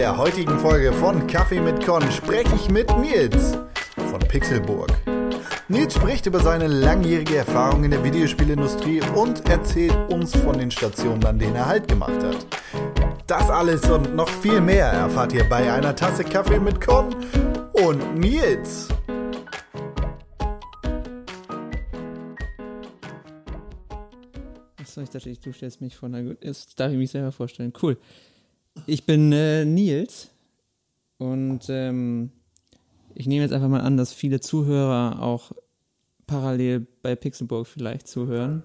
der 0.00 0.16
heutigen 0.16 0.58
Folge 0.58 0.94
von 0.94 1.26
Kaffee 1.26 1.60
mit 1.60 1.84
Con 1.84 2.00
spreche 2.10 2.54
ich 2.54 2.70
mit 2.70 2.88
Nils 2.96 3.58
von 4.10 4.18
Pixelburg. 4.20 4.90
Nils 5.68 5.92
spricht 5.92 6.24
über 6.24 6.40
seine 6.40 6.68
langjährige 6.68 7.36
Erfahrung 7.36 7.84
in 7.84 7.90
der 7.90 8.02
Videospielindustrie 8.02 9.02
und 9.14 9.46
erzählt 9.50 9.94
uns 10.10 10.34
von 10.34 10.56
den 10.56 10.70
Stationen, 10.70 11.22
an 11.26 11.38
denen 11.38 11.54
er 11.54 11.66
Halt 11.66 11.86
gemacht 11.86 12.22
hat. 12.22 12.46
Das 13.26 13.50
alles 13.50 13.90
und 13.90 14.16
noch 14.16 14.30
viel 14.30 14.62
mehr 14.62 14.86
erfahrt 14.86 15.34
ihr 15.34 15.46
bei 15.46 15.70
einer 15.70 15.94
Tasse 15.94 16.24
Kaffee 16.24 16.60
mit 16.60 16.80
Con 16.80 17.14
und 17.74 18.18
Nils. 18.18 18.88
Achso, 24.80 25.02
ich 25.02 25.10
dachte, 25.10 25.30
du 25.30 25.52
stellst 25.52 25.82
mich 25.82 25.94
vor. 25.94 26.08
Na 26.08 26.22
gut, 26.22 26.42
jetzt 26.42 26.80
darf 26.80 26.90
ich 26.90 26.96
mich 26.96 27.10
selber 27.10 27.32
vorstellen. 27.32 27.74
Cool. 27.82 27.98
Ich 28.86 29.04
bin 29.04 29.32
äh, 29.32 29.64
Nils 29.64 30.30
und 31.18 31.68
ähm, 31.68 32.30
ich 33.14 33.26
nehme 33.26 33.42
jetzt 33.42 33.52
einfach 33.52 33.68
mal 33.68 33.80
an, 33.80 33.96
dass 33.96 34.12
viele 34.12 34.40
Zuhörer 34.40 35.22
auch 35.22 35.52
parallel 36.26 36.86
bei 37.02 37.16
Pixelburg 37.16 37.66
vielleicht 37.66 38.08
zuhören. 38.08 38.62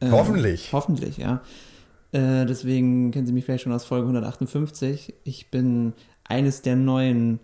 Ähm, 0.00 0.12
hoffentlich. 0.12 0.72
Hoffentlich, 0.72 1.16
ja. 1.16 1.42
Äh, 2.12 2.46
deswegen 2.46 3.10
kennen 3.10 3.26
Sie 3.26 3.32
mich 3.32 3.44
vielleicht 3.44 3.64
schon 3.64 3.72
aus 3.72 3.84
Folge 3.84 4.04
158. 4.04 5.14
Ich 5.24 5.50
bin 5.50 5.92
eines 6.24 6.62
der 6.62 6.76
neuen 6.76 7.40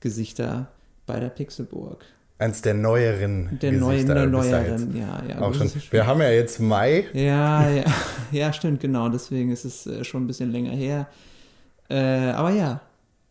Gesichter 0.00 0.68
bei 1.06 1.20
der 1.20 1.28
Pixelburg. 1.28 2.04
Eins 2.38 2.62
der 2.62 2.74
neueren 2.74 3.58
der 3.60 3.72
Gesichter. 3.72 4.14
Der 4.14 4.26
neueren, 4.26 4.96
ja, 4.96 5.22
ja. 5.28 5.40
Auch 5.40 5.54
schon. 5.54 5.70
Wir 5.90 6.06
haben 6.06 6.20
ja 6.20 6.30
jetzt 6.30 6.58
Mai. 6.60 7.06
Ja, 7.12 7.68
ja, 7.70 7.84
ja, 8.32 8.52
stimmt, 8.52 8.80
genau. 8.80 9.08
Deswegen 9.08 9.50
ist 9.50 9.64
es 9.64 9.86
äh, 9.86 10.04
schon 10.04 10.24
ein 10.24 10.26
bisschen 10.26 10.50
länger 10.50 10.72
her. 10.72 11.06
Äh, 11.88 12.30
aber 12.30 12.50
ja, 12.50 12.80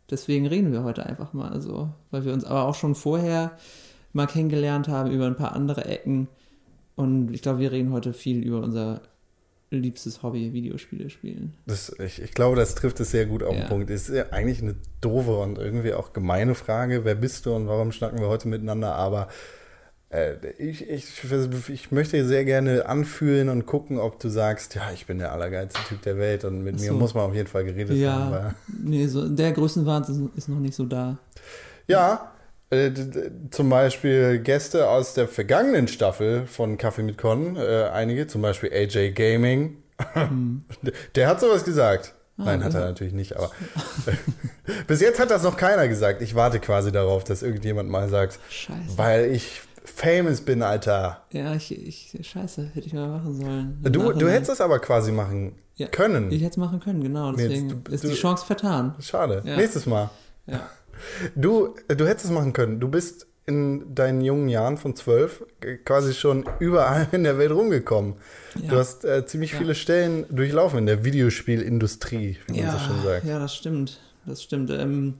deswegen 0.10 0.46
reden 0.48 0.72
wir 0.72 0.84
heute 0.84 1.06
einfach 1.06 1.34
mal 1.34 1.62
so, 1.62 1.90
weil 2.12 2.26
wir 2.26 2.34
uns 2.34 2.46
aber 2.46 2.66
auch 2.66 2.76
schon 2.76 2.96
vorher 2.96 3.58
mal 4.14 4.28
kennengelernt 4.28 4.88
haben 4.88 5.12
über 5.12 5.26
ein 5.26 5.36
paar 5.36 5.54
andere 5.54 5.86
Ecken. 5.86 6.28
Und 6.96 7.34
ich 7.34 7.42
glaube, 7.42 7.60
wir 7.60 7.72
reden 7.72 7.92
heute 7.92 8.14
viel 8.14 8.44
über 8.44 8.62
unser 8.62 9.02
liebstes 9.72 10.22
Hobby, 10.22 10.54
Videospiele 10.54 11.10
spielen. 11.10 11.54
Das, 11.66 11.96
ich, 12.00 12.22
ich 12.22 12.32
glaube, 12.34 12.56
das 12.56 12.76
trifft 12.76 13.00
es 13.00 13.12
sehr 13.12 13.26
gut 13.26 13.44
auf 13.44 13.56
den 13.56 13.66
Punkt. 13.66 13.90
Ist 13.90 14.10
ja 14.10 14.30
eigentlich 14.30 14.62
eine 14.62 14.76
doofe 15.02 15.38
und 15.40 15.58
irgendwie 15.58 15.94
auch 15.94 16.14
gemeine 16.14 16.54
Frage. 16.54 17.06
Wer 17.06 17.16
bist 17.16 17.46
du 17.46 17.56
und 17.56 17.68
warum 17.68 17.92
schnacken 17.92 18.20
wir 18.20 18.28
heute 18.28 18.48
miteinander? 18.48 18.96
Aber 18.96 19.28
ich, 20.58 20.90
ich, 20.90 21.24
ich 21.70 21.92
möchte 21.92 22.26
sehr 22.26 22.46
gerne 22.46 22.86
anfühlen 22.86 23.50
und 23.50 23.66
gucken, 23.66 23.98
ob 23.98 24.20
du 24.20 24.30
sagst, 24.30 24.76
ja, 24.76 24.92
ich 24.94 25.06
bin 25.06 25.18
der 25.18 25.32
allergeilste 25.32 25.80
Typ 25.88 26.02
der 26.04 26.18
Welt 26.18 26.46
und 26.46 26.64
mit 26.64 26.80
so. 26.80 26.86
mir 26.86 27.00
muss 27.00 27.14
man 27.14 27.26
auf 27.26 27.34
jeden 27.34 27.48
Fall 27.48 27.64
geredet 27.64 27.98
ja, 27.98 28.14
haben. 28.14 28.32
Ja, 28.32 28.56
nee, 28.84 29.08
so, 29.08 29.28
der 29.28 29.52
Größenwahnsinn 29.52 30.30
ist 30.36 30.50
noch 30.50 30.60
nicht 30.60 30.76
so 30.76 30.86
da. 30.86 31.18
Ja, 31.88 32.32
äh, 32.70 32.92
zum 33.52 33.70
Beispiel 33.70 34.40
Gäste 34.40 34.88
aus 34.88 35.14
der 35.14 35.28
vergangenen 35.28 35.88
Staffel 35.88 36.46
von 36.48 36.78
Kaffee 36.78 37.04
mit 37.04 37.18
Con, 37.18 37.56
äh, 37.56 37.90
einige, 37.92 38.28
zum 38.28 38.42
Beispiel 38.42 38.72
AJ 38.72 39.12
Gaming. 39.12 39.78
Hm. 40.14 40.66
Der 41.16 41.28
hat 41.28 41.40
sowas 41.40 41.64
gesagt. 41.64 42.14
Ah, 42.38 42.46
Nein, 42.46 42.64
hat 42.64 42.74
er 42.74 42.80
natürlich 42.82 43.14
nicht, 43.14 43.36
aber 43.38 43.52
bis 44.88 45.02
jetzt 45.02 45.20
hat 45.20 45.30
das 45.30 45.44
noch 45.44 45.56
keiner 45.56 45.88
gesagt. 45.88 46.24
Ich 46.24 46.34
warte 46.34 46.60
quasi 46.60 46.92
darauf, 46.92 47.24
dass 47.24 47.44
irgendjemand 47.44 47.90
mal 47.90 48.10
sagt, 48.10 48.40
Scheiße. 48.50 48.98
weil 48.98 49.32
ich 49.32 49.62
famous 49.84 50.42
bin, 50.42 50.62
Alter. 50.62 51.24
Ja, 51.32 51.54
ich, 51.56 51.72
ich 51.72 52.28
scheiße, 52.28 52.72
hätte 52.74 52.88
ich 52.88 52.94
mal 52.94 53.08
machen 53.08 53.36
sollen. 53.36 53.78
Du, 53.84 54.12
du 54.14 54.30
hättest 54.30 54.52
das 54.52 54.62
aber 54.62 54.80
quasi 54.80 55.12
machen 55.12 55.56
ja, 55.76 55.88
können. 55.88 56.32
Ich 56.32 56.42
hätte 56.42 56.52
es 56.52 56.58
machen 56.58 56.80
können, 56.80 57.02
genau. 57.02 57.32
Deswegen 57.32 57.70
Jetzt, 57.70 57.88
du, 57.88 57.92
ist 57.92 58.04
die 58.04 58.14
Chance 58.14 58.46
vertan. 58.46 58.96
Schade. 59.00 59.42
Ja. 59.46 59.58
Nächstes 59.58 59.86
Mal. 59.86 60.10
Ja. 60.46 60.70
Du, 61.36 61.76
du 61.88 62.08
hättest 62.08 62.26
es 62.26 62.32
machen 62.32 62.54
können. 62.54 62.80
Du 62.80 62.88
bist 62.88 63.28
in 63.46 63.94
deinen 63.94 64.22
jungen 64.22 64.48
Jahren 64.48 64.78
von 64.78 64.96
zwölf 64.96 65.44
quasi 65.84 66.14
schon 66.14 66.46
überall 66.60 67.08
in 67.12 67.24
der 67.24 67.38
Welt 67.38 67.52
rumgekommen. 67.52 68.16
Ja. 68.56 68.70
Du 68.70 68.78
hast 68.78 69.04
äh, 69.04 69.26
ziemlich 69.26 69.52
ja. 69.52 69.58
viele 69.58 69.76
Stellen 69.76 70.26
durchlaufen 70.30 70.80
in 70.80 70.86
der 70.86 71.04
Videospielindustrie, 71.04 72.38
wie 72.48 72.60
ja, 72.60 72.68
man 72.68 72.80
so 72.80 72.86
schon 72.86 73.04
sagt. 73.04 73.26
Ja, 73.26 73.40
das 73.40 73.56
stimmt. 73.56 74.00
Das 74.26 74.42
stimmt. 74.42 74.70
Ähm, 74.70 75.16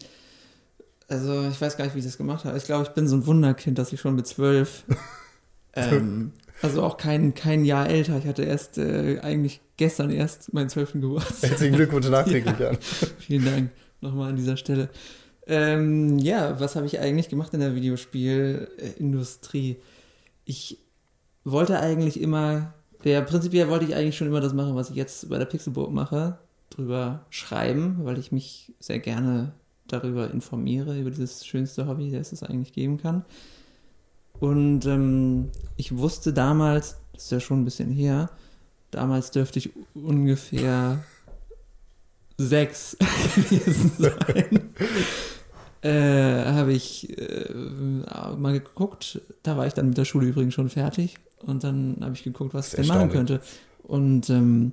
also 1.14 1.48
ich 1.48 1.62
weiß 1.62 1.78
gar 1.78 1.86
nicht, 1.86 1.94
wie 1.94 2.00
ich 2.00 2.06
das 2.06 2.18
gemacht 2.18 2.44
habe. 2.44 2.58
Ich 2.58 2.66
glaube, 2.66 2.84
ich 2.84 2.90
bin 2.90 3.08
so 3.08 3.16
ein 3.16 3.28
Wunderkind, 3.28 3.78
dass 3.78 3.94
ich 3.94 4.02
schon 4.02 4.16
mit 4.16 4.26
zwölf, 4.28 4.84
ähm, 5.74 6.32
also 6.62 6.82
auch 6.82 6.98
kein, 6.98 7.36
kein 7.36 7.64
Jahr 7.66 7.88
älter. 7.88 8.18
Ich 8.18 8.26
hatte 8.26 8.44
erst 8.44 8.78
äh, 8.78 9.20
eigentlich 9.22 9.62
gestern 9.78 10.10
erst 10.10 10.54
meinen 10.54 10.70
zwölften 10.70 11.02
Geburtstag. 11.02 11.52
Herzlichen 11.52 11.76
Glückwunsch 11.76 12.08
nachträglich 12.10 12.60
ja. 12.60 12.70
an. 12.70 12.78
Vielen 13.20 13.46
Dank 13.46 13.70
nochmal 14.02 14.32
an 14.32 14.36
dieser 14.36 14.58
Stelle. 14.58 14.90
Ähm, 15.46 16.18
ja, 16.20 16.60
was 16.60 16.76
habe 16.76 16.88
ich 16.88 17.00
eigentlich 17.00 17.30
gemacht 17.30 17.54
in 17.54 17.60
der 17.60 17.76
Videospielindustrie? 17.76 19.78
Ich 20.46 20.80
wollte 21.44 21.80
eigentlich 21.80 22.20
immer, 22.20 22.74
ja, 23.04 23.22
prinzipiell 23.22 23.70
wollte 23.70 23.86
ich 23.86 23.94
eigentlich 23.96 24.18
schon 24.18 24.28
immer 24.28 24.42
das 24.42 24.54
machen, 24.54 24.76
was 24.76 24.90
ich 24.90 24.96
jetzt 24.96 25.30
bei 25.30 25.38
der 25.38 25.46
Pixelburg 25.46 25.92
mache, 25.92 26.40
drüber 26.70 27.26
schreiben, 27.30 28.00
weil 28.04 28.18
ich 28.18 28.32
mich 28.32 28.74
sehr 28.80 29.00
gerne 29.00 29.52
darüber 29.88 30.32
informiere, 30.32 31.00
über 31.00 31.12
dieses 31.12 31.46
schönste 31.46 31.88
Hobby, 31.88 32.12
das 32.12 32.32
es 32.32 32.44
eigentlich 32.44 32.74
geben 32.74 32.98
kann. 32.98 33.26
Und 34.40 34.86
ähm, 34.86 35.50
ich 35.78 35.98
wusste 35.98 36.34
damals, 36.34 36.98
das 37.14 37.26
ist 37.26 37.32
ja 37.32 37.40
schon 37.40 37.62
ein 37.62 37.66
bisschen 37.66 37.92
her, 37.92 38.30
damals 38.92 39.32
dürfte 39.32 39.60
ich 39.60 39.72
ungefähr 39.94 41.04
sechs 42.38 42.98
gewesen 43.36 43.92
sein. 43.98 44.70
äh, 45.82 46.46
habe 46.52 46.74
ich 46.74 47.18
äh, 47.18 47.54
mal 48.38 48.54
geguckt, 48.54 49.22
da 49.44 49.58
war 49.58 49.68
ich 49.68 49.74
dann 49.74 49.90
mit 49.90 49.98
der 49.98 50.06
Schule 50.06 50.28
übrigens 50.28 50.54
schon 50.54 50.70
fertig 50.70 51.18
und 51.46 51.64
dann 51.64 51.98
habe 52.02 52.16
ich 52.16 52.24
geguckt, 52.24 52.54
was 52.54 52.70
ich 52.70 52.76
denn 52.76 52.88
machen 52.88 53.10
könnte. 53.10 53.42
Und 53.84 54.30
ähm, 54.30 54.72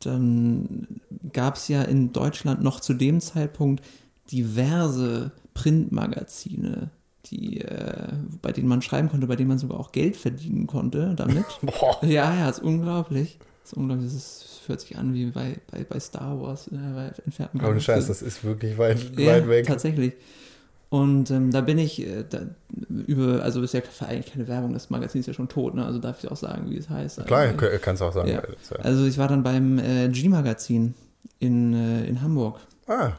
dann 0.00 0.86
gab 1.32 1.56
es 1.56 1.68
ja 1.68 1.82
in 1.82 2.12
Deutschland 2.12 2.62
noch 2.62 2.80
zu 2.80 2.94
dem 2.94 3.20
Zeitpunkt 3.20 3.84
diverse 4.30 5.32
Printmagazine, 5.54 6.90
die, 7.26 7.60
äh, 7.60 8.12
bei 8.42 8.52
denen 8.52 8.68
man 8.68 8.82
schreiben 8.82 9.08
konnte, 9.08 9.26
bei 9.26 9.36
denen 9.36 9.48
man 9.48 9.58
sogar 9.58 9.78
auch 9.78 9.92
Geld 9.92 10.16
verdienen 10.16 10.66
konnte 10.66 11.14
damit. 11.16 11.44
Boah. 11.62 11.98
Ja, 12.02 12.34
ja, 12.34 12.48
ist 12.48 12.62
unglaublich. 12.62 13.38
Das 13.62 13.72
ist 13.72 13.78
unglaublich. 13.78 14.12
Das 14.12 14.60
fühlt 14.64 14.80
sich 14.80 14.96
an 14.96 15.14
wie 15.14 15.26
bei, 15.26 15.56
bei, 15.70 15.84
bei 15.84 16.00
Star 16.00 16.40
Wars, 16.40 16.68
äh, 16.68 16.76
bei 16.94 17.12
entfernten 17.24 17.60
Oh, 17.64 17.78
Scheiß, 17.78 18.06
das 18.06 18.22
ist 18.22 18.44
wirklich 18.44 18.78
weit, 18.78 18.98
ja, 19.18 19.32
weit 19.32 19.48
weg. 19.48 19.66
Tatsächlich. 19.66 20.14
Und 20.90 21.30
ähm, 21.30 21.50
da 21.50 21.60
bin 21.60 21.76
ich 21.76 22.06
äh, 22.06 22.24
da, 22.28 22.40
über, 22.88 23.42
also 23.42 23.62
ist 23.62 23.74
ja 23.74 23.82
eigentlich 24.00 24.32
keine 24.32 24.48
Werbung, 24.48 24.72
das 24.72 24.88
Magazin 24.88 25.20
ist 25.20 25.26
ja 25.26 25.34
schon 25.34 25.48
tot, 25.48 25.74
ne? 25.74 25.84
Also 25.84 25.98
darf 25.98 26.22
ich 26.22 26.30
auch 26.30 26.36
sagen, 26.36 26.70
wie 26.70 26.78
es 26.78 26.88
heißt. 26.88 27.26
Klar, 27.26 27.40
also, 27.40 27.56
kannst 27.82 28.00
du 28.00 28.06
auch 28.06 28.12
sagen. 28.12 28.30
Ja. 28.30 28.42
Also 28.78 29.04
ich 29.04 29.18
war 29.18 29.28
dann 29.28 29.42
beim 29.42 29.78
äh, 29.78 30.08
G-Magazin 30.08 30.94
in, 31.40 31.74
äh, 31.74 32.06
in 32.06 32.22
Hamburg. 32.22 32.60
Ah, 32.86 33.12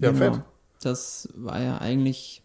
ja, 0.00 0.12
genau. 0.12 0.34
fett. 0.34 0.42
Das 0.82 1.28
war 1.34 1.60
ja 1.60 1.78
eigentlich 1.78 2.42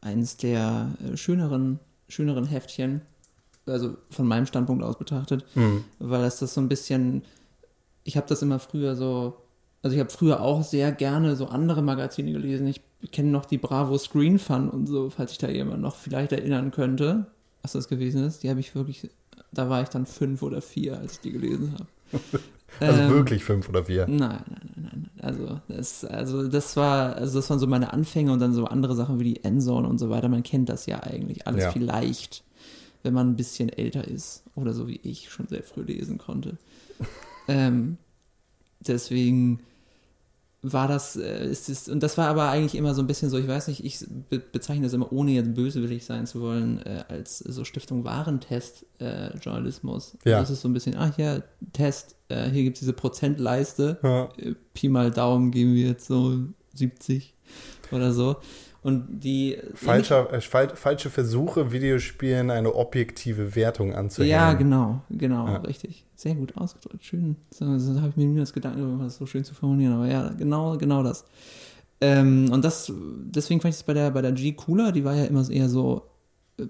eines 0.00 0.36
der 0.36 0.92
äh, 1.04 1.16
schöneren, 1.16 1.78
schöneren 2.08 2.44
Heftchen, 2.44 3.02
also 3.66 3.96
von 4.10 4.26
meinem 4.26 4.46
Standpunkt 4.46 4.82
aus 4.82 4.98
betrachtet, 4.98 5.44
mhm. 5.54 5.84
weil 5.98 6.24
es 6.24 6.38
das 6.38 6.54
so 6.54 6.60
ein 6.60 6.68
bisschen, 6.68 7.22
ich 8.04 8.16
habe 8.16 8.26
das 8.26 8.42
immer 8.42 8.58
früher 8.58 8.96
so, 8.96 9.36
also 9.82 9.94
ich 9.94 10.00
habe 10.00 10.10
früher 10.10 10.40
auch 10.40 10.62
sehr 10.62 10.92
gerne 10.92 11.36
so 11.36 11.46
andere 11.46 11.82
Magazine 11.82 12.32
gelesen. 12.32 12.66
Ich 12.66 12.82
kenne 13.12 13.30
noch 13.30 13.44
die 13.44 13.58
Bravo 13.58 13.96
Screen 13.98 14.38
Fun 14.38 14.68
und 14.68 14.86
so, 14.86 15.10
falls 15.10 15.30
sich 15.30 15.38
da 15.38 15.48
jemand 15.48 15.82
noch 15.82 15.96
vielleicht 15.96 16.32
erinnern 16.32 16.70
könnte, 16.70 17.26
was 17.62 17.72
das 17.72 17.88
gewesen 17.88 18.24
ist. 18.24 18.42
Die 18.42 18.50
habe 18.50 18.60
ich 18.60 18.74
wirklich, 18.74 19.08
da 19.52 19.68
war 19.70 19.82
ich 19.82 19.88
dann 19.88 20.06
fünf 20.06 20.42
oder 20.42 20.60
vier, 20.60 20.98
als 20.98 21.14
ich 21.14 21.20
die 21.20 21.32
gelesen 21.32 21.74
habe. 21.74 21.86
Also 22.80 23.00
ähm, 23.00 23.10
wirklich 23.10 23.44
fünf 23.44 23.68
oder 23.70 23.82
vier? 23.82 24.06
Nein, 24.06 24.44
nein. 24.46 24.67
Also 25.22 25.60
das, 25.68 26.04
also 26.04 26.48
das 26.48 26.76
war, 26.76 27.16
also 27.16 27.38
das 27.38 27.50
waren 27.50 27.58
so 27.58 27.66
meine 27.66 27.92
Anfänge 27.92 28.32
und 28.32 28.40
dann 28.40 28.52
so 28.52 28.66
andere 28.66 28.94
Sachen 28.94 29.20
wie 29.20 29.24
die 29.24 29.44
Endzone 29.44 29.88
und 29.88 29.98
so 29.98 30.10
weiter. 30.10 30.28
Man 30.28 30.42
kennt 30.42 30.68
das 30.68 30.86
ja 30.86 31.02
eigentlich 31.02 31.46
alles 31.46 31.64
ja. 31.64 31.70
vielleicht, 31.70 32.44
wenn 33.02 33.14
man 33.14 33.30
ein 33.30 33.36
bisschen 33.36 33.68
älter 33.68 34.06
ist 34.06 34.42
oder 34.54 34.72
so 34.72 34.88
wie 34.88 35.00
ich 35.02 35.30
schon 35.30 35.48
sehr 35.48 35.62
früh 35.62 35.82
lesen 35.82 36.18
konnte. 36.18 36.58
ähm, 37.48 37.96
deswegen 38.80 39.60
war 40.62 40.88
das, 40.88 41.14
äh, 41.16 41.46
ist 41.46 41.68
es, 41.68 41.88
und 41.88 42.02
das 42.02 42.18
war 42.18 42.26
aber 42.26 42.48
eigentlich 42.48 42.74
immer 42.74 42.92
so 42.94 43.02
ein 43.02 43.06
bisschen 43.06 43.30
so, 43.30 43.38
ich 43.38 43.46
weiß 43.46 43.68
nicht, 43.68 43.84
ich 43.84 44.04
be 44.28 44.40
bezeichne 44.40 44.86
das 44.86 44.92
immer, 44.92 45.12
ohne 45.12 45.30
jetzt 45.30 45.54
bösewillig 45.54 46.04
sein 46.04 46.26
zu 46.26 46.40
wollen, 46.40 46.84
äh, 46.84 47.04
als 47.08 47.38
so 47.38 47.62
Stiftung 47.64 48.02
Warentest-Journalismus. 48.04 50.16
Äh, 50.24 50.30
ja. 50.30 50.40
Das 50.40 50.50
ist 50.50 50.62
so 50.62 50.68
ein 50.68 50.72
bisschen, 50.72 50.96
ach 50.96 51.16
ja, 51.16 51.44
Test, 51.72 52.16
äh, 52.28 52.50
hier 52.50 52.64
gibt 52.64 52.74
es 52.76 52.80
diese 52.80 52.92
Prozentleiste, 52.92 54.00
ja. 54.02 54.24
Äh, 54.36 54.56
Pi 54.74 54.88
mal 54.88 55.12
Daumen 55.12 55.52
geben 55.52 55.74
wir 55.74 55.86
jetzt 55.86 56.08
so 56.08 56.38
70 56.74 57.34
oder 57.92 58.12
so. 58.12 58.38
Und 58.88 59.20
die. 59.20 59.58
Falscher, 59.74 60.32
äh, 60.32 60.40
fal 60.40 60.70
falsche 60.74 61.10
Versuche, 61.10 61.72
Videospielen 61.72 62.50
eine 62.50 62.74
objektive 62.74 63.54
Wertung 63.54 63.94
anzuhängen. 63.94 64.30
Ja, 64.32 64.54
genau, 64.54 65.02
genau, 65.10 65.46
Ja. 65.46 65.56
richtig. 65.58 66.04
Sehr 66.16 66.34
gut 66.34 66.56
ausgedrückt. 66.56 67.04
Schön. 67.04 67.36
So, 67.50 67.78
so 67.78 67.96
habe 68.00 68.08
ich 68.08 68.16
mir 68.16 68.26
nie 68.26 68.38
das 68.40 68.52
Gedanken 68.52 68.80
gemacht, 68.80 69.06
das 69.06 69.18
so 69.18 69.26
schön 69.26 69.44
zu 69.44 69.54
formulieren. 69.54 69.92
Aber 69.92 70.06
ja, 70.06 70.30
genau, 70.30 70.76
genau 70.78 71.02
das. 71.02 71.24
Ähm, 72.00 72.50
und 72.50 72.64
das, 72.64 72.90
deswegen 73.36 73.60
fand 73.60 73.74
ich 73.74 73.80
es 73.80 73.82
bei 73.84 73.92
der, 73.94 74.10
bei 74.10 74.22
der 74.22 74.32
G 74.32 74.52
cooler. 74.52 74.90
Die 74.92 75.04
war 75.04 75.14
ja 75.14 75.24
immer 75.24 75.48
eher 75.50 75.68
so, 75.68 76.02
äh, 76.58 76.64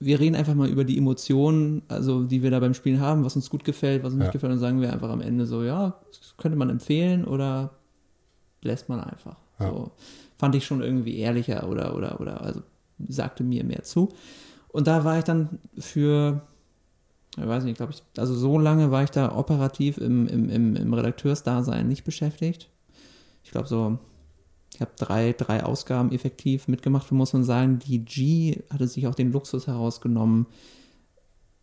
wir 0.00 0.20
reden 0.20 0.36
einfach 0.36 0.54
mal 0.54 0.68
über 0.68 0.84
die 0.84 0.98
Emotionen, 0.98 1.82
also 1.88 2.24
die 2.24 2.42
wir 2.42 2.50
da 2.50 2.60
beim 2.60 2.74
Spielen 2.74 3.00
haben, 3.00 3.24
was 3.24 3.34
uns 3.36 3.48
gut 3.48 3.64
gefällt, 3.64 4.02
was 4.02 4.12
uns 4.12 4.20
Ja. 4.20 4.24
nicht 4.26 4.32
gefällt, 4.32 4.52
und 4.52 4.58
sagen 4.58 4.80
wir 4.80 4.92
einfach 4.92 5.08
am 5.10 5.20
Ende 5.20 5.46
so, 5.46 5.62
ja, 5.62 6.00
das 6.10 6.34
könnte 6.36 6.58
man 6.58 6.68
empfehlen 6.70 7.24
oder 7.24 7.70
lässt 8.62 8.88
man 8.88 9.00
einfach. 9.00 9.36
Ja. 9.60 9.70
So 9.70 9.90
fand 10.42 10.56
ich 10.56 10.66
schon 10.66 10.82
irgendwie 10.82 11.18
ehrlicher 11.18 11.68
oder 11.68 11.94
oder 11.96 12.20
oder 12.20 12.40
also 12.40 12.62
sagte 13.06 13.44
mir 13.44 13.62
mehr 13.62 13.84
zu. 13.84 14.08
Und 14.66 14.88
da 14.88 15.04
war 15.04 15.18
ich 15.18 15.24
dann 15.24 15.60
für, 15.78 16.42
ich 17.36 17.46
weiß 17.46 17.62
nicht, 17.62 17.76
glaube 17.76 17.92
ich, 17.92 18.02
also 18.18 18.34
so 18.34 18.58
lange 18.58 18.90
war 18.90 19.04
ich 19.04 19.10
da 19.10 19.36
operativ 19.36 19.98
im, 19.98 20.26
im, 20.26 20.50
im, 20.50 20.74
im 20.74 20.94
Redakteursdasein 20.94 21.86
nicht 21.86 22.02
beschäftigt. 22.02 22.70
Ich 23.44 23.52
glaube 23.52 23.68
so, 23.68 24.00
ich 24.74 24.80
habe 24.80 24.90
drei, 24.96 25.32
drei 25.32 25.62
Ausgaben 25.62 26.10
effektiv 26.10 26.66
mitgemacht, 26.66 27.12
muss 27.12 27.32
man 27.34 27.44
sagen. 27.44 27.78
Die 27.78 28.04
G 28.04 28.64
hatte 28.68 28.88
sich 28.88 29.06
auch 29.06 29.14
den 29.14 29.30
Luxus 29.30 29.68
herausgenommen, 29.68 30.46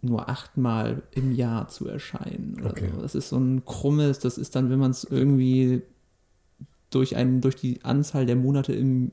nur 0.02 0.30
achtmal 0.30 1.02
im 1.12 1.34
Jahr 1.34 1.68
zu 1.68 1.86
erscheinen. 1.86 2.56
Oder 2.62 2.70
Okay. 2.70 2.90
so. 2.96 3.02
Das 3.02 3.14
ist 3.14 3.28
so 3.28 3.38
ein 3.38 3.66
krummes, 3.66 4.20
das 4.20 4.38
ist 4.38 4.56
dann, 4.56 4.70
wenn 4.70 4.80
man 4.80 4.92
es 4.92 5.04
irgendwie 5.04 5.81
durch, 6.89 7.15
einen, 7.15 7.41
durch 7.41 7.56
die 7.56 7.83
Anzahl 7.83 8.25
der 8.25 8.36
Monate 8.36 8.74
im 8.74 9.12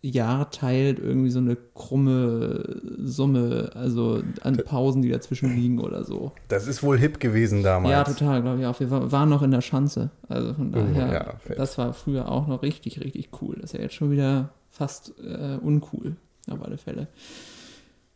Jahr 0.00 0.50
teilt, 0.52 1.00
irgendwie 1.00 1.30
so 1.30 1.40
eine 1.40 1.56
krumme 1.74 2.80
Summe, 2.98 3.72
also 3.74 4.22
an 4.42 4.56
Pausen, 4.58 5.02
die 5.02 5.08
dazwischen 5.10 5.54
liegen 5.56 5.80
oder 5.80 6.04
so. 6.04 6.30
Das 6.46 6.68
ist 6.68 6.84
wohl 6.84 6.96
hip 6.98 7.18
gewesen 7.18 7.64
damals. 7.64 7.90
Ja, 7.90 8.04
total, 8.04 8.42
glaube 8.42 8.60
ich 8.60 8.66
auch. 8.66 8.78
Wir 8.78 8.90
wa- 8.92 9.10
waren 9.10 9.28
noch 9.28 9.42
in 9.42 9.50
der 9.50 9.60
Schanze. 9.60 10.10
Also 10.28 10.54
von 10.54 10.68
Oh, 10.68 10.78
daher, 10.78 11.12
ja, 11.12 11.34
fett. 11.38 11.58
das 11.58 11.78
war 11.78 11.92
früher 11.94 12.30
auch 12.30 12.46
noch 12.46 12.62
richtig, 12.62 13.00
richtig 13.00 13.30
cool. 13.42 13.56
Das 13.60 13.72
ist 13.72 13.76
ja 13.76 13.80
jetzt 13.82 13.94
schon 13.96 14.12
wieder 14.12 14.50
fast 14.70 15.14
äh, 15.18 15.56
uncool, 15.60 16.14
auf 16.48 16.62
alle 16.62 16.78
Fälle. 16.78 17.08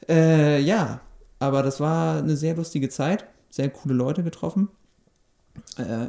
Äh, 0.08 0.60
ja, 0.60 1.00
aber 1.40 1.62
das 1.64 1.80
war 1.80 2.18
eine 2.18 2.36
sehr 2.36 2.54
lustige 2.54 2.88
Zeit. 2.90 3.26
Sehr 3.50 3.70
coole 3.70 3.94
Leute 3.94 4.22
getroffen. 4.22 4.68
Äh, 5.76 6.06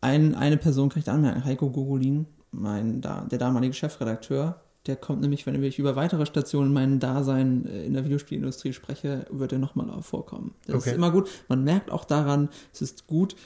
ein, 0.00 0.34
eine 0.34 0.56
Person 0.56 0.88
kann 0.88 1.00
ich 1.00 1.04
da 1.04 1.12
anmerken, 1.14 1.44
Heiko 1.44 1.70
Gogolin, 1.70 2.26
mein, 2.52 3.00
da, 3.00 3.26
der 3.30 3.38
damalige 3.38 3.74
Chefredakteur. 3.74 4.60
Der 4.86 4.96
kommt 4.96 5.20
nämlich, 5.20 5.44
wenn 5.44 5.62
ich 5.62 5.78
über 5.78 5.96
weitere 5.96 6.24
Stationen 6.24 6.68
in 6.68 6.72
meinem 6.74 7.00
Dasein 7.00 7.66
äh, 7.66 7.84
in 7.84 7.92
der 7.92 8.04
Videospielindustrie 8.04 8.72
spreche, 8.72 9.26
wird 9.30 9.52
er 9.52 9.58
nochmal 9.58 9.90
vorkommen. 10.02 10.54
Das 10.66 10.76
Okay. 10.76 10.90
ist 10.90 10.96
immer 10.96 11.10
gut. 11.10 11.28
Man 11.48 11.62
merkt 11.64 11.90
auch 11.90 12.04
daran, 12.04 12.48
es 12.72 12.80
ist 12.80 13.06
gut. 13.06 13.36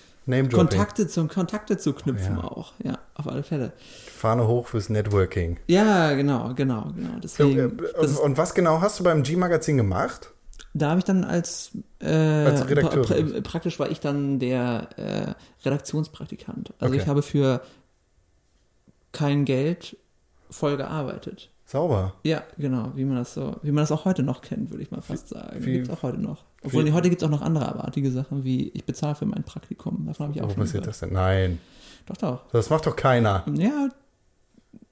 Kontakte, 0.53 1.09
zum, 1.09 1.27
Kontakte 1.27 1.79
zu 1.79 1.95
knüpfen 1.95 2.37
Ja. 2.37 2.45
auch. 2.45 2.75
Ja, 2.85 2.99
auf 3.15 3.27
alle 3.27 3.43
Fälle. 3.43 3.73
Fahne 4.15 4.47
hoch 4.47 4.69
fürs 4.69 4.89
Networking. 4.89 5.59
Ja, 5.67 6.15
genau, 6.15 6.55
genau, 6.55 6.93
genau. 6.95 7.19
Deswegen, 7.21 7.77
das 7.79 7.93
und, 7.95 8.05
ist, 8.05 8.19
und 8.21 8.39
was 8.39 8.55
genau 8.55 8.81
hast 8.81 9.01
du 9.01 9.05
beim 9.05 9.25
G-Magazin 9.25 9.77
gemacht? 9.79 10.33
Da 10.75 10.91
habe 10.91 10.99
ich 10.99 11.05
dann 11.05 11.25
als, 11.25 11.71
äh, 12.01 12.07
Als 12.09 12.69
Redakteur. 12.69 13.03
pra 13.05 13.15
pra 13.15 13.41
praktisch 13.43 13.79
war 13.79 13.91
ich 13.91 14.01
dann 14.01 14.39
der 14.39 14.89
äh, 14.97 15.35
Redaktionspraktikant. 15.65 16.73
Also 16.79 16.93
Okay. 16.95 17.03
ich 17.03 17.09
habe 17.09 17.23
für 17.23 17.61
kein 19.13 19.45
Geld 19.45 19.97
voll 20.51 20.77
gearbeitet. 20.77 21.51
Sauber. 21.65 22.15
Ja, 22.23 22.43
genau, 22.59 22.93
wie 22.97 23.05
man 23.05 23.17
das 23.17 23.33
so, 23.35 23.57
wie 23.63 23.71
man 23.73 23.83
das 23.83 23.93
auch 23.93 24.05
heute 24.05 24.23
noch 24.23 24.43
kennt, 24.43 24.71
würde 24.71 24.83
ich 24.83 24.91
mal 24.91 25.01
fast 25.01 25.29
sagen. 25.29 25.65
wie- 25.65 25.73
Gibt 25.75 25.89
es 25.89 25.93
auch 25.97 26.03
heute 26.03 26.19
noch. 26.19 26.45
Obwohl 26.63 26.85
wie- 26.85 26.93
heute 26.93 27.09
gibt 27.09 27.23
es 27.23 27.27
auch 27.27 27.31
noch 27.33 27.41
andere 27.41 27.67
abartige 27.69 28.11
Sachen, 28.11 28.45
wie 28.45 28.69
ich 28.71 28.85
bezahle 28.85 29.15
für 29.15 29.25
mein 29.27 29.43
Praktikum. 29.43 30.05
Davon 30.07 30.27
habe 30.29 30.37
ich 30.37 30.43
auch 30.43 30.51
Wo 30.51 30.55
passiert 30.55 30.83
gehört. 30.85 30.87
das 30.89 31.01
denn? 31.01 31.13
Nein. 31.15 31.59
Doch, 32.07 32.17
doch. 32.17 32.41
Das 32.53 32.69
macht 32.69 32.87
doch 32.87 32.97
keiner. 32.97 33.45
Ja, 33.55 33.89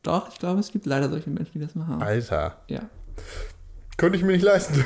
doch, 0.02 0.30
ich 0.32 0.38
glaube, 0.38 0.60
es 0.60 0.72
gibt 0.72 0.86
leider 0.86 1.10
solche 1.10 1.28
Menschen, 1.28 1.52
die 1.54 1.60
das 1.60 1.74
machen. 1.74 2.00
Alter. 2.00 2.56
Ja. 2.68 2.80
Könnte 4.00 4.16
ich 4.16 4.24
mir 4.24 4.32
nicht 4.32 4.42
leisten. 4.42 4.82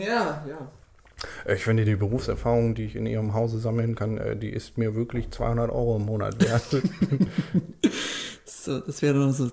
Ja, 0.00 0.42
ja. 0.48 1.52
Ich 1.54 1.64
finde, 1.64 1.84
die 1.84 1.96
Berufserfahrung, 1.96 2.74
die 2.74 2.84
ich 2.84 2.96
in 2.96 3.04
ihrem 3.04 3.34
Hause 3.34 3.58
sammeln 3.58 3.94
kann, 3.94 4.16
äh, 4.16 4.36
die 4.36 4.48
ist 4.48 4.78
mir 4.78 4.94
wirklich 4.94 5.30
200 5.30 5.70
Euro 5.70 5.96
im 5.96 6.06
Monat 6.06 6.42
wert. 6.42 6.62
So, 8.46 8.78
das 8.78 9.02
wäre 9.02 9.18
doch 9.18 9.30
so, 9.34 9.50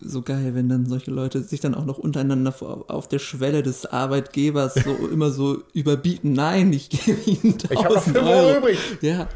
so 0.00 0.22
geil, 0.22 0.54
wenn 0.54 0.70
dann 0.70 0.86
solche 0.86 1.10
Leute 1.10 1.42
sich 1.42 1.60
dann 1.60 1.74
auch 1.74 1.84
noch 1.84 1.98
untereinander 1.98 2.54
auf 2.88 3.06
der 3.06 3.18
Schwelle 3.18 3.62
des 3.62 3.84
Arbeitgebers 3.84 4.76
so 4.76 5.08
immer 5.12 5.30
so 5.30 5.62
überbieten. 5.74 6.32
Nein, 6.32 6.72
ich 6.72 6.88
gebe 6.88 7.20
ihnen 7.26 7.58
1000 7.58 7.70
Ich 7.72 7.84
habe 7.84 7.94
noch 7.94 8.02
5 8.02 8.16
Euro 8.16 8.28
Euro. 8.30 8.58
übrig. 8.58 8.78
Ja, 9.02 9.28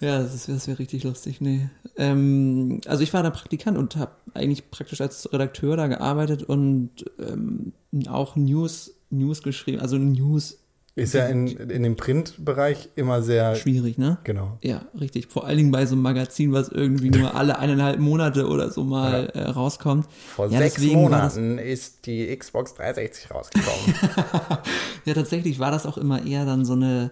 ja, 0.00 0.22
das, 0.22 0.46
das 0.46 0.68
wäre 0.68 0.78
richtig 0.78 1.04
lustig. 1.04 1.40
Nee. 1.40 1.68
Ähm, 1.96 2.80
also 2.86 3.02
ich 3.02 3.12
war 3.12 3.22
da 3.22 3.30
Praktikant 3.30 3.76
und 3.78 3.96
habe 3.96 4.12
eigentlich 4.34 4.70
praktisch 4.70 5.00
als 5.00 5.32
Redakteur 5.32 5.76
da 5.76 5.86
gearbeitet 5.88 6.42
und 6.44 6.90
ähm, 7.18 7.72
auch 8.08 8.36
News, 8.36 8.94
News 9.10 9.42
geschrieben. 9.42 9.80
Also 9.80 9.96
News 9.96 10.58
Ist 10.94 11.14
ja 11.14 11.26
in, 11.26 11.46
in 11.48 11.82
dem 11.82 11.96
Printbereich 11.96 12.90
immer 12.96 13.22
sehr. 13.22 13.54
schwierig, 13.56 13.98
ne? 13.98 14.18
Genau. 14.24 14.58
Ja, 14.62 14.82
richtig. 15.00 15.26
Vor 15.28 15.46
allen 15.46 15.56
Dingen 15.56 15.70
bei 15.72 15.86
so 15.86 15.94
einem 15.94 16.02
Magazin, 16.02 16.52
was 16.52 16.68
irgendwie 16.68 17.10
nur 17.10 17.34
alle 17.34 17.58
eineinhalb 17.58 17.98
Monate 17.98 18.46
oder 18.46 18.70
so 18.70 18.84
mal 18.84 19.30
äh, 19.34 19.42
rauskommt. 19.50 20.06
Vor 20.36 20.48
Ja, 20.50 20.58
sechs 20.58 20.80
Monaten 20.82 21.58
ist 21.58 22.06
die 22.06 22.36
Xbox 22.36 22.74
360 22.74 23.30
rausgekommen. 23.32 23.94
Ja, 25.04 25.14
tatsächlich 25.14 25.58
war 25.58 25.70
das 25.70 25.86
auch 25.86 25.96
immer 25.96 26.24
eher 26.26 26.44
dann 26.44 26.64
so 26.66 26.74
eine, 26.74 27.10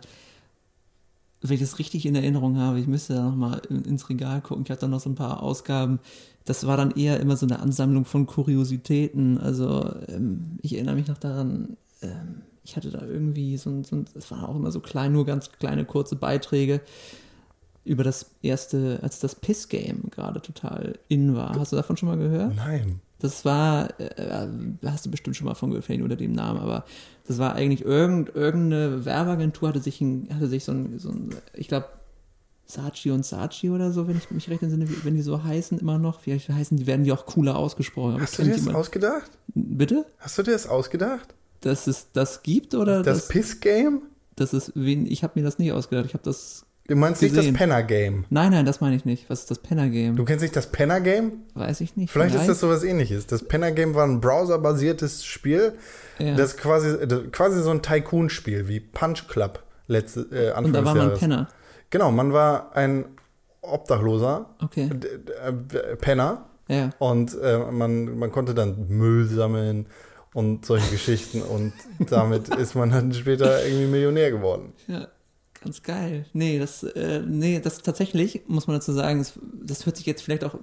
wenn 1.48 1.54
ich 1.54 1.60
das 1.60 1.78
richtig 1.78 2.06
in 2.06 2.14
Erinnerung 2.14 2.56
habe, 2.58 2.78
ich 2.78 2.86
müsste 2.86 3.14
da 3.14 3.24
nochmal 3.24 3.60
ins 3.68 4.08
Regal 4.08 4.40
gucken, 4.40 4.64
ich 4.64 4.70
hatte 4.70 4.82
da 4.82 4.88
noch 4.88 5.00
so 5.00 5.10
ein 5.10 5.14
paar 5.14 5.42
Ausgaben, 5.42 6.00
das 6.44 6.66
war 6.66 6.76
dann 6.76 6.92
eher 6.92 7.20
immer 7.20 7.36
so 7.36 7.46
eine 7.46 7.60
Ansammlung 7.60 8.04
von 8.04 8.26
Kuriositäten, 8.26 9.38
also 9.38 9.94
ähm, 10.08 10.58
ich 10.62 10.74
erinnere 10.74 10.94
mich 10.94 11.08
noch 11.08 11.18
daran, 11.18 11.76
ähm, 12.02 12.42
ich 12.64 12.76
hatte 12.76 12.90
da 12.90 13.04
irgendwie 13.04 13.56
so 13.56 13.70
ein, 13.70 13.84
so 13.84 13.96
ein, 13.96 14.06
das 14.14 14.30
waren 14.30 14.44
auch 14.44 14.56
immer 14.56 14.70
so 14.70 14.80
klein, 14.80 15.12
nur 15.12 15.24
ganz 15.24 15.50
kleine 15.52 15.84
kurze 15.84 16.16
Beiträge 16.16 16.80
über 17.84 18.02
das 18.02 18.32
erste, 18.42 18.98
als 19.02 19.20
das 19.20 19.36
Piss-Game 19.36 20.10
gerade 20.10 20.42
total 20.42 20.98
in 21.08 21.36
war. 21.36 21.54
Hast 21.54 21.72
du 21.72 21.76
davon 21.76 21.96
schon 21.96 22.08
mal 22.08 22.18
gehört? 22.18 22.56
Nein. 22.56 23.00
Das 23.18 23.44
war, 23.44 23.98
äh, 23.98 24.46
hast 24.84 25.06
du 25.06 25.10
bestimmt 25.10 25.36
schon 25.36 25.46
mal 25.46 25.54
von 25.54 25.70
gehört, 25.70 25.88
unter 26.02 26.16
dem 26.16 26.32
Namen, 26.32 26.60
aber 26.60 26.84
das 27.26 27.38
war 27.38 27.54
eigentlich 27.54 27.82
irgend, 27.84 28.34
irgendeine 28.34 29.04
Werbeagentur 29.06 29.70
hatte 29.70 29.80
sich, 29.80 30.00
ein, 30.02 30.28
hatte 30.34 30.48
sich 30.48 30.64
so 30.64 30.72
ein, 30.72 30.98
so 30.98 31.08
ein 31.10 31.34
ich 31.54 31.68
glaube, 31.68 31.86
Sachi 32.66 33.10
und 33.12 33.24
Sachi 33.24 33.70
oder 33.70 33.90
so, 33.92 34.06
wenn 34.08 34.16
ich 34.18 34.30
mich 34.30 34.50
recht 34.50 34.62
entsinne, 34.62 34.86
wenn 35.04 35.14
die 35.14 35.22
so 35.22 35.42
heißen 35.44 35.78
immer 35.78 35.98
noch. 35.98 36.20
Vielleicht 36.20 36.48
heißen 36.48 36.76
die, 36.76 36.86
werden 36.86 37.04
die 37.04 37.12
auch 37.12 37.24
cooler 37.24 37.56
ausgesprochen. 37.56 38.14
Aber 38.14 38.22
Hast 38.22 38.38
du 38.38 38.42
dir 38.42 38.50
das 38.54 38.66
immer- 38.66 38.76
ausgedacht? 38.76 39.30
Bitte? 39.54 40.04
Hast 40.18 40.36
du 40.36 40.42
dir 40.42 40.50
das 40.52 40.66
ausgedacht? 40.66 41.32
Dass 41.60 41.86
es 41.86 42.08
das 42.12 42.42
gibt 42.42 42.74
oder 42.74 43.02
Das 43.02 43.18
das, 43.20 43.28
Piss-Game? 43.28 44.02
das 44.34 44.52
ist, 44.52 44.72
ich 44.76 45.22
habe 45.22 45.38
mir 45.40 45.44
das 45.44 45.58
nicht 45.58 45.72
ausgedacht. 45.72 46.06
Ich 46.06 46.12
habe 46.14 46.24
das, 46.24 46.65
Du 46.88 46.94
meinst 46.96 47.20
nicht 47.22 47.34
das 47.34 47.40
Gesehen. 47.42 47.54
Penner-Game? 47.54 48.24
nein, 48.30 48.52
nein, 48.52 48.64
das 48.64 48.80
meine 48.80 48.94
ich 48.96 49.04
nicht. 49.04 49.28
Was 49.28 49.40
ist 49.40 49.50
das 49.50 49.58
Penner-Game? 49.58 50.14
Du 50.16 50.24
kennst 50.24 50.42
nicht 50.42 50.54
das 50.54 50.70
Penner-Game? 50.70 51.32
Weiß 51.54 51.80
ich 51.80 51.96
nicht. 51.96 52.10
Vielleicht 52.12 52.34
ist 52.36 52.48
das 52.48 52.60
sowas 52.60 52.84
ähnliches. 52.84 53.26
Das 53.26 53.42
Penner-Game 53.42 53.94
war 53.94 54.04
ein 54.04 54.20
browserbasiertes 54.20 55.24
Spiel. 55.24 55.72
Ja. 56.18 56.34
Das 56.36 56.52
ist 56.52 56.58
quasi, 56.58 56.96
das, 57.06 57.20
quasi 57.32 57.62
so 57.62 57.70
ein 57.70 57.82
Tycoon-Spiel 57.82 58.68
wie 58.68 58.80
Punch 58.80 59.26
Club 59.28 59.62
letzte, 59.88 60.20
äh, 60.32 60.48
Anfang 60.50 60.64
Und 60.66 60.72
da 60.74 60.84
war 60.84 60.94
man 60.94 61.06
Jahres. 61.08 61.18
Penner. 61.18 61.48
Genau, 61.90 62.10
man 62.12 62.32
war 62.32 62.74
ein 62.76 63.04
Obdachloser, 63.62 64.46
Okay. 64.64 64.88
äh, 65.44 65.96
Penner 65.96 66.46
Ja. 66.68 66.90
und 66.98 67.36
äh, 67.40 67.58
man, 67.70 68.18
man 68.18 68.30
konnte 68.30 68.54
dann 68.54 68.86
Müll 68.88 69.26
sammeln 69.26 69.86
und 70.34 70.64
solche 70.66 70.90
Geschichten 70.92 71.42
und 71.42 71.72
damit 72.10 72.48
ist 72.54 72.74
man 72.74 72.90
dann 72.90 73.12
später 73.12 73.64
irgendwie 73.66 73.86
Millionär 73.86 74.30
geworden. 74.30 74.72
Ja, 74.86 75.08
ganz 75.66 75.82
geil. 75.82 76.24
Nee, 76.32 76.58
das, 76.58 76.82
äh, 76.84 77.22
nee, 77.26 77.60
das 77.60 77.82
tatsächlich, 77.82 78.42
muss 78.46 78.66
man 78.66 78.76
dazu 78.76 78.92
sagen, 78.92 79.18
das, 79.18 79.34
das 79.62 79.84
hört 79.84 79.96
sich 79.96 80.06
jetzt 80.06 80.22
vielleicht 80.22 80.44
auch 80.44 80.54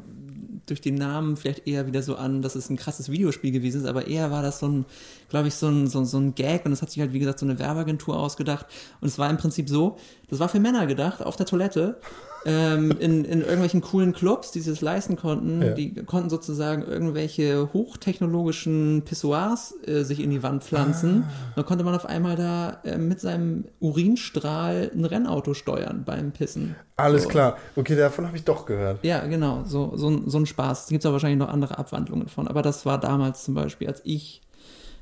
durch 0.65 0.79
den 0.79 0.95
Namen 0.95 1.35
vielleicht 1.35 1.67
eher 1.67 1.87
wieder 1.87 2.01
so 2.01 2.15
an, 2.15 2.41
dass 2.41 2.55
es 2.55 2.69
ein 2.69 2.77
krasses 2.77 3.11
Videospiel 3.11 3.51
gewesen 3.51 3.81
ist, 3.81 3.87
aber 3.87 4.07
eher 4.07 4.31
war 4.31 4.41
das 4.41 4.59
so 4.59 4.67
ein, 4.67 4.85
glaube 5.29 5.49
ich, 5.49 5.55
so 5.55 5.67
ein, 5.67 5.87
so, 5.87 6.05
so 6.05 6.17
ein 6.17 6.35
Gag 6.35 6.63
und 6.63 6.71
das 6.71 6.81
hat 6.81 6.89
sich 6.89 7.01
halt, 7.01 7.11
wie 7.11 7.19
gesagt, 7.19 7.39
so 7.39 7.45
eine 7.45 7.59
Werbeagentur 7.59 8.17
ausgedacht 8.17 8.65
und 9.01 9.09
es 9.09 9.19
war 9.19 9.29
im 9.29 9.35
Prinzip 9.35 9.67
so, 9.67 9.97
das 10.29 10.39
war 10.39 10.47
für 10.47 10.61
Männer 10.61 10.87
gedacht, 10.87 11.21
auf 11.21 11.35
der 11.35 11.45
Toilette 11.45 11.99
ähm, 12.45 12.91
in, 12.99 13.23
in 13.25 13.41
irgendwelchen 13.41 13.81
coolen 13.81 14.13
Clubs, 14.13 14.51
die 14.51 14.59
sich 14.59 14.73
das 14.73 14.81
leisten 14.81 15.15
konnten, 15.15 15.61
Ja. 15.61 15.73
die 15.73 15.93
konnten 15.93 16.29
sozusagen 16.29 16.83
irgendwelche 16.83 17.69
hochtechnologischen 17.73 19.03
Pissoirs 19.05 19.75
äh, 19.87 20.03
sich 20.03 20.19
in 20.21 20.29
die 20.29 20.43
Wand 20.43 20.63
pflanzen. 20.63 21.25
Dann 21.55 21.65
konnte 21.65 21.83
man 21.83 21.95
auf 21.95 22.05
einmal 22.05 22.35
da 22.35 22.79
äh, 22.83 22.97
mit 22.97 23.19
seinem 23.19 23.65
Urinstrahl 23.79 24.91
ein 24.93 25.05
Rennauto 25.05 25.53
steuern 25.53 26.03
beim 26.05 26.31
Pissen. 26.31 26.75
Alles 26.95 27.23
So. 27.23 27.29
klar. 27.29 27.57
Okay, 27.75 27.95
davon 27.95 28.27
habe 28.27 28.37
ich 28.37 28.43
doch 28.43 28.65
gehört. 28.65 29.03
Ja, 29.03 29.25
genau, 29.25 29.63
so, 29.65 29.93
so, 29.95 30.09
ein- 30.09 30.29
so 30.29 30.37
ein 30.37 30.45
Spaß. 30.45 30.83
Es 30.83 30.89
gibt 30.89 31.05
aber 31.05 31.13
wahrscheinlich 31.13 31.39
noch 31.39 31.49
andere 31.49 31.77
Abwandlungen 31.77 32.27
von. 32.27 32.47
Aber 32.47 32.61
das 32.61 32.85
war 32.85 32.99
damals 32.99 33.43
zum 33.43 33.53
Beispiel, 33.53 33.87
als 33.87 34.01
ich 34.03 34.41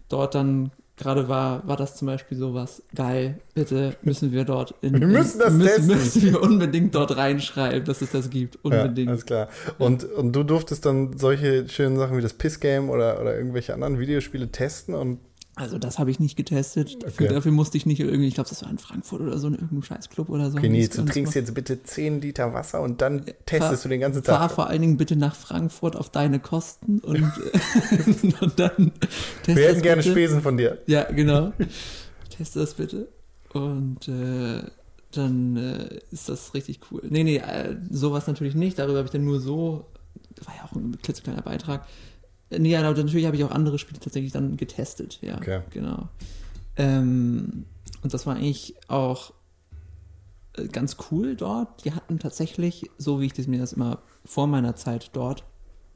dort 0.10 0.36
dann 0.36 0.71
gerade 1.01 1.27
war, 1.27 1.67
war 1.67 1.77
das 1.77 1.96
zum 1.96 2.05
Beispiel 2.05 2.38
sowas. 2.38 2.84
Geil, 2.96 3.39
bitte 3.53 3.96
müssen 4.03 4.31
wir 4.31 4.46
dort 4.46 4.75
in. 4.81 5.00
Wir 5.00 5.08
müssen 5.08 5.39
das 5.39 5.51
in, 5.51 5.58
müssen, 5.58 5.88
testen. 5.89 5.98
müssen 5.98 6.22
wir 6.24 6.41
unbedingt 6.41 6.96
dort 6.96 7.17
reinschreiben, 7.17 7.84
dass 7.84 8.01
es 8.01 8.12
das 8.12 8.29
gibt. 8.29 8.55
Ja, 8.55 8.60
Unbedingt. 8.63 9.10
alles 9.10 9.25
klar. 9.25 9.50
Und, 9.77 10.03
und 10.03 10.34
du 10.34 10.43
durftest 10.43 10.86
dann 10.86 11.17
solche 11.17 11.67
schönen 11.67 11.98
Sachen 11.98 12.17
wie 12.17 12.22
das 12.22 12.34
Piss-Game 12.34 12.89
oder, 12.89 13.20
oder 13.20 13.36
irgendwelche 13.36 13.74
anderen 13.74 14.00
Videospiele 14.00 14.50
testen 14.51 14.93
und 14.96 15.20
Also 15.61 15.77
das 15.77 15.99
habe 15.99 16.09
ich 16.09 16.19
nicht 16.19 16.35
getestet. 16.35 17.03
Dafür, 17.03 17.25
Okay. 17.27 17.35
dafür 17.35 17.51
musste 17.51 17.77
ich 17.77 17.85
nicht 17.85 17.99
irgendwie, 17.99 18.27
ich 18.27 18.33
glaube, 18.33 18.49
das 18.49 18.63
war 18.63 18.71
in 18.71 18.79
Frankfurt 18.79 19.21
oder 19.21 19.37
so, 19.37 19.47
in 19.47 19.53
irgendeinem 19.53 19.83
Scheißclub 19.83 20.29
oder 20.29 20.49
so. 20.49 20.57
okay, 20.57 20.87
Das 20.87 20.95
du 20.97 21.05
trinkst 21.05 21.35
jetzt 21.35 21.53
bitte 21.53 21.83
10 21.83 22.19
Liter 22.21 22.53
Wasser 22.53 22.81
und 22.81 22.99
dann 23.01 23.25
fahr- 23.25 23.33
testest 23.45 23.85
du 23.85 23.89
den 23.89 23.99
ganzen 24.01 24.23
Fahr 24.23 24.39
Tag. 24.47 24.51
vor 24.51 24.67
allen 24.67 24.81
Dingen 24.81 24.97
bitte 24.97 25.15
nach 25.15 25.35
Frankfurt 25.35 25.95
auf 25.95 26.09
deine 26.09 26.39
Kosten 26.39 26.97
und, 26.99 27.21
und 28.41 28.59
dann 28.59 28.91
test 29.43 29.57
Wir 29.57 29.67
hätten 29.67 29.81
gerne 29.83 30.01
bitte. 30.01 30.11
Spesen 30.13 30.41
von 30.41 30.57
dir. 30.57 30.79
Ja, 30.87 31.03
genau. 31.11 31.53
Teste 32.35 32.59
das 32.59 32.73
bitte. 32.73 33.07
Und 33.53 34.07
äh, 34.07 34.63
dann 35.11 35.57
äh, 35.57 35.99
ist 36.11 36.27
das 36.29 36.53
richtig 36.53 36.79
cool. 36.91 37.01
Nee, 37.09 37.23
nee, 37.23 37.37
äh, 37.37 37.75
sowas 37.91 38.25
natürlich 38.27 38.55
nicht. 38.55 38.79
Darüber 38.79 38.97
habe 38.97 39.05
ich 39.05 39.11
dann 39.11 39.25
nur 39.25 39.39
so, 39.39 39.85
das 40.35 40.47
war 40.47 40.55
ja 40.55 40.63
auch 40.63 40.71
ein 40.75 40.97
klitzekleiner 41.03 41.41
Beitrag. 41.41 41.85
Nee, 42.58 42.75
aber 42.75 42.96
natürlich 42.96 43.25
habe 43.25 43.36
ich 43.38 43.43
auch 43.43 43.51
andere 43.51 43.79
Spiele 43.79 44.00
tatsächlich 44.00 44.31
dann 44.31 44.58
getestet. 44.58 45.20
Ja, 45.22 45.38
Okay. 45.38 45.62
genau. 45.72 46.10
Ähm, 46.77 47.65
und 48.03 48.13
das 48.13 48.25
war 48.25 48.36
eigentlich 48.36 48.75
auch 48.88 49.34
äh, 50.58 50.67
ganz 50.67 50.98
cool 51.12 51.36
dort. 51.36 51.86
Die 51.86 51.93
hatten 51.93 52.20
tatsächlich, 52.20 52.89
so 52.98 53.22
wie 53.22 53.25
ich 53.27 53.34
das, 53.34 53.48
mir 53.48 53.60
das 53.60 53.74
immer 53.74 54.00
vor 54.25 54.48
meiner 54.48 54.75
Zeit 54.75 55.12
dort, 55.13 55.43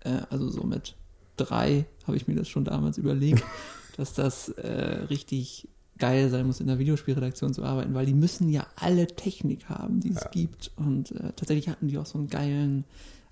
äh, 0.02 0.22
also 0.30 0.50
so 0.50 0.64
mit 0.64 0.96
drei 1.38 1.86
habe 2.08 2.16
ich 2.18 2.28
mir 2.28 2.36
das 2.36 2.48
schon 2.48 2.64
damals 2.66 2.98
überlegt, 2.98 3.44
dass 3.98 4.14
das 4.14 4.50
äh, 4.50 5.06
richtig 5.10 5.68
geil 5.98 6.30
sein 6.30 6.46
muss, 6.46 6.60
in 6.60 6.68
der 6.68 6.78
Videospielredaktion 6.78 7.54
zu 7.54 7.64
arbeiten, 7.64 7.94
weil 7.94 8.06
die 8.06 8.14
müssen 8.14 8.50
ja 8.50 8.68
alle 8.76 9.08
Technik 9.08 9.70
haben, 9.70 10.02
die 10.02 10.10
es 10.12 10.24
Ja. 10.24 10.30
gibt. 10.30 10.72
Und 10.76 11.12
äh, 11.12 11.32
tatsächlich 11.36 11.70
hatten 11.70 11.88
die 11.88 11.98
auch 11.98 12.06
so 12.06 12.18
einen 12.18 12.30
geilen 12.30 12.84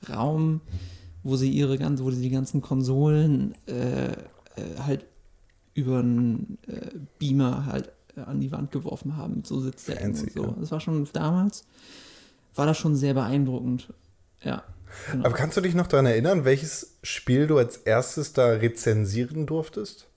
Raum, 0.10 0.62
wo 1.24 1.36
sie 1.36 1.50
ihre 1.50 1.78
ganze, 1.78 2.04
wo 2.04 2.12
sie 2.12 2.22
die 2.22 2.30
ganzen 2.30 2.62
Konsolen 2.62 3.56
äh, 3.66 4.12
äh, 4.12 4.16
halt 4.86 5.06
über 5.74 6.00
einen 6.00 6.58
äh, 6.68 6.92
Beamer 7.18 7.66
halt 7.66 7.92
äh, 8.16 8.22
an 8.22 8.40
die 8.40 8.52
Wand 8.52 8.72
geworfen 8.72 9.18
haben, 9.18 9.44
so 9.46 9.60
Sitzsäcken 9.60 10.10
und 10.10 10.16
Fancy, 10.18 10.32
so. 10.34 10.44
ja. 10.44 10.56
Das 10.60 10.72
war 10.72 10.80
schon 10.80 11.08
damals, 11.14 11.66
war 12.56 12.66
das 12.66 12.78
schon 12.78 12.96
sehr 12.96 13.14
beeindruckend. 13.14 13.94
Ja. 14.44 14.64
Genau. 15.12 15.26
Aber 15.26 15.34
kannst 15.34 15.58
du 15.58 15.62
dich 15.62 15.74
noch 15.74 15.88
daran 15.88 16.06
erinnern, 16.06 16.46
welches 16.46 16.98
Spiel 17.02 17.48
du 17.48 17.58
als 17.58 17.78
erstes 17.78 18.34
da 18.34 18.46
rezensieren 18.48 19.48
durftest? 19.48 20.08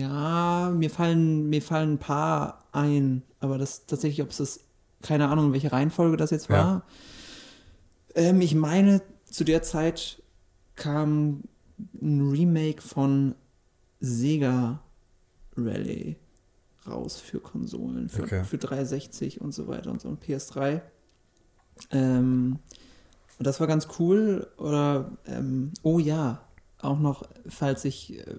Ja, 0.00 0.72
mir 0.74 0.88
fallen, 0.90 1.50
mir 1.50 1.62
fallen 1.62 1.94
ein 1.94 1.98
paar 1.98 2.64
ein, 2.72 3.22
aber 3.40 3.58
das 3.58 3.86
tatsächlich, 3.86 4.22
ob 4.22 4.30
es 4.30 4.36
das, 4.36 4.60
keine 5.02 5.28
Ahnung, 5.28 5.46
in 5.46 5.52
welche 5.52 5.72
Reihenfolge 5.72 6.16
das 6.16 6.30
jetzt 6.30 6.48
war. 6.48 6.56
Ja. 6.58 6.82
Ähm, 8.14 8.40
ich 8.40 8.54
meine, 8.54 9.02
zu 9.24 9.44
der 9.44 9.62
Zeit 9.62 10.22
kam 10.76 11.44
ein 12.00 12.30
Remake 12.30 12.82
von 12.82 13.34
Sega 14.00 14.82
Rally 15.56 16.16
raus 16.86 17.20
für 17.20 17.40
Konsolen, 17.40 18.08
für, 18.08 18.22
Okay. 18.22 18.44
für 18.44 18.58
360 18.58 19.40
und 19.40 19.52
so 19.52 19.68
weiter 19.68 19.90
und 19.90 20.00
so 20.00 20.08
und 20.08 20.22
PS3. 20.22 20.80
Ähm, 21.90 22.58
und 23.38 23.46
das 23.46 23.60
war 23.60 23.66
ganz 23.66 23.88
cool. 23.98 24.48
Oder, 24.56 25.16
ähm, 25.26 25.72
oh 25.82 25.98
ja, 25.98 26.44
auch 26.80 26.98
noch, 26.98 27.22
falls 27.46 27.82
sich 27.82 28.18
äh, 28.18 28.34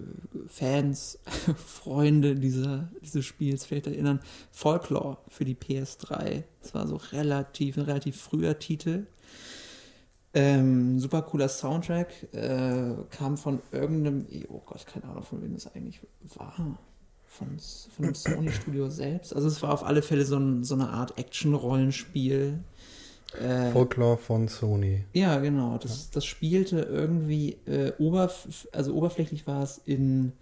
Fans, 0.46 1.18
Freunde 1.66 2.34
dieser, 2.34 2.90
dieses 3.02 3.24
Spiels 3.24 3.64
vielleicht 3.64 3.86
erinnern, 3.86 4.20
Folklore 4.50 5.18
für 5.28 5.44
die 5.44 5.56
PS3. 5.56 6.44
Das 6.60 6.74
war 6.74 6.86
so 6.86 6.96
relativ, 6.96 7.78
ein 7.78 7.84
relativ 7.84 8.20
früher 8.20 8.58
Titel. 8.58 9.06
Ähm, 10.34 10.98
super 10.98 11.22
cooler 11.22 11.48
Soundtrack. 11.48 12.34
Äh, 12.34 12.94
kam 13.10 13.36
von 13.36 13.60
irgendeinem, 13.70 14.26
oh 14.48 14.60
Gott, 14.66 14.84
keine 14.86 15.04
Ahnung, 15.04 15.22
von 15.22 15.42
wem 15.42 15.54
das 15.54 15.74
eigentlich 15.74 16.00
war. 16.36 16.76
Von, 17.26 17.58
von 17.96 18.04
dem 18.06 18.14
Sony-Studio 18.14 18.90
selbst. 18.90 19.34
Also 19.34 19.48
es 19.48 19.62
war 19.62 19.72
auf 19.72 19.84
alle 19.84 20.02
Fälle 20.02 20.24
so, 20.24 20.36
ein, 20.36 20.64
so 20.64 20.74
eine 20.74 20.88
Art 20.88 21.18
Action-Rollenspiel. 21.18 22.60
Äh, 23.40 23.70
Folklore 23.72 24.16
von 24.16 24.46
Sony. 24.46 25.04
ja, 25.12 25.38
genau. 25.38 25.78
Das, 25.78 26.10
das 26.10 26.24
spielte 26.24 26.80
irgendwie 26.80 27.56
äh, 27.66 27.92
oberf 27.98 28.68
also 28.72 28.94
oberflächlich 28.94 29.46
war 29.46 29.62
es 29.62 29.78
in, 29.84 30.32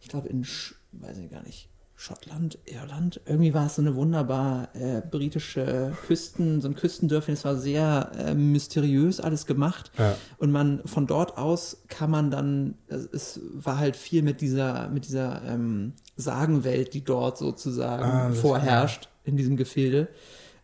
ich 0.00 0.08
glaube 0.08 0.28
in, 0.28 0.44
Sch 0.44 0.76
weiß 0.92 1.18
ich 1.18 1.30
gar 1.30 1.42
nicht, 1.42 1.68
Schottland, 2.00 2.60
Irland. 2.64 3.20
Irgendwie 3.26 3.54
war 3.54 3.66
es 3.66 3.74
so 3.74 3.82
eine 3.82 3.96
wunderbar 3.96 4.68
äh, 4.74 5.00
britische 5.00 5.92
Küsten, 6.06 6.60
so 6.60 6.68
ein 6.68 6.76
Küstendörfchen. 6.76 7.34
Es 7.34 7.44
war 7.44 7.56
sehr 7.56 8.12
äh, 8.16 8.34
mysteriös 8.34 9.18
alles 9.18 9.46
gemacht. 9.46 9.90
Ja. 9.98 10.14
Und 10.36 10.52
man 10.52 10.80
von 10.86 11.08
dort 11.08 11.36
aus 11.36 11.82
kann 11.88 12.08
man 12.12 12.30
dann, 12.30 12.76
es, 12.86 13.08
es 13.12 13.40
war 13.52 13.78
halt 13.78 13.96
viel 13.96 14.22
mit 14.22 14.40
dieser, 14.40 14.88
mit 14.90 15.08
dieser 15.08 15.42
ähm, 15.44 15.94
Sagenwelt, 16.16 16.94
die 16.94 17.02
dort 17.02 17.36
sozusagen 17.36 18.04
Ah, 18.04 18.30
vorherrscht 18.30 19.08
in 19.24 19.36
diesem 19.36 19.56
Gefilde 19.56 20.06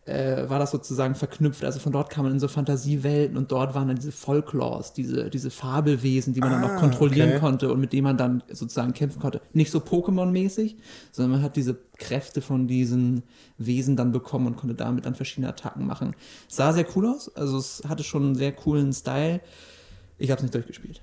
äh, 0.05 0.47
war 0.49 0.59
das 0.59 0.71
sozusagen 0.71 1.15
verknüpft. 1.15 1.63
Also 1.63 1.79
von 1.79 1.91
dort 1.91 2.11
kam 2.11 2.25
man 2.25 2.33
in 2.33 2.39
so 2.39 2.47
Fantasiewelten 2.47 3.37
und 3.37 3.51
dort 3.51 3.73
waren 3.73 3.87
dann 3.87 3.97
diese 3.97 4.11
Folklores, 4.11 4.93
diese, 4.93 5.31
diese 5.31 5.49
Fabelwesen, 5.49 6.33
die 6.33 6.41
man 6.41 6.51
dann 6.51 6.63
Ah, 6.63 6.75
auch 6.75 6.79
kontrollieren 6.79 7.29
okay. 7.31 7.39
konnte 7.39 7.73
und 7.73 7.79
mit 7.79 7.91
denen 7.91 8.03
man 8.03 8.17
dann 8.17 8.43
sozusagen 8.49 8.93
kämpfen 8.93 9.19
konnte. 9.19 9.41
Nicht 9.53 9.71
so 9.71 9.79
Pokémon-mäßig, 9.79 10.75
sondern 11.11 11.31
man 11.31 11.41
hat 11.41 11.55
diese 11.55 11.77
Kräfte 11.97 12.41
von 12.41 12.67
diesen 12.67 13.23
Wesen 13.57 13.95
dann 13.95 14.11
bekommen 14.11 14.45
und 14.47 14.57
konnte 14.57 14.75
damit 14.75 15.05
dann 15.07 15.15
verschiedene 15.15 15.49
Attacken 15.49 15.87
machen. 15.87 16.15
Sah 16.47 16.71
sehr 16.71 16.85
cool 16.95 17.07
aus, 17.07 17.35
also 17.35 17.57
es 17.57 17.81
hatte 17.87 18.03
schon 18.03 18.23
einen 18.23 18.35
sehr 18.35 18.51
coolen 18.51 18.93
Style. 18.93 19.41
Ich 20.19 20.29
habe 20.29 20.37
es 20.37 20.43
nicht 20.43 20.53
durchgespielt. 20.53 21.01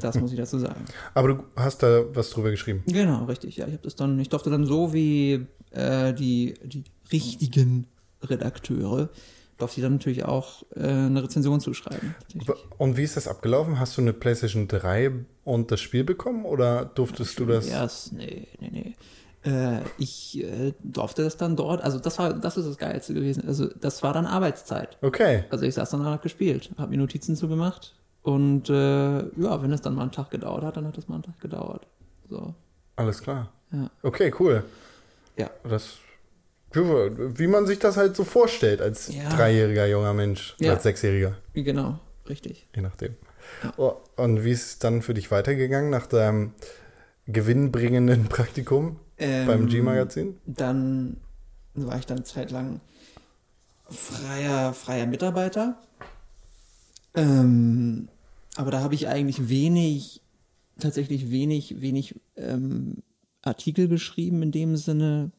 Das 0.00 0.18
muss 0.18 0.32
ich 0.32 0.38
dazu 0.38 0.58
sagen. 0.58 0.86
Aber 1.14 1.28
du 1.28 1.42
hast 1.56 1.82
da 1.82 2.02
was 2.14 2.30
drüber 2.30 2.50
geschrieben. 2.50 2.82
Genau, 2.86 3.26
richtig. 3.26 3.58
Ja, 3.58 3.66
ich 3.66 3.74
habe 3.74 3.82
das 3.82 3.94
dann, 3.94 4.18
ich 4.18 4.30
durfte 4.30 4.48
dann 4.48 4.64
so 4.64 4.94
wie 4.94 5.46
äh, 5.72 6.14
die, 6.14 6.54
die 6.64 6.84
richtigen 7.12 7.86
Redakteure, 8.22 9.08
durfte 9.58 9.80
ich 9.80 9.84
dann 9.84 9.94
natürlich 9.94 10.24
auch 10.24 10.64
äh, 10.74 10.80
eine 10.80 11.22
Rezension 11.22 11.60
zuschreiben. 11.60 12.14
Und 12.78 12.96
wie 12.96 13.04
ist 13.04 13.16
das 13.16 13.28
abgelaufen? 13.28 13.78
Hast 13.78 13.96
du 13.96 14.00
eine 14.02 14.12
PlayStation 14.12 14.68
3 14.68 15.12
und 15.44 15.70
das 15.70 15.80
Spiel 15.80 16.04
bekommen 16.04 16.44
oder 16.44 16.84
durftest 16.84 17.38
du 17.38 17.46
das? 17.46 17.68
Yes, 17.68 18.12
nee, 18.12 18.48
nee, 18.60 18.70
nee. 18.70 18.96
Äh, 19.44 19.80
ich 19.98 20.42
äh, 20.42 20.72
durfte 20.82 21.24
das 21.24 21.36
dann 21.36 21.56
dort, 21.56 21.82
also 21.82 21.98
das 21.98 22.18
war, 22.18 22.32
das 22.32 22.56
ist 22.56 22.66
das 22.66 22.78
Geilste 22.78 23.12
gewesen. 23.12 23.46
Also 23.46 23.66
das 23.68 24.02
war 24.02 24.12
dann 24.12 24.26
Arbeitszeit. 24.26 24.98
Okay. 25.02 25.44
Also 25.50 25.64
ich 25.64 25.74
saß 25.74 25.90
dann 25.90 26.00
und 26.00 26.06
hab 26.06 26.22
gespielt, 26.22 26.70
habe 26.78 26.90
mir 26.90 26.98
Notizen 26.98 27.34
zugemacht 27.34 27.94
und 28.22 28.70
äh, 28.70 29.18
ja, 29.18 29.62
wenn 29.62 29.72
es 29.72 29.80
dann 29.80 29.94
mal 29.96 30.02
einen 30.02 30.12
Tag 30.12 30.30
gedauert 30.30 30.62
hat, 30.62 30.76
dann 30.76 30.86
hat 30.86 30.96
es 30.96 31.08
mal 31.08 31.16
einen 31.16 31.24
Tag 31.24 31.40
gedauert. 31.40 31.86
So, 32.28 32.54
Alles 32.94 33.20
klar. 33.20 33.50
ja. 33.72 33.90
Okay, 34.02 34.32
cool. 34.38 34.64
Ja. 35.36 35.50
Das, 35.64 35.98
wie 36.74 37.46
man 37.46 37.66
sich 37.66 37.78
das 37.78 37.96
halt 37.96 38.16
so 38.16 38.24
vorstellt 38.24 38.80
als 38.80 39.12
Ja. 39.14 39.28
dreijähriger 39.30 39.86
junger 39.86 40.12
Mensch, 40.14 40.56
Ja. 40.60 40.72
als 40.74 40.82
Sechsjähriger, 40.84 41.36
Genau, 41.54 41.98
richtig. 42.28 42.68
je 42.74 42.82
nachdem. 42.82 43.14
Ja. 43.62 43.72
Oh, 43.76 43.94
und 44.16 44.44
wie 44.44 44.50
ist 44.52 44.66
es 44.66 44.78
dann 44.78 45.02
für 45.02 45.14
dich 45.14 45.30
weitergegangen 45.30 45.90
nach 45.90 46.06
deinem 46.06 46.52
gewinnbringenden 47.26 48.24
Praktikum 48.28 48.98
Ähm, 49.18 49.46
beim 49.46 49.66
G-Magazin? 49.68 50.38
Dann 50.46 51.18
war 51.74 51.98
ich 51.98 52.06
dann 52.06 52.18
eine 52.18 52.24
Zeit 52.24 52.50
lang 52.50 52.80
freier, 53.88 54.72
freier 54.72 55.06
Mitarbeiter. 55.06 55.76
Ähm, 57.14 58.08
aber 58.56 58.70
da 58.70 58.80
habe 58.80 58.94
ich 58.94 59.08
eigentlich 59.08 59.48
wenig, 59.48 60.22
tatsächlich 60.78 61.30
wenig, 61.30 61.80
wenig 61.80 62.14
ähm, 62.36 63.02
Artikel 63.42 63.88
geschrieben 63.88 64.42
in 64.42 64.52
dem 64.52 64.76
Sinne, 64.76 65.30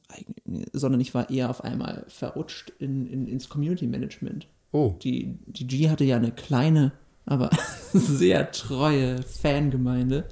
sondern 0.74 1.00
ich 1.01 1.13
war 1.13 1.29
eher 1.29 1.50
auf 1.50 1.63
einmal 1.63 2.05
verrutscht 2.07 2.72
in, 2.79 3.07
in, 3.07 3.27
ins 3.27 3.50
Community 3.50 3.88
Management. 3.88 4.48
Oh, 4.72 4.95
Die, 5.01 5.38
die 5.45 5.67
G 5.67 5.89
hatte 5.89 6.03
ja 6.03 6.17
eine 6.17 6.31
kleine, 6.31 6.91
aber 7.25 7.50
sehr 7.93 8.51
treue 8.51 9.22
Fangemeinde, 9.24 10.25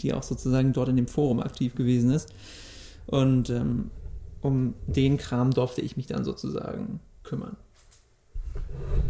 die 0.00 0.12
auch 0.12 0.22
sozusagen 0.22 0.72
dort 0.72 0.88
in 0.90 0.96
dem 0.96 1.06
Forum 1.06 1.40
aktiv 1.40 1.74
gewesen 1.74 2.10
ist. 2.10 2.28
Und 3.06 3.50
ähm, 3.50 3.90
um 4.42 4.74
den 4.86 5.16
Kram 5.16 5.50
durfte 5.52 5.80
ich 5.80 5.96
mich 5.96 6.06
dann 6.06 6.24
sozusagen 6.24 7.00
kümmern. 7.22 7.56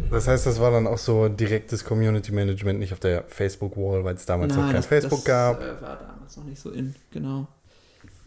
Das 0.09 0.27
heißt, 0.27 0.45
das 0.45 0.59
war 0.59 0.71
dann 0.71 0.87
auch 0.87 0.97
so 0.97 1.27
direktes 1.27 1.83
Community 1.83 2.31
Management, 2.31 2.79
nicht 2.79 2.93
auf 2.93 2.99
der 2.99 3.23
Facebook-Wall, 3.27 4.03
weil 4.03 4.15
es 4.15 4.25
damals 4.25 4.55
noch 4.55 4.65
kein 4.65 4.75
das, 4.75 4.85
Facebook 4.85 5.19
das, 5.19 5.25
gab. 5.25 5.61
Äh, 5.61 5.81
war 5.81 5.97
damals 5.97 6.37
noch 6.37 6.45
nicht 6.45 6.59
so 6.59 6.69
in, 6.69 6.95
genau. 7.11 7.47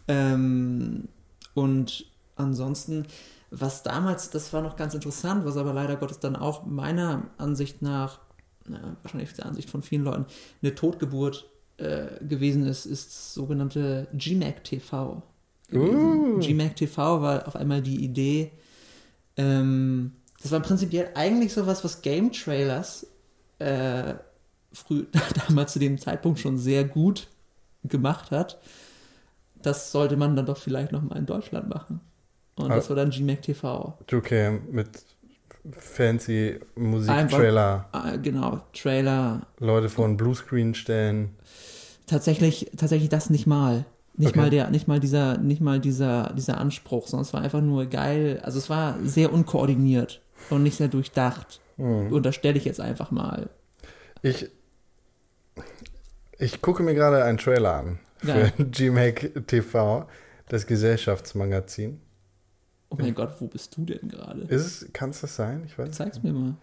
Ähm, 0.09 1.07
und 1.53 2.05
ansonsten, 2.35 3.05
was 3.51 3.83
damals, 3.83 4.29
das 4.29 4.51
war 4.51 4.61
noch 4.61 4.75
ganz 4.75 4.93
interessant, 4.93 5.45
was 5.45 5.55
aber 5.55 5.73
leider 5.73 5.95
Gottes 5.95 6.19
dann 6.19 6.35
auch 6.35 6.65
meiner 6.65 7.29
Ansicht 7.37 7.81
nach, 7.81 8.19
na, 8.67 8.97
wahrscheinlich 9.03 9.31
der 9.33 9.45
Ansicht 9.45 9.69
von 9.69 9.81
vielen 9.81 10.03
Leuten, 10.03 10.25
eine 10.61 10.75
Totgeburt 10.75 11.49
äh, 11.77 12.23
gewesen 12.25 12.65
ist, 12.65 12.85
ist 12.85 13.09
das 13.09 13.33
sogenannte 13.33 14.07
GMAC 14.13 14.63
TV. 14.63 15.23
Uh. 15.71 16.39
GMAC 16.39 16.75
TV 16.75 17.21
war 17.21 17.47
auf 17.47 17.55
einmal 17.55 17.81
die 17.81 18.03
Idee, 18.03 18.51
ähm, 19.37 20.11
das 20.41 20.51
war 20.51 20.59
prinzipiell 20.61 21.09
eigentlich 21.15 21.53
sowas, 21.53 21.83
was 21.83 22.01
Game 22.01 22.31
Trailers 22.31 23.07
äh, 23.59 24.15
früh, 24.73 25.05
damals 25.47 25.73
zu 25.73 25.79
dem 25.79 25.97
Zeitpunkt 25.97 26.39
schon 26.39 26.57
sehr 26.57 26.83
gut 26.83 27.27
gemacht 27.83 28.31
hat. 28.31 28.59
Das 29.61 29.91
sollte 29.91 30.15
man 30.17 30.35
dann 30.35 30.45
doch 30.45 30.57
vielleicht 30.57 30.91
nochmal 30.91 31.17
in 31.19 31.25
Deutschland 31.25 31.69
machen. 31.69 31.99
Und 32.55 32.69
das 32.69 32.85
Ah. 32.85 32.89
war 32.89 32.95
dann 32.97 33.09
GMAC 33.09 33.41
TV. 33.41 33.97
Okay, 34.13 34.59
mit 34.71 34.89
fancy 35.71 36.59
Musiktrailer, 36.75 37.87
Ah, 37.91 38.15
genau, 38.15 38.61
Trailer. 38.73 39.41
Leute 39.59 39.89
vor 39.89 40.05
einen 40.05 40.17
Bluescreen 40.17 40.73
stellen. 40.73 41.35
Tatsächlich, 42.07 42.71
tatsächlich 42.77 43.09
das 43.09 43.29
nicht 43.29 43.45
mal. 43.47 43.85
Nicht 44.15 44.29
Okay. 44.31 44.39
mal 44.39 44.49
der, 44.49 44.69
nicht 44.69 44.87
mal 44.87 44.99
dieser, 44.99 45.37
nicht 45.37 45.61
mal 45.61 45.79
dieser, 45.79 46.33
dieser 46.33 46.57
Anspruch, 46.57 47.07
sondern 47.07 47.25
es 47.25 47.33
war 47.33 47.41
einfach 47.41 47.61
nur 47.61 47.85
geil. 47.85 48.39
Also 48.43 48.57
es 48.57 48.69
war 48.69 48.97
sehr 49.03 49.31
unkoordiniert 49.31 50.21
und 50.49 50.63
nicht 50.63 50.75
sehr 50.77 50.87
durchdacht. 50.89 51.61
Hm. 51.77 52.11
Unterstelle 52.11 52.57
ich 52.57 52.65
jetzt 52.65 52.81
einfach 52.81 53.11
mal. 53.11 53.49
Ich, 54.21 54.49
ich 56.37 56.61
gucke 56.61 56.83
mir 56.83 56.95
gerade 56.95 57.23
einen 57.23 57.37
Trailer 57.37 57.75
an 57.75 57.99
Für 58.23 58.51
GMAC 58.63 59.47
TV, 59.47 60.07
das 60.47 60.65
Gesellschaftsmagazin. 60.67 61.99
Oh 62.89 62.95
mein 62.99 63.13
Gott, 63.13 63.35
wo 63.39 63.47
bist 63.47 63.77
du 63.77 63.85
denn 63.85 64.09
gerade? 64.09 64.47
Kann 64.93 65.11
es 65.11 65.21
das 65.21 65.35
sein? 65.35 65.63
Ich 65.65 65.77
weiß. 65.77 65.91
Zeig's 65.91 66.23
mir 66.23 66.33
mal. 66.33 66.55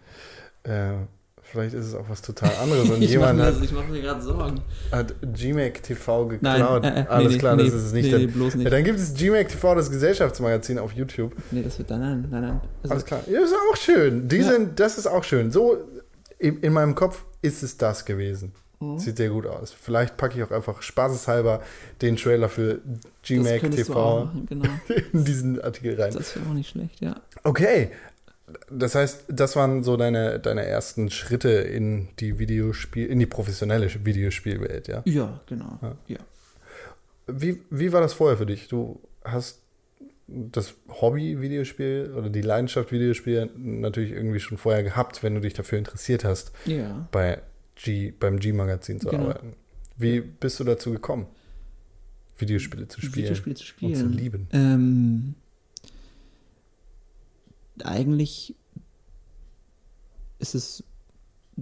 Äh, 0.63 1.05
vielleicht 1.41 1.73
ist 1.73 1.85
es 1.85 1.95
auch 1.95 2.09
was 2.09 2.21
total 2.21 2.53
anderes 2.61 2.89
und 2.89 3.01
ich 3.01 3.17
mache 3.17 3.29
jemand 3.31 3.39
mir, 3.39 3.45
hat, 3.45 3.55
ich 3.63 3.71
mir 3.71 4.01
gerade 4.01 4.21
Sorgen. 4.21 4.61
hat 4.91 5.15
GMAC 5.21 5.81
TV 5.81 6.27
geklaut. 6.27 6.83
Nein, 6.83 6.95
äh, 6.97 7.01
äh, 7.01 7.07
Alles 7.07 7.31
nee, 7.31 7.37
klar, 7.37 7.55
nee, 7.55 7.63
das 7.63 7.73
ist 7.73 7.83
es 7.85 7.93
nicht. 7.93 8.11
Nee, 8.11 8.25
dann, 8.25 8.31
bloß 8.33 8.55
nicht. 8.55 8.71
Dann 8.71 8.83
gibt 8.83 8.99
es 8.99 9.13
GMAC 9.13 9.47
TV, 9.47 9.75
das 9.75 9.89
Gesellschaftsmagazin 9.89 10.79
auf 10.79 10.91
YouTube. 10.91 11.33
Nee, 11.51 11.63
das 11.63 11.77
wird 11.79 11.89
dann, 11.89 12.01
nein, 12.01 12.27
nein, 12.29 12.41
nein. 12.41 12.61
Also, 12.83 12.91
Alles 12.93 13.05
klar. 13.05 13.21
Ja, 13.31 13.39
ist 13.41 13.53
auch 13.71 13.77
schön. 13.77 14.27
Die 14.27 14.37
Ja. 14.37 14.51
sind, 14.51 14.79
das 14.79 14.97
ist 14.97 15.07
auch 15.07 15.23
schön. 15.23 15.49
So 15.51 15.77
in, 16.39 16.59
in 16.59 16.73
meinem 16.73 16.93
Kopf 16.93 17.25
ist 17.41 17.63
es 17.63 17.77
das 17.77 18.03
gewesen. 18.03 18.51
Mhm. 18.79 18.99
Sieht 18.99 19.17
sehr 19.17 19.29
gut 19.29 19.47
aus. 19.47 19.71
Vielleicht 19.73 20.17
packe 20.17 20.37
ich 20.37 20.43
auch 20.43 20.51
einfach 20.51 20.81
spaßeshalber 20.81 21.61
den 22.01 22.15
Trailer 22.15 22.47
für 22.49 22.79
GMAC 23.23 23.71
TV 23.71 24.25
machen, 24.25 24.45
genau. 24.47 24.69
in 25.13 25.25
diesen 25.25 25.59
Artikel 25.61 25.99
rein. 25.99 26.13
Das 26.13 26.35
wäre 26.35 26.45
auch 26.47 26.53
nicht 26.53 26.69
schlecht, 26.69 27.01
ja. 27.01 27.15
Okay. 27.43 27.89
Das 28.71 28.95
heißt, 28.95 29.25
das 29.27 29.55
waren 29.55 29.83
so 29.83 29.97
deine, 29.97 30.39
deine 30.39 30.65
ersten 30.65 31.09
Schritte 31.09 31.49
in 31.49 32.07
die 32.19 32.39
Videospiel, 32.39 33.07
in 33.07 33.19
die 33.19 33.25
professionelle 33.25 33.89
Videospielwelt, 34.05 34.87
ja? 34.87 35.01
Ja, 35.05 35.41
genau. 35.47 35.79
Ja. 35.81 35.95
Ja. 36.07 36.17
Wie, 37.27 37.61
wie 37.69 37.91
war 37.91 37.99
das 37.99 38.13
vorher 38.13 38.37
für 38.37 38.45
dich? 38.45 38.69
Du 38.69 39.01
hast 39.25 39.59
das 40.27 40.75
Hobby 41.01 41.41
Videospiel 41.41 42.13
oder 42.15 42.29
die 42.29 42.41
Leidenschaft 42.41 42.91
Videospiel 42.91 43.49
natürlich 43.55 44.11
irgendwie 44.11 44.39
schon 44.39 44.57
vorher 44.57 44.83
gehabt, 44.83 45.23
wenn 45.23 45.35
du 45.35 45.41
dich 45.41 45.53
dafür 45.53 45.77
interessiert 45.77 46.23
hast, 46.23 46.51
Ja. 46.65 47.07
bei 47.11 47.39
G, 47.83 48.11
beim 48.11 48.39
G-Magazin 48.39 48.99
zu 48.99 49.07
Genau. 49.07 49.23
arbeiten. 49.29 49.53
Wie 49.97 50.21
bist 50.21 50.59
du 50.59 50.63
dazu 50.63 50.91
gekommen, 50.91 51.27
Videospiele 52.37 52.87
zu 52.87 53.01
spielen 53.01 53.25
Videospiele 53.25 53.55
zu 53.55 53.61
und 53.63 53.95
zu 53.95 53.99
spielen. 54.03 54.13
lieben? 54.13 54.47
Ähm, 54.51 55.35
eigentlich 57.83 58.55
ist 60.39 60.55
es 60.55 60.83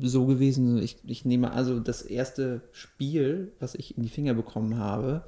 so 0.02 0.26
gewesen, 0.26 0.78
ich, 0.82 0.98
ich 1.06 1.24
nehme 1.24 1.52
also 1.52 1.80
das 1.80 2.02
erste 2.02 2.62
Spiel, 2.74 3.54
was 3.60 3.76
ich 3.76 3.96
in 3.96 4.04
die 4.04 4.10
Finger 4.10 4.34
bekommen 4.34 4.78
habe, 4.78 5.24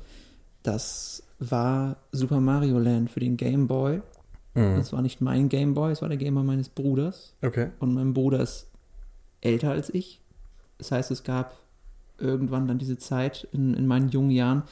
das 0.63 1.23
war 1.39 1.97
Super 2.11 2.41
Mario 2.41 2.77
Land 2.79 3.09
für 3.09 3.21
den 3.21 3.37
Game 3.37 3.67
Boy. 3.67 4.01
Mhm. 4.55 4.75
Das 4.75 4.91
war 4.91 5.01
nicht 5.01 5.21
mein 5.21 5.47
Game 5.47 5.73
Boy, 5.73 5.93
es 5.93 6.01
war 6.01 6.09
der 6.09 6.17
Game 6.17 6.33
Boy 6.35 6.43
meines 6.43 6.67
Bruders. 6.67 7.33
Okay. 7.41 7.69
Und 7.79 7.93
mein 7.93 8.13
Bruder 8.13 8.41
ist 8.41 8.67
älter 9.39 9.71
als 9.71 9.89
ich. 9.93 10.19
Das 10.77 10.91
heißt, 10.91 11.11
es 11.11 11.23
gab 11.23 11.57
irgendwann 12.19 12.67
dann 12.67 12.77
diese 12.77 12.97
Zeit 12.97 13.47
in, 13.51 13.73
in 13.73 13.85
meinen 13.87 14.09
jungen 14.09 14.31
Jahren, 14.31 14.63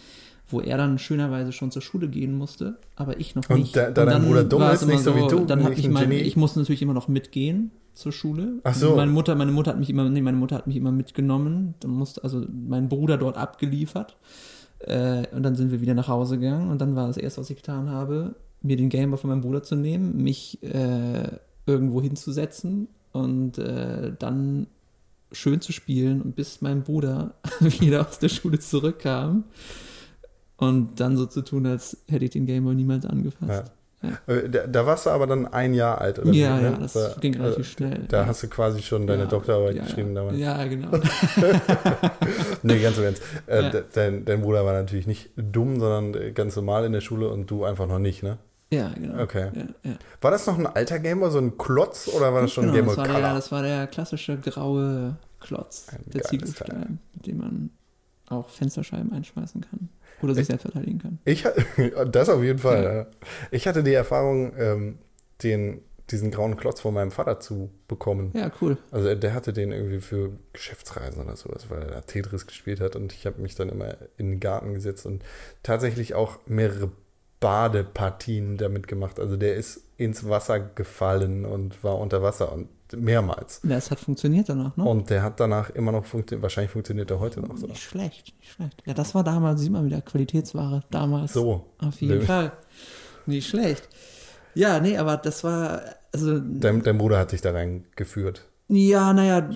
wo 0.49 0.61
er 0.61 0.77
dann 0.77 0.99
schönerweise 0.99 1.51
schon 1.51 1.71
zur 1.71 1.81
Schule 1.81 2.07
gehen 2.07 2.37
musste, 2.37 2.77
aber 2.95 3.19
ich 3.19 3.35
noch 3.35 3.49
Und 3.49 3.59
nicht. 3.59 3.75
da- 3.75 3.89
da 3.91 4.05
dein 4.05 4.07
dann 4.21 4.25
Bruder 4.25 4.43
dumm 4.43 4.61
war 4.61 4.73
ist, 4.73 4.85
nicht 4.85 5.01
so 5.03 5.15
wie 5.15 5.27
du, 5.27 5.45
Dann 5.45 5.63
hab 5.63 5.71
nicht 5.71 5.79
ich, 5.79 5.85
ein 5.87 5.93
mein, 5.93 6.09
Genie. 6.09 6.21
ich 6.21 6.35
musste 6.37 6.59
natürlich 6.59 6.81
immer 6.83 6.93
noch 6.93 7.07
mitgehen 7.07 7.71
zur 7.93 8.11
Schule. 8.11 8.59
Ach 8.63 8.75
so. 8.75 8.95
Meine 8.95 9.11
Mutter, 9.11 9.33
meine 9.35 9.51
Mutter 9.51 9.71
hat 9.71 9.79
mich 9.79 9.89
immer, 9.89 10.07
nee, 10.09 10.21
meine 10.21 10.37
Mutter 10.37 10.55
hat 10.55 10.67
mich 10.67 10.75
immer 10.75 10.91
mitgenommen. 10.91 11.73
Dann 11.79 11.91
musste 11.91 12.23
also 12.23 12.45
mein 12.51 12.89
Bruder 12.89 13.17
dort 13.17 13.37
abgeliefert. 13.37 14.17
Äh, 14.79 15.23
und 15.35 15.41
dann 15.43 15.55
sind 15.55 15.71
wir 15.71 15.81
wieder 15.81 15.93
nach 15.95 16.09
Hause 16.09 16.37
gegangen 16.37 16.69
und 16.69 16.79
dann 16.81 16.95
war 16.95 17.07
das 17.07 17.17
erste, 17.17 17.41
was 17.41 17.49
ich 17.49 17.55
getan 17.57 17.89
habe, 17.89 18.35
mir 18.61 18.75
den 18.77 18.89
Gameboy 18.89 19.17
von 19.17 19.29
meinem 19.29 19.41
Bruder 19.41 19.63
zu 19.63 19.75
nehmen, 19.75 20.17
mich 20.21 20.61
äh, 20.61 21.29
irgendwo 21.65 22.01
hinzusetzen 22.01 22.87
und 23.13 23.57
äh, 23.57 24.11
dann 24.19 24.67
schön 25.31 25.61
zu 25.61 25.71
spielen 25.71 26.21
und 26.21 26.35
bis 26.35 26.61
mein 26.61 26.83
Bruder 26.83 27.35
wieder 27.59 28.07
aus 28.07 28.19
der 28.19 28.29
Schule 28.29 28.59
zurückkam 28.59 29.43
und 30.57 30.99
dann 30.99 31.17
so 31.17 31.25
zu 31.25 31.41
tun, 31.41 31.65
als 31.65 31.97
hätte 32.07 32.25
ich 32.25 32.31
den 32.31 32.45
Gameboy 32.45 32.75
niemals 32.75 33.05
angefasst. 33.05 33.71
Äh, 34.27 34.49
Da, 34.49 34.67
da 34.67 34.85
warst 34.85 35.07
du 35.07 35.09
aber 35.09 35.25
dann 35.25 35.47
ein 35.47 35.73
Jahr 35.73 35.99
alt, 35.99 36.19
oder? 36.19 36.27
Ja, 36.31 36.59
wie, 36.59 36.63
ja, 36.63 36.69
ne? 36.71 36.77
das 36.79 36.93
War- 36.95 37.15
ging 37.19 37.33
also, 37.35 37.45
relativ 37.45 37.67
schnell. 37.71 38.05
Da 38.07 38.21
ja. 38.21 38.25
hast 38.27 38.43
du 38.43 38.47
quasi 38.47 38.81
schon 38.83 39.07
deine 39.07 39.23
Ja, 39.23 39.29
Doktorarbeit 39.29 39.75
ja, 39.77 39.83
geschrieben 39.83 40.09
ja. 40.09 40.15
damals. 40.15 40.37
Ja, 40.37 40.63
genau. 40.67 40.91
Nee, 42.63 42.79
ganz 42.79 42.97
im 42.97 43.03
Ernst. 43.05 43.21
Äh, 43.47 43.61
Ja. 43.63 43.69
de- 43.69 43.83
dein, 43.93 44.25
dein 44.25 44.41
Bruder 44.41 44.65
war 44.65 44.73
natürlich 44.73 45.07
nicht 45.07 45.29
dumm, 45.35 45.79
sondern 45.79 46.13
äh, 46.21 46.31
ganz 46.31 46.55
normal 46.55 46.85
in 46.85 46.93
der 46.93 47.01
Schule 47.01 47.29
und 47.29 47.49
du 47.49 47.63
einfach 47.65 47.87
noch 47.87 47.99
nicht, 47.99 48.23
ne? 48.23 48.37
Ja, 48.71 48.89
genau. 48.93 49.21
Okay. 49.23 49.51
Ja, 49.53 49.65
ja. 49.91 49.97
War 50.21 50.31
das 50.31 50.47
noch 50.47 50.57
ein 50.57 50.65
alter 50.67 50.99
Gameboy, 50.99 51.29
so 51.31 51.37
ein 51.39 51.57
Klotz 51.57 52.07
oder 52.07 52.33
war 52.33 52.41
das 52.41 52.51
schon 52.51 52.65
ein 52.65 52.73
genau, 52.73 52.87
Gameboy 52.87 52.95
das 52.95 52.97
war, 52.97 53.05
Color? 53.07 53.21
der, 53.27 53.33
das 53.35 53.51
war 53.51 53.61
der 53.63 53.87
klassische 53.87 54.37
graue 54.37 55.17
Klotz, 55.39 55.87
Ein 55.91 56.03
der 56.11 56.23
Ziegelstein, 56.23 56.99
mit 57.13 57.27
dem 57.27 57.37
man 57.37 57.69
auch 58.27 58.49
Fensterscheiben 58.49 59.13
einschmeißen 59.13 59.61
kann. 59.61 59.89
Oder 60.21 60.33
sich 60.33 60.41
Ich- 60.43 60.47
selbst 60.47 60.63
verteidigen 60.63 60.97
kann. 60.99 61.19
Ich 61.25 61.45
hatte, 61.45 61.63
das 62.11 62.29
auf 62.29 62.41
jeden 62.41 62.59
Fall. 62.59 62.83
Ja. 62.83 63.27
Ich 63.51 63.67
hatte 63.67 63.83
die 63.83 63.93
Erfahrung, 63.93 64.53
ähm, 64.57 64.97
den, 65.43 65.81
diesen 66.09 66.31
grauen 66.31 66.55
Klotz 66.57 66.79
von 66.81 66.93
meinem 66.93 67.11
Vater 67.11 67.39
zu 67.39 67.69
bekommen. 67.87 68.31
Ja, 68.35 68.49
cool. 68.61 68.77
Also 68.91 69.13
der 69.13 69.33
hatte 69.35 69.53
den 69.53 69.71
irgendwie 69.71 69.99
für 69.99 70.31
Geschäftsreisen 70.53 71.21
oder 71.21 71.35
sowas, 71.35 71.69
weil 71.69 71.83
er 71.83 71.91
da 71.91 72.01
Tetris 72.01 72.47
gespielt 72.47 72.79
hat 72.79 72.95
und 72.95 73.13
ich 73.13 73.25
habe 73.27 73.41
mich 73.41 73.53
dann 73.55 73.69
immer 73.69 73.95
in 74.17 74.31
den 74.31 74.39
Garten 74.39 74.73
gesetzt 74.73 75.05
und 75.05 75.23
tatsächlich 75.61 76.15
auch 76.15 76.39
mehrere 76.47 76.91
Badepartien 77.45 78.57
damit 78.57 78.87
gemacht. 78.87 79.19
Also 79.19 79.37
der 79.37 79.55
ist 79.55 79.81
ins 79.97 80.27
Wasser 80.27 80.59
gefallen 80.59 81.45
und 81.45 81.83
war 81.83 81.99
unter 81.99 82.23
Wasser 82.23 82.51
und 82.51 82.69
mehrmals. 82.95 83.61
Das 83.63 83.91
hat 83.91 83.99
funktioniert 83.99 84.49
danach, 84.49 84.75
ne? 84.77 84.83
Und 84.83 85.09
der 85.11 85.21
hat 85.21 85.39
danach 85.39 85.69
immer 85.69 85.91
noch 85.91 86.05
funktioniert, 86.05 86.41
wahrscheinlich 86.41 86.71
funktioniert 86.71 87.11
er 87.11 87.19
heute 87.19 87.41
noch 87.41 87.55
so. 87.57 87.67
Nicht 87.67 87.83
schlecht, 87.83 88.33
nicht 88.39 88.51
schlecht. 88.53 88.81
Ja, 88.85 88.93
das 88.95 89.13
war 89.13 89.23
damals, 89.23 89.61
sieht 89.61 89.71
man 89.71 89.85
wieder, 89.85 90.01
Qualitätsware 90.01 90.83
damals. 90.89 91.33
So, 91.33 91.65
Auf 91.79 92.01
jeden 92.01 92.19
Ne- 92.19 92.25
Fall. 92.25 92.51
Nicht 93.27 93.47
schlecht. 93.47 93.87
Ja, 94.55 94.79
nee, 94.79 94.97
aber 94.97 95.17
das 95.17 95.43
war, 95.43 95.81
also, 96.13 96.39
dein, 96.39 96.81
dein 96.81 96.97
Bruder 96.97 97.19
hat 97.19 97.31
dich 97.31 97.41
da 97.41 97.51
reingeführt. 97.51 98.45
Ja, 98.67 99.13
naja, 99.13 99.49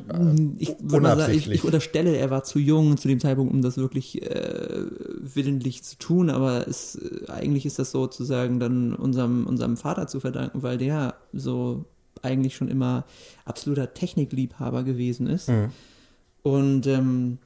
ich, 0.59 0.75
würde 0.81 1.01
mal 1.01 1.17
sagen, 1.17 1.33
ich, 1.33 1.49
ich 1.49 1.63
unterstelle, 1.63 2.15
er 2.15 2.29
war 2.29 2.43
zu 2.43 2.59
jung 2.59 2.95
zu 2.97 3.07
dem 3.07 3.19
Zeitpunkt, 3.19 3.51
um 3.51 3.63
das 3.63 3.77
wirklich 3.77 4.21
äh, 4.21 4.83
willentlich 5.19 5.83
zu 5.83 5.97
tun, 5.97 6.29
aber 6.29 6.67
es, 6.67 6.95
äh, 6.95 7.31
eigentlich 7.31 7.65
ist 7.65 7.79
das 7.79 7.89
sozusagen 7.89 8.59
dann 8.59 8.93
unserem, 8.93 9.47
unserem 9.47 9.77
Vater 9.77 10.07
zu 10.07 10.19
verdanken, 10.19 10.61
weil 10.61 10.77
der 10.77 11.15
so 11.33 11.85
eigentlich 12.21 12.55
schon 12.55 12.67
immer 12.67 13.05
absoluter 13.45 13.93
Technikliebhaber 13.93 14.83
gewesen 14.83 15.25
ist. 15.25 15.49
Mhm. 15.49 15.71
Und 16.43 16.85
ähm, 16.85 17.39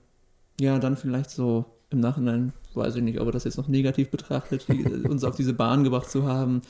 ja, 0.60 0.80
dann 0.80 0.98
vielleicht 0.98 1.30
so 1.30 1.66
im 1.90 2.00
Nachhinein, 2.02 2.52
weiß 2.74 2.96
ich 2.96 3.04
nicht, 3.04 3.22
ob 3.22 3.28
er 3.28 3.32
das 3.32 3.46
jetzt 3.46 3.58
noch 3.58 3.68
negativ 3.70 4.10
betrachtet, 4.10 4.68
wie, 4.68 4.84
uns 5.08 5.24
auf 5.24 5.36
diese 5.36 5.54
Bahn 5.54 5.84
gebracht 5.84 6.10
zu 6.10 6.28
haben. 6.28 6.62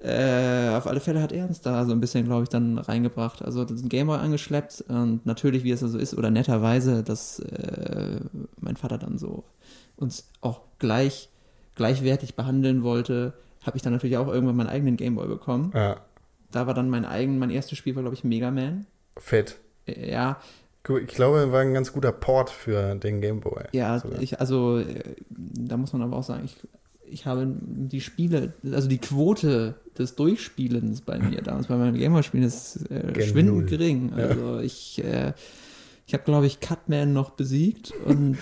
Äh, 0.00 0.68
auf 0.76 0.86
alle 0.86 1.00
Fälle 1.00 1.20
hat 1.20 1.32
er 1.32 1.46
uns 1.46 1.60
da 1.60 1.84
so 1.84 1.92
ein 1.92 2.00
bisschen, 2.00 2.24
glaube 2.24 2.44
ich, 2.44 2.48
dann 2.48 2.78
reingebracht. 2.78 3.42
Also 3.42 3.64
den 3.64 3.88
Gameboy 3.88 4.18
angeschleppt 4.18 4.84
und 4.88 5.26
natürlich, 5.26 5.64
wie 5.64 5.72
es 5.72 5.80
so 5.80 5.98
ist, 5.98 6.16
oder 6.16 6.30
netterweise, 6.30 7.02
dass 7.02 7.40
äh, 7.40 8.20
mein 8.60 8.76
Vater 8.76 8.98
dann 8.98 9.18
so 9.18 9.44
uns 9.96 10.28
auch 10.40 10.60
gleich, 10.78 11.28
gleichwertig 11.74 12.36
behandeln 12.36 12.84
wollte, 12.84 13.32
habe 13.64 13.76
ich 13.76 13.82
dann 13.82 13.92
natürlich 13.92 14.16
auch 14.18 14.28
irgendwann 14.28 14.56
meinen 14.56 14.68
eigenen 14.68 14.96
Gameboy 14.96 15.26
bekommen 15.26 15.72
Ja. 15.74 15.96
da 16.52 16.66
war 16.68 16.74
dann 16.74 16.88
mein 16.90 17.04
eigen, 17.04 17.38
mein 17.40 17.50
erstes 17.50 17.76
Spiel 17.76 17.96
war, 17.96 18.02
glaube 18.02 18.14
ich, 18.14 18.22
Mega 18.22 18.50
Man. 18.52 18.86
Fett. 19.18 19.58
Äh, 19.86 20.10
Ja, 20.12 20.38
Ich 20.88 21.08
glaube, 21.08 21.50
war 21.50 21.60
ein 21.60 21.74
ganz 21.74 21.92
guter 21.92 22.12
Port 22.12 22.50
für 22.50 22.94
den 22.94 23.20
Game 23.20 23.40
Boy. 23.40 23.64
ja, 23.72 24.00
ich, 24.20 24.38
also 24.40 24.78
äh, 24.78 25.16
da 25.30 25.76
muss 25.76 25.92
man 25.92 26.02
aber 26.02 26.16
auch 26.16 26.22
sagen, 26.22 26.44
ich, 26.44 26.56
ich 27.10 27.26
habe 27.26 27.52
die 27.60 28.00
Spiele, 28.00 28.52
also 28.72 28.88
die 28.88 28.98
Quote 28.98 29.74
des 29.98 30.14
Durchspielens 30.14 31.00
bei 31.00 31.18
mir 31.18 31.42
damals 31.42 31.66
bei 31.66 31.76
meinem 31.76 31.94
Gamer-Spielen 31.96 32.44
ist 32.44 32.90
äh, 32.90 33.20
schwindend 33.22 33.66
gering. 33.68 34.12
Ja. 34.16 34.24
Also 34.28 34.58
ich, 34.60 35.02
äh, 35.04 35.32
ich 36.06 36.14
habe, 36.14 36.24
glaube 36.24 36.46
ich, 36.46 36.60
Cutman 36.60 37.12
noch 37.12 37.30
besiegt 37.30 37.92
und 38.06 38.38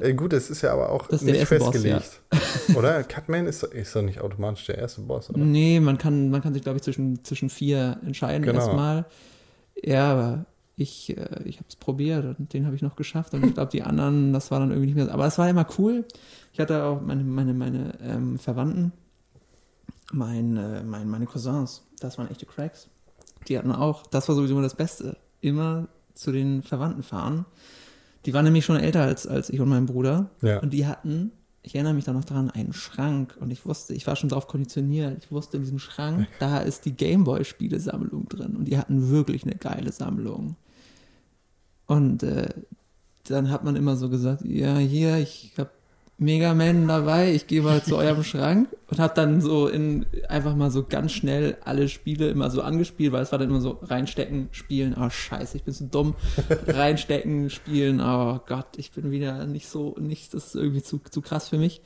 äh, 0.00 0.10
Äh, 0.10 0.14
gut, 0.14 0.32
es 0.32 0.50
ist 0.50 0.62
ja 0.62 0.72
aber 0.72 0.90
auch 0.90 1.08
Das 1.08 1.22
nicht 1.22 1.36
erste 1.36 1.58
Boss, 1.58 1.70
festgelegt. 1.70 2.20
oder? 2.76 3.02
Cutman 3.04 3.46
ist, 3.46 3.62
doch- 3.62 3.72
ist 3.72 3.94
doch 3.96 4.02
nicht 4.02 4.20
automatisch 4.20 4.66
der 4.66 4.78
erste 4.78 5.00
Boss, 5.02 5.30
oder? 5.30 5.38
Nee, 5.38 5.80
man 5.80 5.96
kann, 5.98 6.30
man 6.30 6.42
kann 6.42 6.52
sich, 6.52 6.62
glaube 6.62 6.76
ich, 6.76 6.82
zwischen, 6.82 7.24
zwischen 7.24 7.48
vier 7.48 7.98
entscheiden 8.04 8.42
Genau. 8.42 8.58
erstmal. 8.58 9.06
Ja, 9.82 10.12
aber 10.12 10.46
ich, 10.76 11.16
äh, 11.16 11.22
ich 11.46 11.56
habe 11.56 11.66
es 11.68 11.76
probiert 11.76 12.38
und 12.38 12.52
den 12.52 12.66
habe 12.66 12.76
ich 12.76 12.82
noch 12.82 12.96
geschafft. 12.96 13.32
Und 13.32 13.46
ich 13.46 13.54
glaube, 13.54 13.70
die 13.72 13.82
anderen, 13.82 14.34
das 14.34 14.50
war 14.50 14.60
dann 14.60 14.70
irgendwie 14.70 14.88
nicht 14.88 14.96
mehr. 14.96 15.10
Aber 15.10 15.26
es 15.26 15.38
war 15.38 15.48
immer 15.48 15.66
cool. 15.78 16.04
Ich 16.56 16.60
hatte 16.60 16.84
auch 16.84 17.02
meine, 17.02 17.22
meine, 17.22 17.52
meine 17.52 17.98
ähm, 18.00 18.38
Verwandten, 18.38 18.92
mein, 20.10 20.56
äh, 20.56 20.82
mein, 20.84 21.06
meine 21.06 21.26
Cousins, 21.26 21.82
das 22.00 22.16
waren 22.16 22.30
echte 22.30 22.46
Cracks. 22.46 22.88
Die 23.46 23.58
hatten 23.58 23.70
auch, 23.70 24.06
das 24.06 24.26
war 24.26 24.34
sowieso 24.34 24.54
immer 24.54 24.62
das 24.62 24.74
Beste, 24.74 25.18
immer 25.42 25.88
zu 26.14 26.32
den 26.32 26.62
Verwandten 26.62 27.02
fahren. 27.02 27.44
Die 28.24 28.32
waren 28.32 28.46
nämlich 28.46 28.64
schon 28.64 28.78
älter 28.78 29.02
als, 29.02 29.26
als 29.26 29.50
ich 29.50 29.60
und 29.60 29.68
mein 29.68 29.84
Bruder. 29.84 30.30
Ja. 30.40 30.60
Und 30.60 30.72
die 30.72 30.86
hatten, 30.86 31.30
ich 31.62 31.74
erinnere 31.74 31.92
mich 31.92 32.06
da 32.06 32.14
noch 32.14 32.24
dran, 32.24 32.50
einen 32.50 32.72
Schrank. 32.72 33.36
Und 33.38 33.50
ich 33.50 33.66
wusste, 33.66 33.92
ich 33.92 34.06
war 34.06 34.16
schon 34.16 34.30
darauf 34.30 34.46
konditioniert. 34.46 35.22
Ich 35.22 35.30
wusste, 35.30 35.58
in 35.58 35.62
diesem 35.62 35.78
Schrank, 35.78 36.26
da 36.38 36.60
ist 36.60 36.86
die 36.86 36.96
Gameboy-Spielesammlung 36.96 38.30
drin. 38.30 38.56
Und 38.56 38.64
die 38.64 38.78
hatten 38.78 39.10
wirklich 39.10 39.44
eine 39.44 39.56
geile 39.56 39.92
Sammlung. 39.92 40.56
Und 41.84 42.22
äh, 42.22 42.48
dann 43.24 43.50
hat 43.50 43.62
man 43.62 43.76
immer 43.76 43.96
so 43.96 44.08
gesagt, 44.08 44.42
ja, 44.46 44.78
hier, 44.78 45.18
ich 45.18 45.52
habe 45.58 45.68
Mega 46.18 46.54
Man 46.54 46.88
dabei, 46.88 47.34
ich 47.34 47.46
gehe 47.46 47.60
mal 47.60 47.82
zu 47.82 47.96
eurem 47.96 48.24
Schrank 48.24 48.74
und 48.88 48.98
habe 48.98 49.12
dann 49.14 49.42
so 49.42 49.68
in 49.68 50.06
einfach 50.28 50.56
mal 50.56 50.70
so 50.70 50.82
ganz 50.82 51.12
schnell 51.12 51.58
alle 51.62 51.88
Spiele 51.88 52.30
immer 52.30 52.50
so 52.50 52.62
angespielt, 52.62 53.12
weil 53.12 53.22
es 53.22 53.32
war 53.32 53.38
dann 53.38 53.50
immer 53.50 53.60
so 53.60 53.78
reinstecken, 53.82 54.48
spielen, 54.50 54.96
oh 54.98 55.10
scheiße, 55.10 55.58
ich 55.58 55.64
bin 55.64 55.74
so 55.74 55.84
dumm, 55.84 56.14
reinstecken, 56.66 57.50
spielen, 57.50 58.00
oh 58.00 58.40
Gott, 58.46 58.78
ich 58.78 58.92
bin 58.92 59.10
wieder 59.10 59.44
nicht 59.46 59.68
so, 59.68 59.94
nicht, 59.98 60.32
das 60.32 60.46
ist 60.46 60.54
irgendwie 60.54 60.82
zu, 60.82 61.00
zu 61.10 61.20
krass 61.20 61.50
für 61.50 61.58
mich. 61.58 61.82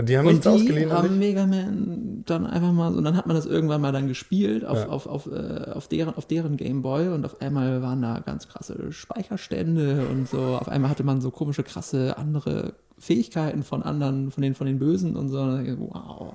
Und 0.00 0.08
die 0.08 0.16
haben 0.16 0.26
Und 0.26 0.32
nichts 0.32 0.44
die 0.46 0.48
ausgeliehen 0.52 0.90
haben? 0.92 1.18
Mega 1.18 1.44
Man 1.46 2.22
dann 2.24 2.46
einfach 2.46 2.72
mal 2.72 2.90
so, 2.90 2.96
und 2.98 3.04
dann 3.04 3.16
hat 3.18 3.26
man 3.26 3.36
das 3.36 3.44
irgendwann 3.44 3.82
mal 3.82 3.92
dann 3.92 4.08
gespielt 4.08 4.64
auf, 4.64 4.78
Ja. 4.78 4.88
auf, 4.88 5.06
auf, 5.06 5.26
äh, 5.26 5.72
auf, 5.72 5.88
deren, 5.88 6.14
auf 6.14 6.24
deren 6.24 6.56
Gameboy 6.56 7.08
und 7.08 7.26
auf 7.26 7.42
einmal 7.42 7.82
waren 7.82 8.00
da 8.00 8.20
ganz 8.20 8.48
krasse 8.48 8.92
Speicherstände 8.92 10.06
und 10.10 10.26
so. 10.26 10.38
Auf 10.40 10.68
einmal 10.68 10.90
hatte 10.90 11.04
man 11.04 11.20
so 11.20 11.30
komische, 11.30 11.62
krasse 11.62 12.16
andere 12.16 12.72
Fähigkeiten 12.98 13.62
von 13.62 13.82
anderen, 13.82 14.30
von 14.30 14.42
den, 14.42 14.54
von 14.54 14.66
den 14.66 14.78
Bösen 14.78 15.16
und 15.16 15.28
so. 15.28 15.38
Und 15.40 15.48
dann, 15.48 15.64
dachte 15.66 15.70
ich, 15.72 15.78
wow. 15.78 16.34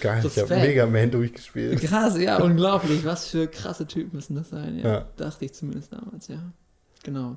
Geil, 0.00 0.24
ich 0.24 0.38
habe. 0.38 0.54
Mega 0.56 0.86
Man 0.86 1.10
durchgespielt. 1.10 1.80
Krass, 1.82 2.18
ja, 2.18 2.36
unglaublich. 2.42 3.04
Was 3.04 3.26
für 3.26 3.46
krasse 3.48 3.86
Typen 3.86 4.16
müssen 4.16 4.34
das 4.34 4.48
sein, 4.48 4.78
ja. 4.78 4.88
Ja. 4.88 5.04
Dachte 5.16 5.44
ich 5.44 5.52
zumindest 5.52 5.92
damals, 5.92 6.28
ja. 6.28 6.38
Genau. 7.02 7.36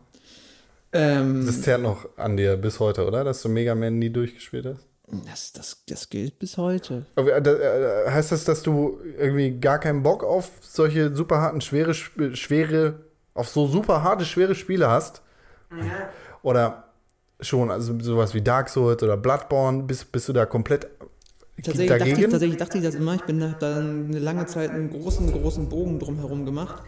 Ähm, 0.93 1.45
Das 1.45 1.61
zerrt 1.61 1.81
noch 1.81 2.07
an 2.17 2.37
dir 2.37 2.55
bis 2.55 2.79
heute, 2.79 3.05
oder? 3.05 3.25
Dass 3.25 3.41
du 3.41 3.49
Mega 3.49 3.75
Man 3.75 3.99
nie 3.99 4.09
durchgespielt 4.09 4.65
hast? 4.65 4.87
Das, 5.25 5.53
das, 5.53 5.83
das 5.87 6.09
gilt 6.09 6.37
bis 6.39 6.57
heute. 6.57 7.05
Aber, 7.15 7.33
äh, 7.35 7.41
da- 7.41 7.53
äh, 7.53 8.11
heißt 8.11 8.31
das, 8.31 8.43
dass 8.43 8.61
du 8.63 8.99
irgendwie 9.17 9.51
gar 9.59 9.79
keinen 9.79 10.03
Bock 10.03 10.23
auf 10.23 10.51
solche 10.61 11.15
super 11.15 11.39
harten, 11.41 11.61
schwere, 11.61 11.93
schwere, 11.93 12.99
auf 13.33 13.47
so 13.49 13.67
super 13.67 14.03
harte, 14.03 14.25
schwere 14.25 14.55
Spiele 14.55 14.89
hast? 14.89 15.21
Oder 16.43 16.85
schon, 17.39 17.71
also 17.71 17.97
sowas 17.99 18.33
wie 18.33 18.41
Dark 18.41 18.69
Souls 18.69 19.01
oder 19.03 19.17
Bloodborne, 19.17 19.83
bist, 19.83 20.11
bist 20.11 20.27
du 20.29 20.33
da 20.33 20.45
komplett 20.45 20.87
Tatsächlich 21.63 21.89
dachte, 21.89 22.03
ich, 22.03 22.13
dagegen? 22.13 22.31
tatsächlich 22.31 22.57
dachte 22.57 22.77
ich 22.77 22.83
das 22.83 22.95
immer. 22.95 23.15
Ich 23.15 23.23
bin 23.23 23.39
da 23.39 23.55
dann 23.59 24.07
eine 24.07 24.19
lange 24.19 24.45
Zeit 24.45 24.71
einen 24.71 24.91
großen, 24.91 25.31
großen 25.31 25.69
Bogen 25.69 25.99
drumherum 25.99 26.45
gemacht. 26.45 26.83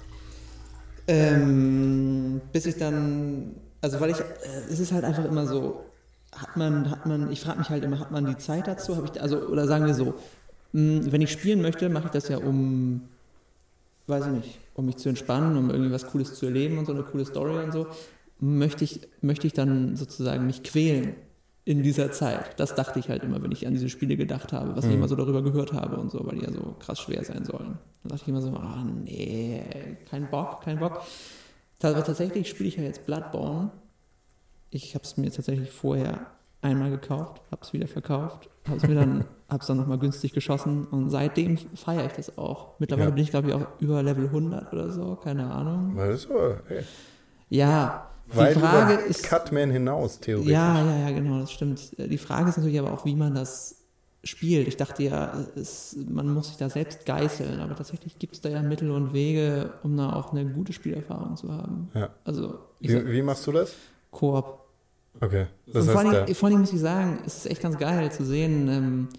Ähm, 1.08 2.40
bis 2.52 2.68
ich 2.68 2.78
dann, 2.78 3.56
also 3.82 4.00
weil 4.00 4.12
ich, 4.12 4.20
äh, 4.20 4.24
es 4.70 4.80
ist 4.80 4.92
halt 4.92 5.04
einfach 5.06 5.26
immer 5.26 5.48
so, 5.48 5.86
hat 6.36 6.58
man, 6.58 6.90
hat 6.90 7.06
man, 7.06 7.32
ich 7.32 7.42
frage 7.42 7.60
mich 7.60 7.70
halt 7.70 7.84
immer, 7.84 8.00
hat 8.00 8.12
man 8.12 8.26
die 8.26 8.38
Zeit 8.38 8.68
dazu? 8.68 8.96
Habe 8.96 9.10
ich, 9.12 9.22
also, 9.22 9.40
oder 9.48 9.68
sagen 9.68 9.86
wir 9.86 9.94
so, 9.94 10.14
mh, 10.74 11.12
wenn 11.12 11.22
ich 11.22 11.32
spielen 11.32 11.62
möchte, 11.62 11.90
mache 11.90 12.06
ich 12.06 12.12
das 12.12 12.28
ja 12.30 12.38
um, 12.38 13.02
weiß 14.08 14.28
ich 14.28 14.32
nicht, 14.32 14.60
um 14.76 14.86
mich 14.86 14.98
zu 14.98 15.10
entspannen, 15.10 15.58
um 15.58 15.70
irgendwie 15.70 15.92
was 15.92 16.08
Cooles 16.08 16.36
zu 16.36 16.46
erleben 16.46 16.78
und 16.78 16.86
so 16.86 16.94
eine 16.94 17.04
coole 17.04 17.26
Story 17.26 17.64
und 17.64 17.72
so, 17.72 17.88
möchte 18.40 18.84
ich, 18.84 19.02
möchte 19.22 19.48
ich 19.48 19.54
dann 19.54 19.96
sozusagen 19.96 20.46
mich 20.46 20.64
quälen 20.64 21.16
in 21.66 21.84
dieser 21.84 22.12
Zeit. 22.12 22.60
Das 22.60 22.74
dachte 22.74 23.00
ich 23.00 23.10
halt 23.10 23.24
immer, 23.24 23.44
wenn 23.44 23.52
ich 23.52 23.68
an 23.68 23.74
diese 23.74 23.90
Spiele 23.90 24.18
gedacht 24.18 24.54
habe, 24.54 24.76
was 24.76 24.86
ich 24.86 24.94
immer 24.94 25.08
so 25.08 25.16
darüber 25.16 25.44
gehört 25.44 25.74
habe 25.74 25.98
und 25.98 26.10
so, 26.10 26.26
weil 26.26 26.40
die 26.40 26.46
ja 26.46 26.52
so 26.52 26.76
krass 26.80 27.00
schwer 27.00 27.24
sein 27.24 27.46
sollen. 27.46 27.78
Dann 28.02 28.10
dachte 28.10 28.24
ich 28.24 28.28
immer 28.28 28.42
so, 28.42 28.50
ah 28.50 28.84
nee, 29.04 29.62
kein 30.10 30.30
Bock, 30.30 30.62
kein 30.64 30.80
Bock. 30.80 31.02
Aber 31.84 32.04
tatsächlich 32.04 32.50
spiele 32.50 32.70
ich 32.70 32.78
ja 32.78 32.84
jetzt 32.84 33.06
Bloodborne. 33.06 33.72
Ich 34.72 34.94
habe 34.96 35.04
es 35.04 35.18
mir 35.18 35.32
tatsächlich 35.32 35.72
vorher 35.72 36.28
einmal 36.62 36.90
gekauft, 36.92 37.42
habe 37.52 37.62
es 37.64 37.74
wieder 37.74 37.88
verkauft, 37.88 38.50
habe 38.68 38.78
es 38.78 38.84
mir 38.88 38.96
dann, 38.96 39.26
habe 39.50 39.62
es 39.62 39.68
dann 39.68 39.78
nochmal 39.78 39.98
günstig 39.98 40.34
geschossen 40.34 40.86
und 40.86 41.10
seitdem 41.10 41.58
feiere 41.58 42.06
ich 42.06 42.12
das 42.14 42.38
auch. 42.38 42.78
Mittlerweile 42.80 43.10
Ja. 43.10 43.16
bin 43.16 43.24
ich 43.24 43.30
glaube 43.32 43.48
ich 43.50 43.54
auch 43.54 43.66
über 43.80 44.04
Level 44.04 44.26
100 44.26 44.72
oder 44.74 44.92
so, 44.92 45.16
keine 45.16 45.52
Ahnung. 45.52 45.96
Das 45.96 46.16
ist 46.16 46.22
so, 46.24 46.38
ey. 46.70 46.84
Ja, 47.50 48.10
die 48.32 48.38
Weit 48.38 48.58
Frage 48.58 48.94
über 48.96 49.04
ist, 49.06 49.28
Cutman 49.28 49.72
hinaus, 49.72 50.20
theoretisch. 50.20 50.52
ja, 50.52 50.84
ja, 50.84 50.98
ja, 51.10 51.12
genau, 51.12 51.40
das 51.40 51.52
stimmt. 51.52 51.98
Die 51.98 52.18
Frage 52.20 52.50
ist 52.50 52.58
natürlich 52.58 52.80
aber 52.80 52.92
auch, 52.94 53.06
wie 53.06 53.16
man 53.16 53.34
das 53.34 53.78
spielt. 54.24 54.68
Ich 54.68 54.76
dachte 54.78 55.02
ja, 55.02 55.34
es, 55.56 55.96
man 56.10 56.32
muss 56.34 56.50
sich 56.50 56.58
da 56.58 56.70
selbst 56.70 57.06
geißeln, 57.06 57.60
aber 57.62 57.76
tatsächlich 57.76 58.20
gibt 58.20 58.36
es 58.36 58.42
da 58.42 58.50
ja 58.50 58.62
Mittel 58.62 58.92
und 58.92 59.14
Wege, 59.14 59.72
um 59.82 59.96
da 59.98 60.12
auch 60.14 60.32
eine 60.34 60.46
gute 60.46 60.74
Spielerfahrung 60.74 61.38
zu 61.38 61.52
haben. 61.52 61.90
Ja. 61.96 62.10
Also, 62.26 62.60
ich 62.82 62.92
sag, 62.92 63.08
Wie, 63.08 63.14
wie 63.14 63.22
machst 63.22 63.48
du 63.48 63.54
das? 63.54 63.74
Koop. 64.12 64.59
Okay. 65.22 65.48
Das 65.68 65.86
und 65.86 65.92
vor 65.92 66.02
allem, 66.02 66.36
vor 66.36 66.50
allem 66.50 66.60
muss 66.60 66.74
ich 66.74 66.80
sagen, 66.80 67.20
es 67.26 67.38
ist 67.38 67.46
echt 67.52 67.62
ganz 67.62 67.78
geil 67.78 68.12
zu 68.12 68.26
sehen. 68.26 68.68
Ähm, 68.68 69.10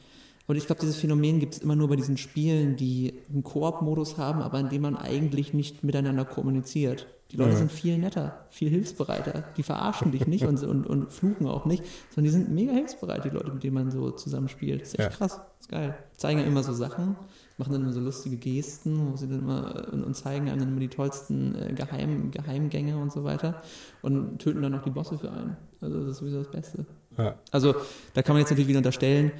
und 0.51 0.57
ich 0.57 0.67
glaube, 0.67 0.81
dieses 0.81 0.97
Phänomen 0.97 1.39
gibt 1.41 1.55
es 1.55 1.59
immer 1.61 1.77
nur 1.77 1.89
bei 1.89 1.97
diesen 1.97 2.17
Spielen, 2.17 2.77
die 2.77 3.15
einen 3.33 3.43
Koop-Modus 3.43 4.19
haben, 4.19 4.41
aber 4.43 4.59
in 4.61 4.69
dem 4.69 4.83
man 4.83 4.97
eigentlich 4.97 5.55
nicht 5.55 5.83
miteinander 5.85 6.25
kommuniziert. 6.25 7.07
Die 7.31 7.37
Leute 7.37 7.53
Mhm. 7.55 7.59
sind 7.59 7.73
viel 7.73 7.97
netter, 7.99 8.45
viel 8.51 8.69
hilfsbereiter. 8.71 9.45
Die 9.57 9.63
verarschen 9.63 10.11
dich 10.11 10.27
nicht 10.27 10.45
und, 10.45 10.61
und, 10.65 10.85
und 10.85 11.13
fluchen 11.13 11.47
auch 11.47 11.65
nicht, 11.65 11.85
sondern 12.13 12.25
die 12.25 12.31
sind 12.31 12.51
mega 12.51 12.73
hilfsbereit, 12.73 13.25
die 13.25 13.29
Leute, 13.29 13.53
mit 13.53 13.63
denen 13.63 13.75
man 13.75 13.91
so 13.93 14.11
zusammenspielt. 14.11 14.81
Das 14.83 14.89
ist 14.89 14.99
echt 14.99 15.11
Ja. 15.13 15.17
krass, 15.17 15.37
das 15.37 15.61
ist 15.61 15.69
geil. 15.69 15.95
Zeigen 16.17 16.41
ja 16.41 16.47
immer 16.47 16.65
so 16.65 16.73
Sachen, 16.73 17.15
machen 17.57 17.73
dann 17.73 17.83
immer 17.83 17.93
so 17.93 18.01
lustige 18.01 18.37
Gesten, 18.37 19.13
wo 19.13 19.17
sie 19.17 19.29
dann 19.29 19.41
immer 19.41 19.89
und, 19.93 20.03
und 20.03 20.15
zeigen 20.17 20.49
einem 20.49 20.59
dann 20.59 20.69
immer 20.71 20.81
die 20.81 20.89
tollsten 20.89 21.55
äh, 21.55 21.73
Geheim, 21.73 22.33
Geheimgänge 22.33 22.97
und 22.99 23.13
so 23.13 23.23
weiter 23.23 23.63
und 24.03 24.41
töten 24.41 24.63
dann 24.63 24.75
auch 24.75 24.83
die 24.83 24.91
Bosse 24.91 25.17
für 25.17 25.31
einen. 25.31 25.57
Also 25.81 26.01
das 26.01 26.11
ist 26.11 26.17
sowieso 26.19 26.39
das 26.39 26.51
Beste. 26.51 26.85
ja. 27.17 27.37
Also 27.53 27.77
da 28.15 28.23
kann 28.23 28.35
man 28.35 28.41
jetzt 28.41 28.51
natürlich 28.51 28.67
wieder 28.69 28.79
unterstellen, 28.79 29.31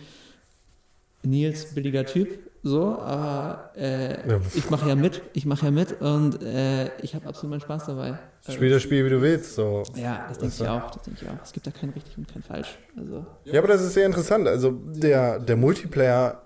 Nils, 1.23 1.75
billiger 1.75 2.05
Typ, 2.07 2.39
so, 2.63 2.99
aber 2.99 3.73
äh, 3.77 4.29
Ja. 4.29 4.41
ich 4.55 4.69
mache 4.71 4.89
ja 4.89 4.95
mit, 4.95 5.23
ich 5.33 5.47
mache 5.47 5.67
ja 5.67 5.71
mit 5.71 6.01
und 6.01 6.43
äh, 6.43 6.91
ich 7.03 7.15
habe 7.15 7.27
absolut 7.27 7.51
meinen 7.51 7.61
Spaß 7.61 7.87
dabei. 7.87 8.19
Also, 8.45 8.53
Spiel 8.57 8.71
das 8.71 8.83
Spiel, 8.83 9.05
wie 9.05 9.11
du 9.11 9.21
willst. 9.21 9.55
So. 9.55 9.83
ja, 9.97 10.27
das 10.29 10.39
denke 10.39 10.55
ich 10.59 10.69
auch, 10.69 10.91
das 10.91 11.03
denke 11.03 11.21
ich 11.23 11.29
auch. 11.29 11.43
Es 11.43 11.53
gibt 11.53 11.67
da 11.67 11.71
kein 11.71 11.91
richtig 11.91 12.17
und 12.19 12.27
kein 12.33 12.43
falsch. 12.43 12.79
Also, 12.97 13.27
Ja, 13.45 13.59
aber 13.61 13.69
das 13.69 13.83
ist 13.83 13.95
sehr 13.95 14.07
interessant. 14.07 14.49
Also 14.49 14.73
der, 14.73 15.39
der 15.39 15.57
Multiplayer 15.57 16.43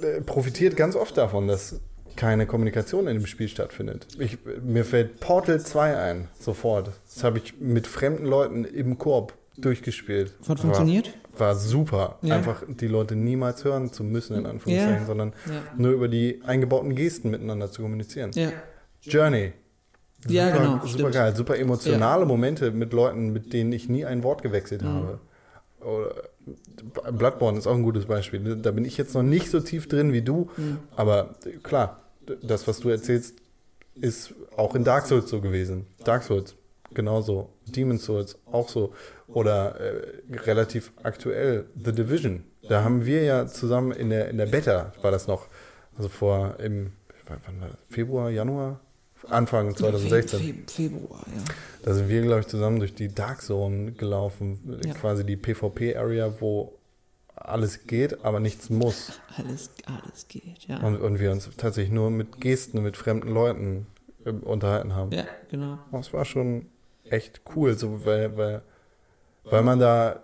äh, 0.00 0.20
profitiert 0.22 0.76
ganz 0.76 0.96
oft 0.96 1.16
davon, 1.18 1.46
dass 1.48 1.80
keine 2.16 2.46
Kommunikation 2.46 3.08
in 3.08 3.14
dem 3.18 3.26
Spiel 3.26 3.48
stattfindet. 3.48 4.06
Ich, 4.18 4.38
mir 4.62 4.84
fällt 4.84 5.20
Portal 5.20 5.60
2 5.60 5.96
ein, 5.98 6.28
sofort. 6.38 6.90
Das 7.12 7.24
habe 7.24 7.38
ich 7.38 7.58
mit 7.58 7.86
fremden 7.86 8.24
Leuten 8.24 8.64
im 8.64 8.98
Koop 8.98 9.34
durchgespielt. 9.56 10.34
hat 10.48 10.60
funktioniert? 10.60 11.12
War, 11.38 11.48
war 11.48 11.54
super. 11.56 12.18
Ja. 12.22 12.36
Einfach 12.36 12.62
die 12.68 12.86
Leute 12.88 13.14
niemals 13.16 13.64
hören 13.64 13.92
zu 13.92 14.02
müssen, 14.04 14.36
in 14.36 14.46
Anführungszeichen, 14.46 15.00
Ja. 15.02 15.06
sondern 15.06 15.32
Ja. 15.46 15.52
nur 15.76 15.92
über 15.92 16.08
die 16.08 16.40
eingebauten 16.44 16.94
Gesten 16.94 17.30
miteinander 17.30 17.70
zu 17.70 17.82
kommunizieren. 17.82 18.30
Ja, 18.34 18.50
Journey. 19.02 19.52
Ja, 20.26 20.46
super, 20.48 20.58
genau, 20.58 20.72
Super 20.78 20.88
stimmt. 20.88 21.12
geil. 21.12 21.36
Super 21.36 21.58
emotionale 21.58 22.24
Momente 22.24 22.70
mit 22.70 22.92
Leuten, 22.92 23.32
mit 23.32 23.52
denen 23.52 23.72
ich 23.72 23.88
nie 23.88 24.04
ein 24.06 24.22
Wort 24.22 24.42
gewechselt 24.42 24.82
Mhm. 24.82 24.86
habe. 24.88 25.20
Oder 25.80 26.14
Bloodborne 27.12 27.58
ist 27.58 27.66
auch 27.66 27.74
ein 27.74 27.82
gutes 27.82 28.06
Beispiel. 28.06 28.56
Da 28.56 28.70
bin 28.70 28.84
ich 28.84 28.96
jetzt 28.96 29.14
noch 29.14 29.22
nicht 29.22 29.50
so 29.50 29.60
tief 29.60 29.86
drin 29.88 30.12
wie 30.12 30.22
du, 30.22 30.48
Mhm. 30.56 30.78
aber 30.96 31.34
klar, 31.62 32.00
das, 32.42 32.66
was 32.66 32.80
du 32.80 32.88
erzählst, 32.88 33.34
ist 33.94 34.34
auch 34.56 34.74
in 34.74 34.82
Dark 34.84 35.06
Souls 35.06 35.28
so 35.30 35.40
gewesen. 35.40 35.86
Dark 36.04 36.22
Souls, 36.24 36.54
genauso. 36.94 37.50
Demon's 37.66 38.04
Souls, 38.04 38.38
auch 38.50 38.68
so. 38.68 38.92
Oder 39.28 39.80
äh, 39.80 40.38
relativ 40.38 40.92
aktuell, 41.02 41.66
The 41.82 41.92
Division. 41.92 42.44
Da 42.68 42.82
haben 42.82 43.04
wir 43.04 43.22
ja 43.22 43.46
zusammen 43.46 43.92
in 43.92 44.10
der, 44.10 44.28
in 44.28 44.38
der 44.38 44.46
Beta, 44.46 44.92
war 45.02 45.10
das 45.10 45.26
noch, 45.26 45.48
also 45.96 46.08
vor 46.08 46.56
im, 46.60 46.92
wann 47.26 47.60
war 47.60 47.68
das? 47.68 47.78
Februar, 47.90 48.30
Januar? 48.30 48.80
Anfang 49.28 49.74
2016. 49.74 50.38
Fe 50.38 50.46
Fe 50.46 50.54
Februar, 50.66 51.24
ja. 51.26 51.44
Da 51.82 51.94
sind 51.94 52.08
wir, 52.08 52.22
glaube 52.22 52.40
ich, 52.40 52.46
zusammen 52.46 52.78
durch 52.78 52.94
die 52.94 53.08
Dark 53.08 53.42
Zone 53.42 53.92
gelaufen. 53.92 54.80
Ja. 54.84 54.92
Quasi 54.94 55.24
die 55.24 55.36
PvP-Area, 55.36 56.40
wo 56.40 56.78
alles 57.34 57.86
geht, 57.86 58.24
aber 58.24 58.40
nichts 58.40 58.70
muss. 58.70 59.12
Alles, 59.36 59.70
alles 59.86 60.28
geht, 60.28 60.64
ja. 60.66 60.80
Und, 60.80 60.96
und 61.00 61.18
wir 61.18 61.32
uns 61.32 61.48
tatsächlich 61.56 61.92
nur 61.92 62.10
mit 62.10 62.40
Gesten, 62.40 62.82
mit 62.82 62.96
fremden 62.96 63.28
Leuten 63.28 63.86
äh, 64.24 64.30
unterhalten 64.30 64.94
haben. 64.94 65.12
Ja, 65.12 65.24
genau. 65.50 65.78
Das 65.90 66.12
war 66.12 66.24
schon 66.24 66.66
echt 67.04 67.42
cool, 67.54 67.76
so, 67.76 68.04
weil, 68.04 68.36
weil, 68.36 68.62
weil 69.44 69.62
man 69.62 69.78
da 69.78 70.22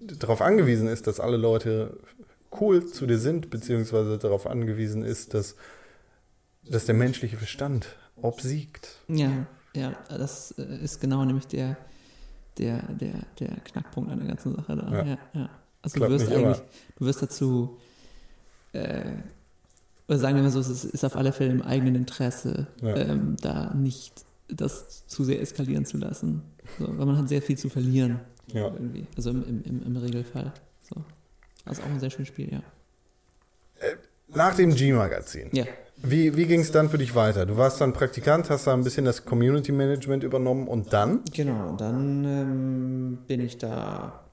darauf 0.00 0.40
angewiesen 0.42 0.88
ist, 0.88 1.06
dass 1.06 1.20
alle 1.20 1.36
Leute 1.36 1.98
cool 2.60 2.86
zu 2.86 3.06
dir 3.06 3.18
sind, 3.18 3.50
beziehungsweise 3.50 4.18
darauf 4.18 4.46
angewiesen 4.46 5.02
ist, 5.04 5.34
dass, 5.34 5.56
dass 6.64 6.86
der 6.86 6.94
menschliche 6.94 7.36
Verstand 7.36 7.96
obsiegt. 8.16 8.98
Ja, 9.08 9.46
ja, 9.74 9.96
das 10.08 10.52
äh, 10.58 10.82
ist 10.82 11.00
genau 11.00 11.24
nämlich 11.24 11.46
der, 11.46 11.76
der, 12.58 12.82
der, 12.92 13.14
der 13.38 13.56
Knackpunkt 13.64 14.10
an 14.10 14.18
der 14.18 14.28
ganzen 14.28 14.54
Sache 14.54 14.76
da. 14.76 14.90
Ja. 14.90 15.04
Ja, 15.04 15.18
ja. 15.34 15.50
Also 15.82 16.00
du 16.00 16.08
wirst 16.08 16.32
eigentlich, 16.32 16.58
du 16.96 17.04
wirst 17.04 17.22
dazu, 17.22 17.78
äh, 18.72 19.04
oder 20.08 20.18
sagen 20.18 20.36
wir 20.36 20.42
mal 20.42 20.50
so, 20.50 20.60
es 20.60 20.84
ist, 20.84 21.04
auf 21.04 21.16
alle 21.16 21.32
Fälle 21.32 21.52
im 21.52 21.62
eigenen 21.62 21.94
Interesse, 21.94 22.66
ähm, 22.82 23.36
da 23.40 23.74
nicht 23.74 24.24
das 24.48 25.06
zu 25.06 25.24
sehr 25.24 25.40
eskalieren 25.40 25.84
zu 25.84 25.98
lassen. 25.98 26.42
So, 26.78 26.86
weil 26.98 27.06
man 27.06 27.18
hat 27.18 27.28
sehr 27.28 27.42
viel 27.42 27.58
zu 27.58 27.68
verlieren. 27.68 28.20
Ja. 28.52 28.66
Irgendwie. 28.66 29.06
Also 29.16 29.30
im, 29.30 29.42
im, 29.46 29.62
im, 29.64 29.82
im 29.82 29.96
Regelfall. 29.96 30.52
So. 30.80 31.04
Also 31.64 31.82
auch 31.82 31.86
ein 31.86 32.00
sehr 32.00 32.10
schönes 32.10 32.28
Spiel, 32.28 32.52
ja. 32.52 32.62
Nach 34.28 34.54
dem 34.54 34.74
G-Magazin. 34.74 35.50
Ja. 35.52 35.64
Wie, 35.96 36.36
wie 36.36 36.46
ging 36.46 36.60
es 36.60 36.70
dann 36.70 36.90
für 36.90 36.98
dich 36.98 37.14
weiter? 37.14 37.44
Du 37.44 37.56
warst 37.56 37.80
dann 37.80 37.92
Praktikant, 37.92 38.50
hast 38.50 38.66
da 38.66 38.74
ein 38.74 38.84
bisschen 38.84 39.04
das 39.04 39.24
Community 39.24 39.72
Management 39.72 40.22
übernommen 40.22 40.68
und 40.68 40.92
dann? 40.92 41.24
Genau, 41.32 41.70
und 41.70 41.80
dann 41.80 42.24
ähm, 42.24 43.18
bin 43.26 43.40
ich 43.40 43.58
da 43.58 44.24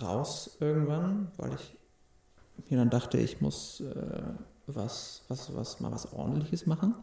raus 0.00 0.56
irgendwann, 0.60 1.32
weil 1.36 1.52
ich 1.54 2.70
mir 2.70 2.78
dann 2.78 2.90
dachte, 2.90 3.18
ich 3.18 3.40
muss 3.40 3.80
äh, 3.80 4.22
was, 4.66 5.22
was, 5.28 5.54
was, 5.54 5.80
mal 5.80 5.90
was 5.90 6.12
ordentliches 6.12 6.66
machen. 6.66 6.94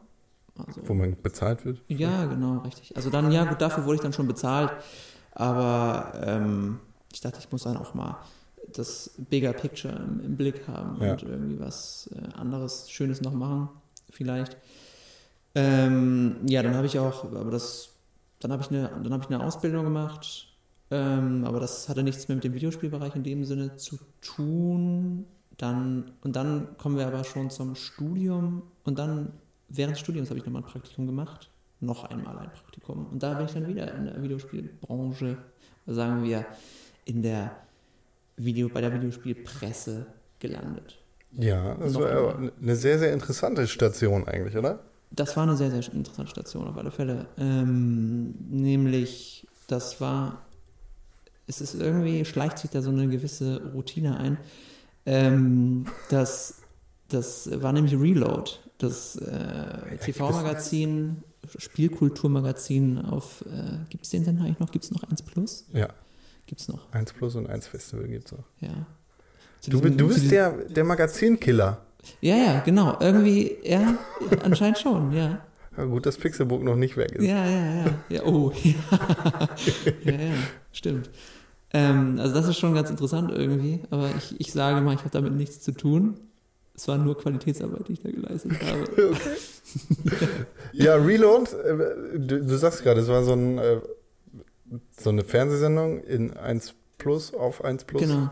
Also, 0.68 0.82
Wo 0.86 0.94
man 0.94 1.16
bezahlt 1.22 1.66
wird? 1.66 1.82
ja, 1.88 2.26
genau, 2.26 2.60
richtig. 2.60 2.96
Also 2.96 3.10
dann, 3.10 3.32
ja 3.32 3.46
gut, 3.46 3.62
dafür 3.62 3.86
wurde 3.86 3.96
ich 3.96 4.02
dann 4.02 4.14
schon 4.14 4.28
bezahlt, 4.28 4.72
aber 5.34 6.14
ähm, 6.24 6.80
ich 7.14 7.22
dachte, 7.22 7.40
ich 7.40 7.52
muss 7.52 7.64
dann 7.64 7.78
auch 7.78 7.94
mal 7.94 8.18
das 8.74 9.12
Bigger 9.18 9.54
Picture 9.54 9.94
im, 9.96 10.22
im 10.24 10.36
Blick 10.38 10.68
haben 10.68 11.02
Ja. 11.04 11.14
und 11.14 11.24
irgendwie 11.24 11.60
was 11.60 12.10
äh, 12.14 12.34
anderes, 12.38 12.90
Schönes 12.92 13.22
noch 13.22 13.34
machen, 13.34 13.70
vielleicht. 14.10 14.58
Ähm, 15.56 16.36
ja, 16.48 16.62
dann 16.62 16.76
habe 16.76 16.86
ich 16.86 17.00
auch, 17.00 17.24
aber 17.26 17.50
das, 17.52 17.90
dann 18.40 18.52
habe 18.52 18.62
ich 18.62 18.70
eine, 18.70 18.90
dann 19.04 19.12
habe 19.12 19.24
ich 19.24 19.30
eine 19.34 19.44
Ausbildung 19.44 19.84
gemacht, 19.86 20.48
ähm, 20.92 21.44
aber 21.46 21.60
das 21.60 21.90
hatte 21.90 22.04
nichts 22.04 22.28
mehr 22.28 22.36
mit 22.36 22.44
dem 22.44 22.54
Videospielbereich 22.54 23.16
in 23.16 23.24
dem 23.24 23.44
Sinne 23.46 23.76
zu 23.76 23.98
tun. 24.22 25.26
Dann, 25.58 26.12
und 26.22 26.36
dann 26.38 26.78
kommen 26.78 26.98
wir 26.98 27.06
aber 27.08 27.24
schon 27.26 27.50
zum 27.50 27.76
Studium 27.76 28.62
und 28.86 28.98
dann 28.98 29.34
während 29.70 29.96
des 29.96 30.00
Studiums 30.02 30.30
habe 30.30 30.40
ich 30.40 30.46
nochmal 30.46 30.64
ein 30.64 30.68
Praktikum 30.68 31.06
gemacht. 31.06 31.50
Noch 31.82 32.04
einmal 32.04 32.38
ein 32.38 32.52
Praktikum. 32.52 33.08
Und 33.08 33.24
da 33.24 33.36
bin 33.36 33.46
ich 33.46 33.54
dann 33.54 33.68
wieder 33.68 33.94
in 33.96 34.06
der 34.06 34.22
Videospielbranche, 34.22 35.38
sagen 35.88 36.24
wir, 36.24 36.46
in 37.06 37.22
der 37.22 37.52
Video, 38.36 38.70
bei 38.70 38.82
der 38.82 38.94
Videospielpresse 38.94 40.06
gelandet. 40.40 40.98
Ja, 41.38 41.76
das 41.76 41.94
Noch 41.94 42.02
war 42.02 42.36
immer. 42.36 42.52
eine 42.62 42.76
sehr, 42.76 43.00
sehr 43.00 43.14
interessante 43.14 43.68
Station 43.68 44.28
eigentlich, 44.28 44.58
oder? 44.58 44.80
Das 45.12 45.36
war 45.38 45.44
eine 45.44 45.56
sehr, 45.56 45.70
sehr 45.70 45.94
interessante 45.94 46.32
Station 46.32 46.68
auf 46.68 46.78
alle 46.78 46.92
Fälle. 46.92 47.28
Ähm, 47.38 48.36
nämlich, 48.50 49.48
das 49.68 50.00
war, 50.02 50.46
es 51.48 51.62
ist 51.62 51.76
irgendwie, 51.76 52.26
schleicht 52.26 52.60
sich 52.60 52.70
da 52.72 52.82
so 52.82 52.90
eine 52.90 53.08
gewisse 53.08 53.62
Routine 53.74 54.18
ein. 54.18 54.38
Ähm, 55.06 55.86
das, 56.10 56.62
das 57.10 57.50
war 57.62 57.74
nämlich 57.74 57.94
Reload, 58.00 58.52
das 58.80 59.16
äh, 59.18 59.98
TV-Magazin, 59.98 61.24
Spielkulturmagazin 61.58 62.98
auf, 63.00 63.42
äh, 63.48 63.78
gibt 63.90 64.04
es 64.06 64.10
den 64.12 64.24
denn 64.26 64.40
eigentlich 64.40 64.60
noch? 64.60 64.72
Gibt 64.72 64.86
es 64.86 64.92
noch 64.92 65.04
1 65.04 65.22
Plus? 65.24 65.66
Ja, 65.74 65.90
Gibt 66.46 66.62
es 66.62 66.68
noch, 66.68 66.92
1 66.92 67.14
Plus 67.14 67.36
und 67.36 67.48
1 67.48 67.68
Festival 67.68 68.08
gibt's 68.08 68.34
auch. 68.34 68.44
ja. 68.62 68.70
Zu 69.62 69.72
Du, 69.72 69.82
diesem- 69.82 69.98
du 69.98 70.08
bist 70.08 70.32
der, 70.32 70.52
der 70.70 70.84
Magazinkiller. 70.86 71.82
Ja, 72.22 72.36
ja, 72.38 72.60
genau. 72.62 72.98
Irgendwie, 73.02 73.58
ja, 73.62 73.98
anscheinend 74.44 74.78
schon, 74.78 75.12
ja. 75.12 75.42
Ja, 75.78 75.84
gut, 75.86 76.06
dass 76.06 76.18
Pixelbook 76.18 76.64
noch 76.64 76.78
nicht 76.78 76.96
weg 76.96 77.12
ist. 77.12 77.26
Ja, 77.26 77.46
ja, 77.46 77.76
ja. 77.76 77.86
ja 78.10 78.24
oh, 78.24 78.54
ja. 78.64 78.74
ja, 80.06 80.12
ja, 80.14 80.34
stimmt. 80.72 81.10
Ähm, 81.74 82.18
also 82.20 82.34
das 82.34 82.48
ist 82.48 82.58
schon 82.58 82.74
ganz 82.74 82.90
interessant 82.90 83.32
irgendwie, 83.32 83.82
aber 83.92 84.10
ich, 84.18 84.40
ich 84.40 84.52
sage 84.54 84.80
mal, 84.82 84.94
ich 84.96 85.02
habe 85.02 85.10
damit 85.12 85.34
nichts 85.34 85.60
zu 85.60 85.74
tun. 85.74 86.18
Es 86.80 86.88
war 86.88 86.98
nur 86.98 87.18
Qualitätsarbeit, 87.18 87.90
die 87.90 87.94
ich 87.94 88.00
da 88.00 88.10
geleistet 88.10 88.54
habe. 88.66 89.14
Ja, 90.72 90.96
Reload, 90.96 91.52
äh, 91.52 92.18
du, 92.20 92.46
du 92.46 92.58
sagst 92.58 92.84
gerade, 92.84 93.02
es 93.02 93.10
war 93.10 93.22
so, 93.26 93.34
ein, 93.34 93.58
äh, 93.58 93.82
so 94.98 95.10
eine 95.10 95.26
Fernsehsendung 95.26 96.02
in 96.06 96.38
1 96.38 96.76
Plus 96.98 97.34
auf 97.34 97.66
1 97.66 97.84
Plus, 97.84 98.02
Genau. 98.02 98.30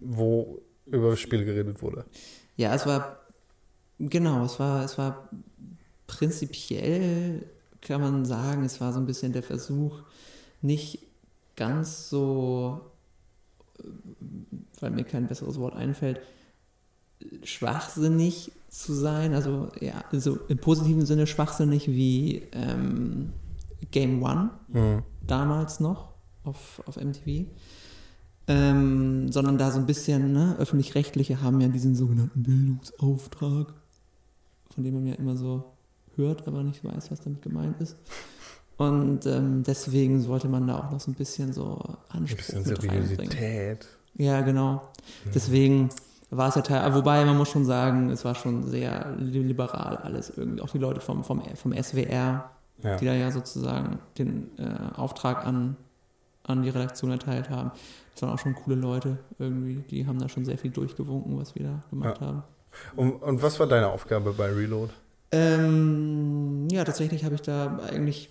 wo 0.00 0.60
über 0.86 1.16
Spiele 1.16 1.44
geredet 1.44 1.82
wurde. 1.82 2.04
Ja, 2.56 2.74
es 2.74 2.84
war, 2.84 3.20
genau, 4.00 4.44
es 4.44 4.58
war, 4.58 4.84
es 4.84 4.98
war 4.98 5.28
prinzipiell, 6.08 7.46
kann 7.80 8.00
man 8.00 8.24
sagen, 8.24 8.64
es 8.64 8.80
war 8.80 8.92
so 8.92 8.98
ein 8.98 9.06
bisschen 9.06 9.32
der 9.32 9.44
Versuch, 9.44 10.00
nicht 10.62 10.98
ganz 11.54 12.08
so, 12.10 12.80
äh, 13.78 13.84
weil 14.80 14.90
mir 14.90 15.04
kein 15.04 15.28
besseres 15.28 15.60
Wort 15.60 15.76
einfällt, 15.76 16.20
schwachsinnig 17.42 18.52
zu 18.68 18.92
sein, 18.92 19.34
also 19.34 19.68
ja, 19.80 20.04
also 20.10 20.38
im 20.48 20.58
positiven 20.58 21.06
Sinne 21.06 21.26
schwachsinnig 21.26 21.88
wie 21.88 22.42
ähm, 22.52 23.32
Game 23.90 24.22
One 24.22 24.50
Mhm. 24.68 25.02
damals 25.26 25.78
noch 25.80 26.08
auf, 26.42 26.82
auf 26.86 26.96
MTV. 26.96 27.46
Ähm, 28.46 29.32
sondern 29.32 29.56
da 29.56 29.70
so 29.70 29.78
ein 29.78 29.86
bisschen, 29.86 30.32
ne, 30.34 30.56
öffentlich-rechtliche 30.58 31.40
haben 31.40 31.62
ja 31.62 31.68
diesen 31.68 31.94
sogenannten 31.94 32.42
Bildungsauftrag, 32.42 33.72
von 34.74 34.84
dem 34.84 34.92
man 34.94 35.06
ja 35.06 35.14
immer 35.14 35.34
so 35.36 35.72
hört, 36.16 36.46
aber 36.46 36.62
nicht 36.62 36.84
weiß, 36.84 37.10
was 37.10 37.20
damit 37.22 37.40
gemeint 37.40 37.80
ist. 37.80 37.96
Und 38.76 39.24
ähm, 39.24 39.62
deswegen 39.62 40.26
wollte 40.26 40.48
man 40.48 40.66
da 40.66 40.78
auch 40.78 40.90
noch 40.90 41.00
so 41.00 41.10
ein 41.10 41.14
bisschen 41.14 41.54
so 41.54 41.80
Ein 42.10 42.20
Anspruch 42.22 42.36
bisschen 42.38 42.62
mit 42.64 42.78
reinbringen. 42.82 43.30
Seriosität. 43.30 43.86
Ja, 44.16 44.40
genau. 44.42 44.92
Deswegen 45.34 45.88
war 46.36 46.48
es 46.48 46.54
ja 46.56 46.62
Teil, 46.62 46.94
wobei 46.94 47.24
man 47.24 47.36
muss 47.36 47.48
schon 47.50 47.64
sagen, 47.64 48.10
es 48.10 48.24
war 48.24 48.34
schon 48.34 48.64
sehr 48.64 49.14
li- 49.18 49.42
liberal 49.42 49.96
alles 49.98 50.30
irgendwie. 50.36 50.60
Auch 50.62 50.68
die 50.70 50.78
Leute 50.78 51.00
vom, 51.00 51.24
vom, 51.24 51.42
vom 51.54 51.72
SWR, 51.72 52.50
Ja. 52.82 52.96
die 52.96 53.04
da 53.06 53.12
ja 53.14 53.30
sozusagen 53.30 53.98
den 54.18 54.50
äh, 54.58 54.96
Auftrag 54.96 55.46
an, 55.46 55.76
an 56.42 56.62
die 56.62 56.70
Redaktion 56.70 57.10
erteilt 57.10 57.50
haben. 57.50 57.70
Das 58.12 58.22
waren 58.22 58.30
auch 58.34 58.38
schon 58.38 58.54
coole 58.54 58.76
Leute 58.76 59.18
irgendwie. 59.38 59.76
Die 59.90 60.06
haben 60.06 60.18
da 60.18 60.28
schon 60.28 60.44
sehr 60.44 60.58
viel 60.58 60.70
durchgewunken, 60.70 61.38
was 61.38 61.54
wir 61.54 61.64
da 61.66 61.82
gemacht 61.90 62.20
Ja. 62.20 62.26
haben. 62.26 62.42
Und, 62.96 63.22
und 63.22 63.42
was 63.42 63.58
war 63.60 63.66
deine 63.68 63.88
Aufgabe 63.88 64.32
bei 64.32 64.50
Reload? 64.52 64.92
Ähm, 65.32 66.68
ja, 66.70 66.84
tatsächlich 66.84 67.24
habe 67.24 67.34
ich 67.34 67.42
da 67.42 67.78
eigentlich, 67.90 68.30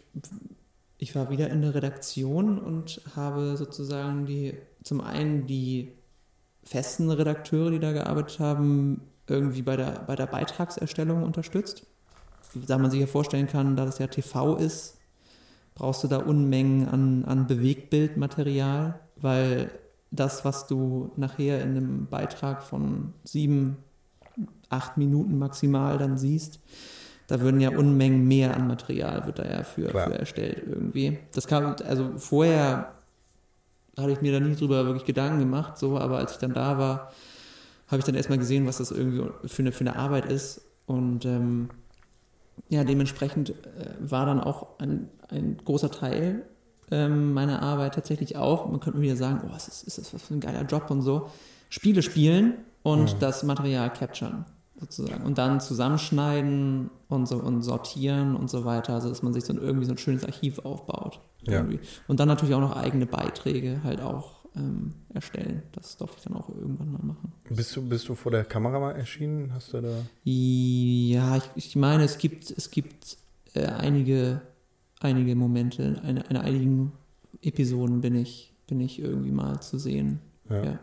ich 0.97 1.15
war 1.15 1.29
wieder 1.29 1.49
in 1.49 1.61
der 1.61 1.73
Redaktion 1.75 2.59
und 2.59 3.01
habe 3.15 3.55
sozusagen 3.57 4.25
die, 4.25 4.53
zum 4.83 5.01
einen 5.01 5.45
die 5.47 5.91
festen 6.63 7.09
Redakteure, 7.09 7.71
die 7.71 7.79
da 7.79 7.91
gearbeitet 7.91 8.39
haben, 8.39 9.01
irgendwie 9.27 9.61
bei 9.61 9.75
der, 9.75 10.03
bei 10.05 10.15
der 10.15 10.27
Beitragserstellung 10.27 11.23
unterstützt. 11.23 11.85
Da 12.55 12.77
man 12.77 12.91
sich 12.91 12.99
ja 12.99 13.07
vorstellen 13.07 13.47
kann, 13.47 13.75
da 13.75 13.85
das 13.85 13.99
ja 13.99 14.07
TV 14.07 14.57
ist, 14.57 14.97
brauchst 15.75 16.03
du 16.03 16.07
da 16.07 16.17
Unmengen 16.17 16.87
an, 16.87 17.25
an 17.25 17.47
Bewegtbildmaterial, 17.47 18.99
weil 19.15 19.71
das, 20.11 20.45
was 20.45 20.67
du 20.67 21.11
nachher 21.15 21.61
in 21.61 21.69
einem 21.69 22.07
Beitrag 22.07 22.61
von 22.61 23.13
sieben, 23.23 23.77
acht 24.69 24.97
Minuten 24.97 25.39
maximal 25.39 25.97
dann 25.97 26.17
siehst, 26.17 26.59
da 27.27 27.39
würden 27.39 27.61
ja 27.61 27.71
Unmengen 27.71 28.27
mehr 28.27 28.55
an 28.55 28.67
Material 28.67 29.25
wird 29.25 29.39
da 29.39 29.45
ja 29.45 29.63
für, 29.63 29.89
für 29.89 30.19
erstellt 30.19 30.63
irgendwie. 30.67 31.17
Das 31.33 31.47
kam, 31.47 31.75
also 31.87 32.17
vorher 32.17 32.93
hatte 33.97 34.11
ich 34.11 34.21
mir 34.21 34.31
da 34.31 34.39
nie 34.39 34.55
drüber 34.55 34.85
wirklich 34.85 35.05
Gedanken 35.05 35.39
gemacht, 35.39 35.77
so, 35.77 35.97
aber 35.97 36.17
als 36.17 36.33
ich 36.33 36.37
dann 36.37 36.53
da 36.53 36.77
war, 36.77 37.11
habe 37.87 37.99
ich 37.99 38.05
dann 38.05 38.15
erstmal 38.15 38.39
gesehen, 38.39 38.65
was 38.65 38.77
das 38.77 38.91
irgendwie 38.91 39.23
für 39.45 39.61
eine, 39.61 39.71
für 39.71 39.81
eine 39.81 39.95
Arbeit 39.95 40.25
ist. 40.25 40.61
Und 40.85 41.25
ähm, 41.25 41.69
ja, 42.69 42.83
dementsprechend 42.83 43.49
äh, 43.51 43.53
war 43.99 44.25
dann 44.25 44.39
auch 44.39 44.79
ein, 44.79 45.09
ein 45.29 45.57
großer 45.63 45.91
Teil 45.91 46.43
ähm, 46.91 47.33
meiner 47.33 47.61
Arbeit 47.61 47.95
tatsächlich 47.95 48.35
auch, 48.35 48.69
man 48.69 48.79
könnte 48.79 49.01
wieder 49.01 49.15
sagen, 49.15 49.41
oh, 49.45 49.53
was 49.53 49.67
ist, 49.67 49.83
ist 49.83 49.97
das 49.97 50.13
was 50.13 50.23
für 50.23 50.33
ein 50.33 50.39
geiler 50.39 50.63
Job 50.63 50.89
und 50.89 51.01
so, 51.01 51.29
Spiele 51.69 52.01
spielen 52.01 52.55
und 52.83 53.15
Mhm. 53.15 53.19
das 53.19 53.43
Material 53.43 53.91
capturen. 53.91 54.45
Sozusagen. 54.83 55.23
Und 55.23 55.37
dann 55.37 55.61
zusammenschneiden 55.61 56.89
und, 57.07 57.27
so, 57.27 57.37
und 57.37 57.61
sortieren 57.61 58.35
und 58.35 58.49
so 58.49 58.65
weiter, 58.65 58.93
also 58.93 59.09
dass 59.09 59.23
man 59.23 59.33
sich 59.33 59.45
so 59.45 59.53
irgendwie 59.53 59.85
so 59.85 59.91
ein 59.91 59.97
schönes 59.97 60.25
Archiv 60.25 60.59
aufbaut. 60.59 61.19
Ja. 61.43 61.65
Und 62.07 62.19
dann 62.19 62.27
natürlich 62.27 62.55
auch 62.55 62.61
noch 62.61 62.75
eigene 62.75 63.05
Beiträge 63.05 63.81
halt 63.83 64.01
auch 64.01 64.45
ähm, 64.55 64.93
erstellen. 65.13 65.63
Das 65.71 65.97
durfte 65.97 66.17
ich 66.17 66.23
dann 66.23 66.35
auch 66.35 66.49
irgendwann 66.49 66.91
mal 66.91 67.03
machen. 67.03 67.31
Bist 67.49 67.75
du, 67.75 67.81
bist 67.81 68.07
du 68.07 68.15
vor 68.15 68.31
der 68.31 68.45
Kamera 68.45 68.79
mal 68.79 68.91
erschienen? 68.91 69.51
Hast 69.53 69.73
du 69.73 69.81
da. 69.81 69.89
Ja, 70.23 71.37
ich, 71.37 71.43
ich 71.55 71.75
meine, 71.75 72.03
es 72.03 72.17
gibt, 72.17 72.51
es 72.51 72.69
gibt 72.71 73.17
äh, 73.53 73.65
einige, 73.65 74.41
einige 74.99 75.35
Momente, 75.35 76.01
in, 76.07 76.17
in 76.17 76.37
einigen 76.37 76.91
Episoden 77.41 78.01
bin 78.01 78.15
ich, 78.15 78.53
bin 78.67 78.79
ich 78.79 78.99
irgendwie 78.99 79.31
mal 79.31 79.59
zu 79.61 79.77
sehen. 79.77 80.19
Ja. 80.49 80.63
Ja, 80.63 80.79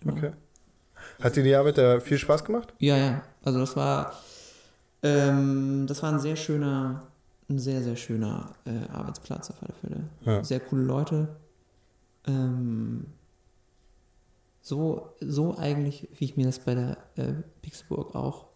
genau. 0.00 0.16
Okay. 0.16 0.30
Hat 1.20 1.36
dir 1.36 1.42
die 1.42 1.54
Arbeit 1.54 1.78
da 1.78 2.00
viel 2.00 2.18
Spaß 2.18 2.44
gemacht? 2.44 2.72
Ja, 2.78 2.96
ja. 2.96 3.22
Also 3.48 3.60
das 3.60 3.76
war, 3.76 4.12
ähm, 5.02 5.86
das 5.86 6.02
war 6.02 6.12
ein 6.12 6.20
sehr 6.20 6.36
schöner, 6.36 7.02
ein 7.48 7.58
sehr, 7.58 7.82
sehr 7.82 7.96
schöner 7.96 8.52
äh, 8.66 8.92
Arbeitsplatz 8.92 9.48
auf 9.48 9.56
alle 9.62 9.72
Fälle. 9.72 10.04
Ja. 10.26 10.44
Sehr 10.44 10.60
coole 10.60 10.82
Leute. 10.82 11.28
Ähm, 12.26 13.06
so, 14.60 15.14
so 15.20 15.56
eigentlich, 15.56 16.08
wie 16.18 16.26
ich 16.26 16.36
mir 16.36 16.44
das 16.44 16.58
bei 16.58 16.74
der 16.74 16.98
äh, 17.16 17.32
Pixelburg 17.62 18.14
auch, 18.14 18.48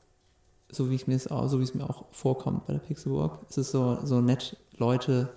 so 0.70 0.90
wie 0.90 0.94
ich 0.94 1.06
mir 1.06 1.16
es 1.16 1.26
auch, 1.26 1.48
so 1.48 1.58
wie 1.58 1.64
es 1.64 1.74
mir 1.74 1.88
auch 1.88 2.04
vorkommt 2.10 2.66
bei 2.66 2.74
der 2.74 2.80
Pixelburg. 2.80 3.38
Es 3.48 3.56
ist 3.56 3.70
so, 3.70 3.98
so 4.04 4.20
nett, 4.20 4.58
Leute, 4.76 5.30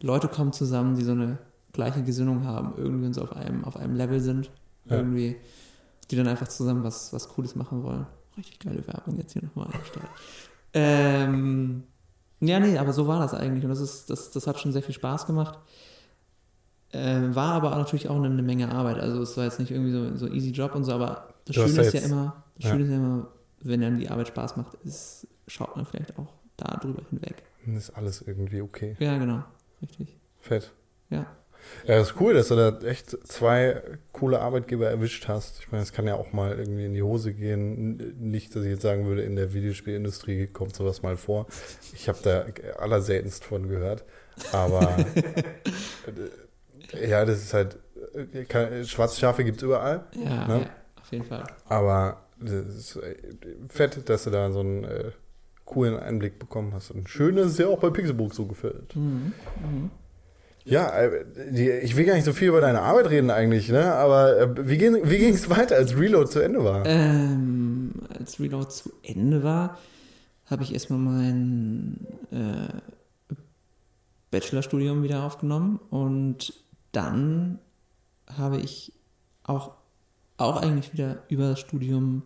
Leute 0.00 0.28
kommen 0.28 0.52
zusammen, 0.52 0.94
die 0.94 1.02
so 1.02 1.12
eine 1.12 1.38
gleiche 1.72 2.04
Gesinnung 2.04 2.44
haben, 2.44 2.74
irgendwie 2.76 3.06
und 3.06 3.14
so 3.14 3.22
auf 3.22 3.34
einem, 3.34 3.64
auf 3.64 3.76
einem 3.76 3.96
Level 3.96 4.20
sind. 4.20 4.52
Ja. 4.84 4.98
Irgendwie, 4.98 5.34
die 6.08 6.14
dann 6.14 6.28
einfach 6.28 6.46
zusammen 6.46 6.84
was, 6.84 7.12
was 7.12 7.28
Cooles 7.28 7.56
machen 7.56 7.82
wollen. 7.82 8.06
Richtig 8.36 8.58
geile 8.60 8.86
Werbung 8.86 9.16
jetzt 9.18 9.32
hier 9.32 9.42
nochmal 9.42 9.66
eingestellt. 9.72 10.06
Ähm, 10.74 11.84
ja, 12.40 12.58
nee, 12.58 12.78
aber 12.78 12.92
so 12.92 13.06
war 13.06 13.20
das 13.20 13.34
eigentlich. 13.34 13.64
Und 13.64 13.70
das, 13.70 13.80
ist, 13.80 14.10
das, 14.10 14.30
das 14.30 14.46
hat 14.46 14.58
schon 14.58 14.72
sehr 14.72 14.82
viel 14.82 14.94
Spaß 14.94 15.26
gemacht. 15.26 15.58
Ähm, 16.92 17.34
war 17.34 17.54
aber 17.54 17.70
natürlich 17.70 18.08
auch 18.08 18.16
eine, 18.16 18.26
eine 18.26 18.42
Menge 18.42 18.70
Arbeit. 18.70 18.98
Also 18.98 19.22
es 19.22 19.36
war 19.36 19.44
jetzt 19.44 19.58
nicht 19.58 19.70
irgendwie 19.70 19.92
so, 19.92 20.16
so 20.16 20.32
easy 20.32 20.50
Job 20.50 20.74
und 20.74 20.84
so, 20.84 20.92
aber 20.92 21.34
das 21.44 21.56
Du 21.56 21.62
Schöne 21.62 21.74
ja 21.76 21.82
ist 21.82 21.94
ja 21.94 22.00
immer, 22.00 22.44
das 22.56 22.64
ja. 22.64 22.70
Schöne 22.70 22.84
ist 22.84 22.90
ja 22.90 22.96
immer, 22.96 23.28
wenn 23.60 23.80
dann 23.80 23.98
die 23.98 24.10
Arbeit 24.10 24.28
Spaß 24.28 24.56
macht, 24.56 24.74
ist, 24.84 25.26
schaut 25.46 25.76
man 25.76 25.86
vielleicht 25.86 26.18
auch 26.18 26.32
da 26.56 26.76
drüber 26.76 27.02
hinweg. 27.08 27.44
Dann 27.64 27.76
ist 27.76 27.90
alles 27.90 28.22
irgendwie 28.22 28.60
okay. 28.60 28.96
Ja, 28.98 29.16
genau. 29.18 29.42
Richtig. 29.80 30.16
Fett. 30.40 30.72
Ja. 31.10 31.26
Ja, 31.86 31.96
das 31.96 32.10
ist 32.10 32.20
cool, 32.20 32.34
dass 32.34 32.48
du 32.48 32.56
da 32.56 32.78
echt 32.86 33.10
zwei 33.26 33.80
coole 34.12 34.40
Arbeitgeber 34.40 34.88
erwischt 34.88 35.26
hast. 35.28 35.60
Ich 35.60 35.72
meine, 35.72 35.82
es 35.82 35.92
kann 35.92 36.06
ja 36.06 36.14
auch 36.14 36.32
mal 36.32 36.56
irgendwie 36.58 36.84
in 36.84 36.94
die 36.94 37.02
Hose 37.02 37.32
gehen. 37.32 37.96
Nicht, 38.20 38.54
dass 38.54 38.62
ich 38.64 38.70
jetzt 38.70 38.82
sagen 38.82 39.06
würde, 39.06 39.22
in 39.22 39.36
der 39.36 39.52
Videospielindustrie 39.52 40.46
kommt 40.46 40.74
sowas 40.76 41.02
mal 41.02 41.16
vor. 41.16 41.46
Ich 41.94 42.08
habe 42.08 42.18
da 42.22 42.44
allerseltenst 42.78 43.44
von 43.44 43.68
gehört. 43.68 44.04
Aber 44.52 44.96
äh, 46.94 47.08
ja, 47.10 47.24
das 47.24 47.42
ist 47.42 47.54
halt, 47.54 47.78
äh, 48.34 48.84
schwarze 48.84 49.18
Schafe 49.20 49.44
gibt 49.44 49.58
es 49.58 49.62
überall. 49.62 50.04
Ja, 50.14 50.46
Ne? 50.46 50.60
ja, 50.64 50.70
auf 51.00 51.10
jeden 51.10 51.24
Fall. 51.24 51.44
Aber 51.68 52.22
das 52.40 52.66
ist 52.66 52.96
äh, 52.96 53.16
fett, 53.68 54.08
dass 54.08 54.24
du 54.24 54.30
da 54.30 54.50
so 54.50 54.60
einen 54.60 54.84
äh, 54.84 55.10
coolen 55.64 55.98
Einblick 55.98 56.38
bekommen 56.38 56.74
hast. 56.74 56.90
Und 56.90 57.08
schön, 57.08 57.36
dass 57.36 57.46
es 57.46 57.58
ja 57.58 57.66
auch 57.68 57.78
bei 57.80 57.90
Pixelbook 57.90 58.34
so 58.34 58.46
gefällt. 58.46 58.94
Mhm. 58.96 59.32
Mhm. 59.62 59.90
Ja, 60.64 60.88
äh, 60.88 61.80
ich 61.80 61.96
will 61.96 62.04
gar 62.04 62.14
nicht 62.14 62.24
so 62.24 62.32
viel 62.32 62.48
über 62.48 62.60
deine 62.60 62.82
Arbeit 62.82 63.10
reden 63.10 63.30
eigentlich, 63.30 63.68
ne? 63.68 63.94
Aber 63.94 64.38
äh, 64.38 64.68
wie 64.68 64.78
ging 64.78 64.98
wie 65.04 65.24
es 65.26 65.50
weiter, 65.50 65.76
als 65.76 65.96
Reload 65.96 66.30
zu 66.30 66.40
Ende 66.40 66.62
war? 66.64 66.84
Ähm, 66.86 67.92
als 68.18 68.38
Reload 68.38 68.70
zu 68.70 68.92
Ende 69.02 69.42
war, 69.42 69.78
habe 70.46 70.62
ich 70.62 70.72
erstmal 70.72 70.98
mein 70.98 72.06
äh, 72.30 72.78
Bachelorstudium 74.30 75.02
wieder 75.02 75.24
aufgenommen 75.24 75.80
und 75.90 76.54
dann 76.92 77.58
habe 78.36 78.58
ich 78.58 78.92
auch, 79.44 79.72
auch 80.36 80.56
eigentlich 80.62 80.92
wieder 80.92 81.22
über 81.28 81.50
das 81.50 81.60
Studium 81.60 82.22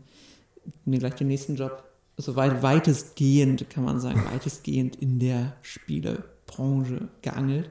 mir 0.85 0.99
gleich 0.99 1.15
den 1.15 1.29
nächsten 1.29 1.57
Job, 1.57 1.85
so 2.17 2.37
weit, 2.37 2.63
weitestgehend, 2.63 3.69
kann 3.71 3.85
man 3.85 4.01
sagen, 4.01 4.23
weitestgehend 4.33 4.97
in 4.97 5.19
der 5.19 5.55
Spielebranche 5.63 7.09
geangelt. 7.23 7.71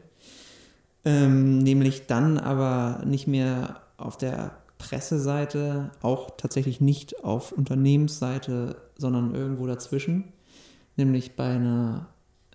Ähm, 1.06 1.60
nämlich 1.60 2.08
dann 2.08 2.38
aber 2.38 3.04
nicht 3.06 3.28
mehr 3.28 3.82
auf 3.98 4.18
der 4.18 4.58
Presseseite, 4.78 5.92
auch 6.02 6.32
tatsächlich 6.38 6.82
nicht 6.82 7.24
auf 7.24 7.52
Unternehmensseite, 7.52 8.76
sondern 8.98 9.34
irgendwo 9.34 9.68
dazwischen, 9.68 10.34
nämlich 10.98 11.36
bei 11.36 11.56
einer 11.56 12.08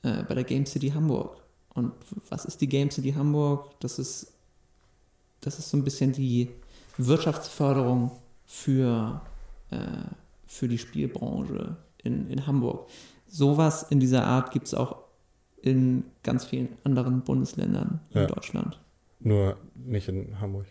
äh, 0.02 0.22
bei 0.24 0.34
der 0.34 0.44
Game 0.44 0.66
City 0.66 0.90
Hamburg. 0.90 1.36
Und 1.74 1.92
was 2.28 2.44
ist 2.44 2.60
die 2.60 2.68
Game 2.68 2.90
City 2.90 3.12
Hamburg? 3.12 3.78
Das 3.80 3.98
ist 3.98 4.32
das 5.40 5.58
ist 5.58 5.70
so 5.70 5.76
ein 5.76 5.84
bisschen 5.84 6.12
die 6.12 6.50
Wirtschaftsförderung 6.98 8.12
für, 8.44 9.22
äh, 9.70 9.76
für 10.46 10.68
die 10.68 10.78
Spielbranche 10.78 11.76
in, 12.02 12.28
in 12.28 12.46
Hamburg. 12.46 12.88
Sowas 13.26 13.86
in 13.90 14.00
dieser 14.00 14.24
Art 14.26 14.50
gibt 14.50 14.66
es 14.66 14.74
auch 14.74 14.96
in 15.62 16.04
ganz 16.22 16.44
vielen 16.46 16.68
anderen 16.84 17.20
Bundesländern 17.22 18.00
in 18.14 18.20
Ja. 18.22 18.26
Deutschland. 18.26 18.78
Nur 19.20 19.56
nicht 19.74 20.08
in 20.08 20.40
Hamburg. 20.40 20.66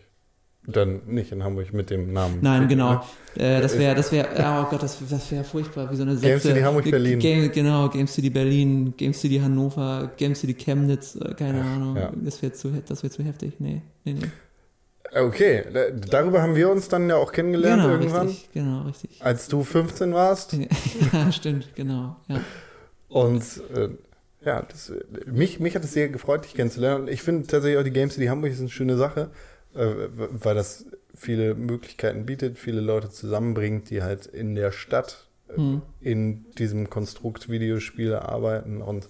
Dann 0.66 1.00
nicht 1.06 1.32
in 1.32 1.42
Hamburg 1.42 1.72
mit 1.72 1.88
dem 1.88 2.12
Namen. 2.12 2.38
Nein, 2.42 2.62
Ne? 2.62 2.68
genau. 2.68 3.02
Äh, 3.34 3.62
das 3.62 3.78
wäre, 3.78 3.94
das 3.94 4.12
wäre, 4.12 4.28
oh 4.36 4.68
Gott, 4.70 4.82
das, 4.82 4.98
das 5.08 5.30
wäre 5.30 5.42
furchtbar, 5.42 5.90
wie 5.90 5.96
so 5.96 6.02
eine 6.02 6.12
Game 6.12 6.20
Sekte. 6.20 6.48
City 6.48 6.60
Hamburg, 6.60 6.90
Berlin. 6.90 7.18
Game, 7.18 7.50
genau, 7.50 7.88
Game 7.88 8.06
City 8.06 8.28
Berlin, 8.28 8.92
Game 8.96 9.14
City 9.14 9.38
Hannover, 9.38 10.10
Game 10.18 10.34
City 10.34 10.52
Chemnitz, 10.54 11.16
äh, 11.16 11.32
keine 11.34 11.62
Ahnung. 11.62 11.96
ja. 11.96 12.12
Das 12.14 12.42
wäre 12.42 12.52
zu, 12.52 12.70
das 12.86 13.02
wäre 13.02 13.10
zu 13.10 13.22
heftig. 13.24 13.54
Nee, 13.58 13.80
nee, 14.04 14.14
nee. 14.14 14.28
Okay, 15.18 15.64
da- 15.72 15.90
darüber 15.90 16.42
haben 16.42 16.54
wir 16.54 16.70
uns 16.70 16.88
dann 16.88 17.08
ja 17.08 17.16
auch 17.16 17.32
kennengelernt 17.32 17.82
Genau, 17.82 17.94
irgendwann, 17.94 18.26
richtig, 18.28 18.52
genau, 18.52 18.82
richtig. 18.82 19.10
als 19.24 19.48
du 19.48 19.64
15 19.64 20.12
warst. 20.12 20.52
ja, 21.12 21.32
stimmt, 21.32 21.74
genau, 21.74 22.16
ja. 22.28 22.40
Und 23.08 23.42
äh, 23.74 23.88
ja, 24.42 24.62
das, 24.62 24.92
mich, 25.26 25.60
mich 25.60 25.74
hat 25.74 25.84
es 25.84 25.92
sehr 25.92 26.08
gefreut, 26.08 26.44
dich 26.44 26.54
kennenzulernen. 26.54 27.02
Und 27.02 27.08
ich 27.10 27.22
finde 27.22 27.46
tatsächlich 27.46 27.78
auch 27.78 27.84
die 27.84 27.90
Game 27.92 28.10
City 28.10 28.26
Hamburg 28.26 28.52
ist 28.52 28.60
eine 28.60 28.68
schöne 28.70 28.96
Sache, 28.96 29.30
äh, 29.74 29.86
weil 30.16 30.54
das 30.54 30.86
viele 31.14 31.54
Möglichkeiten 31.54 32.24
bietet, 32.26 32.58
viele 32.58 32.80
Leute 32.80 33.10
zusammenbringt, 33.10 33.90
die 33.90 34.02
halt 34.02 34.26
in 34.26 34.54
der 34.54 34.72
Stadt 34.72 35.28
äh, 35.48 35.56
Hm. 35.56 35.82
in 36.00 36.46
diesem 36.58 36.88
Konstrukt 36.90 37.48
Videospiele 37.48 38.22
arbeiten 38.28 38.80
und 38.82 39.08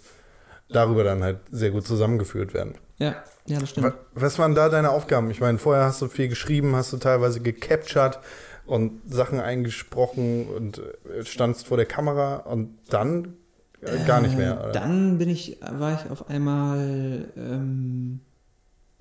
darüber 0.68 1.04
dann 1.04 1.22
halt 1.22 1.38
sehr 1.50 1.70
gut 1.70 1.86
zusammengeführt 1.86 2.54
werden. 2.54 2.74
Ja, 2.98 3.16
ja, 3.46 3.58
das 3.58 3.70
stimmt. 3.70 3.86
Wa- 3.88 3.94
Was 4.14 4.38
waren 4.38 4.54
da 4.54 4.68
deine 4.68 4.90
Aufgaben? 4.90 5.30
Ich 5.30 5.40
meine, 5.40 5.58
vorher 5.58 5.84
hast 5.84 6.00
du 6.02 6.08
viel 6.08 6.28
geschrieben, 6.28 6.76
hast 6.76 6.92
du 6.92 6.96
teilweise 6.98 7.40
gecaptured 7.40 8.18
und 8.66 9.00
Sachen 9.12 9.40
eingesprochen 9.40 10.46
und 10.48 10.78
äh, 10.78 11.24
standst 11.24 11.66
vor 11.66 11.76
der 11.76 11.86
Kamera 11.86 12.36
und 12.36 12.78
dann 12.88 13.36
äh, 13.82 14.06
gar 14.06 14.20
nicht 14.20 14.36
mehr. 14.36 14.52
Äh, 14.58 14.62
Oder? 14.64 14.72
Dann 14.72 15.18
bin 15.18 15.28
ich, 15.28 15.58
war 15.60 15.94
ich 16.04 16.10
auf 16.10 16.28
einmal 16.28 17.28
ähm, 17.36 18.20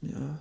ja, 0.02 0.40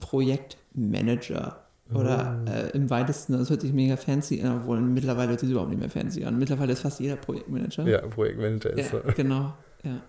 Projektmanager. 0.00 1.62
Oder 1.94 2.42
Oh. 2.44 2.50
äh, 2.50 2.70
im 2.76 2.90
weitesten, 2.90 3.34
das 3.34 3.48
hört 3.48 3.60
sich 3.60 3.72
mega 3.72 3.96
fancy 3.96 4.42
an, 4.42 4.56
obwohl 4.62 4.80
mittlerweile 4.80 5.30
hört 5.30 5.40
sich 5.40 5.50
überhaupt 5.50 5.70
nicht 5.70 5.78
mehr 5.78 5.88
fancy 5.90 6.24
an. 6.24 6.36
Mittlerweile 6.36 6.72
ist 6.72 6.80
fast 6.80 6.98
jeder 6.98 7.14
Projektmanager. 7.14 7.86
Ja, 7.86 8.00
Projektmanager 8.08 8.70
ist 8.70 8.92
Ja, 8.92 9.00
so. 9.06 9.12
genau. 9.14 9.52
Ja. 9.84 10.00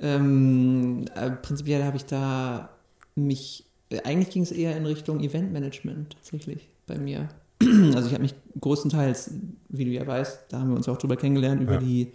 Ähm, 0.00 1.04
äh, 1.14 1.30
prinzipiell 1.30 1.84
habe 1.84 1.96
ich 1.96 2.06
da 2.06 2.70
mich, 3.14 3.64
äh, 3.90 4.00
eigentlich 4.02 4.30
ging 4.30 4.42
es 4.42 4.50
eher 4.50 4.76
in 4.76 4.84
Richtung 4.84 5.20
Eventmanagement 5.20 6.14
tatsächlich 6.14 6.68
bei 6.86 6.98
mir. 6.98 7.28
Also 7.94 8.08
ich 8.08 8.12
habe 8.12 8.22
mich 8.22 8.34
größtenteils, 8.60 9.30
wie 9.68 9.84
du 9.84 9.90
ja 9.92 10.04
weißt, 10.06 10.46
da 10.50 10.58
haben 10.58 10.70
wir 10.70 10.76
uns 10.76 10.88
auch 10.88 10.98
drüber 10.98 11.16
kennengelernt, 11.16 11.62
über 11.62 11.74
Ja. 11.74 11.78
die 11.80 12.12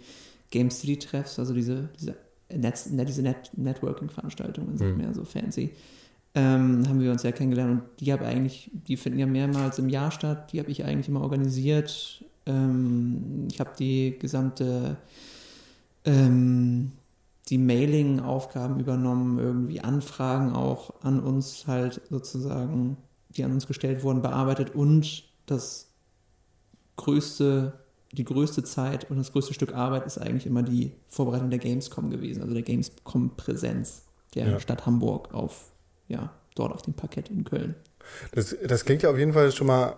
Game 0.52 0.70
City 0.70 0.96
Treffs, 0.96 1.40
also 1.40 1.52
diese, 1.52 1.88
diese, 1.98 2.14
Netz, 2.54 2.88
ne- 2.90 3.04
diese 3.04 3.22
Net 3.22 3.50
Networking-Veranstaltungen, 3.56 4.78
sind 4.78 4.92
Mhm. 4.92 4.96
mehr 4.98 5.14
so 5.14 5.24
fancy. 5.24 5.72
Ähm, 6.34 6.88
haben 6.88 7.00
wir 7.00 7.10
uns 7.10 7.24
ja 7.24 7.32
kennengelernt 7.32 7.72
und 7.72 7.82
die 8.00 8.12
habe 8.12 8.24
eigentlich, 8.24 8.70
die 8.72 8.96
finden 8.96 9.18
ja 9.18 9.26
mehrmals 9.26 9.78
im 9.80 9.88
Jahr 9.88 10.10
statt, 10.12 10.52
die 10.52 10.60
habe 10.60 10.70
ich 10.70 10.84
eigentlich 10.84 11.08
immer 11.08 11.20
organisiert. 11.22 12.24
Ähm, 12.46 13.48
ich 13.50 13.58
habe 13.60 13.70
die 13.78 14.16
gesamte 14.18 14.96
ähm, 16.04 16.92
die 17.48 17.58
Mailing-Aufgaben 17.58 18.80
übernommen, 18.80 19.38
irgendwie 19.38 19.80
Anfragen 19.80 20.52
auch 20.52 20.94
an 21.02 21.20
uns 21.20 21.66
halt 21.66 22.00
sozusagen, 22.08 22.96
die 23.30 23.44
an 23.44 23.52
uns 23.52 23.66
gestellt 23.66 24.02
wurden, 24.02 24.22
bearbeitet 24.22 24.74
und 24.74 25.24
das 25.46 25.88
größte, 26.96 27.72
die 28.12 28.24
größte 28.24 28.62
Zeit 28.62 29.10
und 29.10 29.16
das 29.16 29.32
größte 29.32 29.54
Stück 29.54 29.74
Arbeit 29.74 30.06
ist 30.06 30.18
eigentlich 30.18 30.46
immer 30.46 30.62
die 30.62 30.92
Vorbereitung 31.08 31.48
der 31.50 31.58
Gamescom 31.58 32.10
gewesen, 32.10 32.42
also 32.42 32.52
der 32.54 32.62
Gamescom-Präsenz 32.62 34.02
der 34.34 34.48
Ja. 34.48 34.60
Stadt 34.60 34.86
Hamburg 34.86 35.32
auf, 35.34 35.72
ja, 36.08 36.30
dort 36.54 36.72
auf 36.72 36.82
dem 36.82 36.94
Parkett 36.94 37.28
in 37.30 37.44
Köln. 37.44 37.74
Das, 38.32 38.54
das 38.66 38.84
klingt 38.84 39.02
ja 39.02 39.10
auf 39.10 39.18
jeden 39.18 39.32
Fall 39.32 39.50
schon 39.52 39.66
mal 39.66 39.96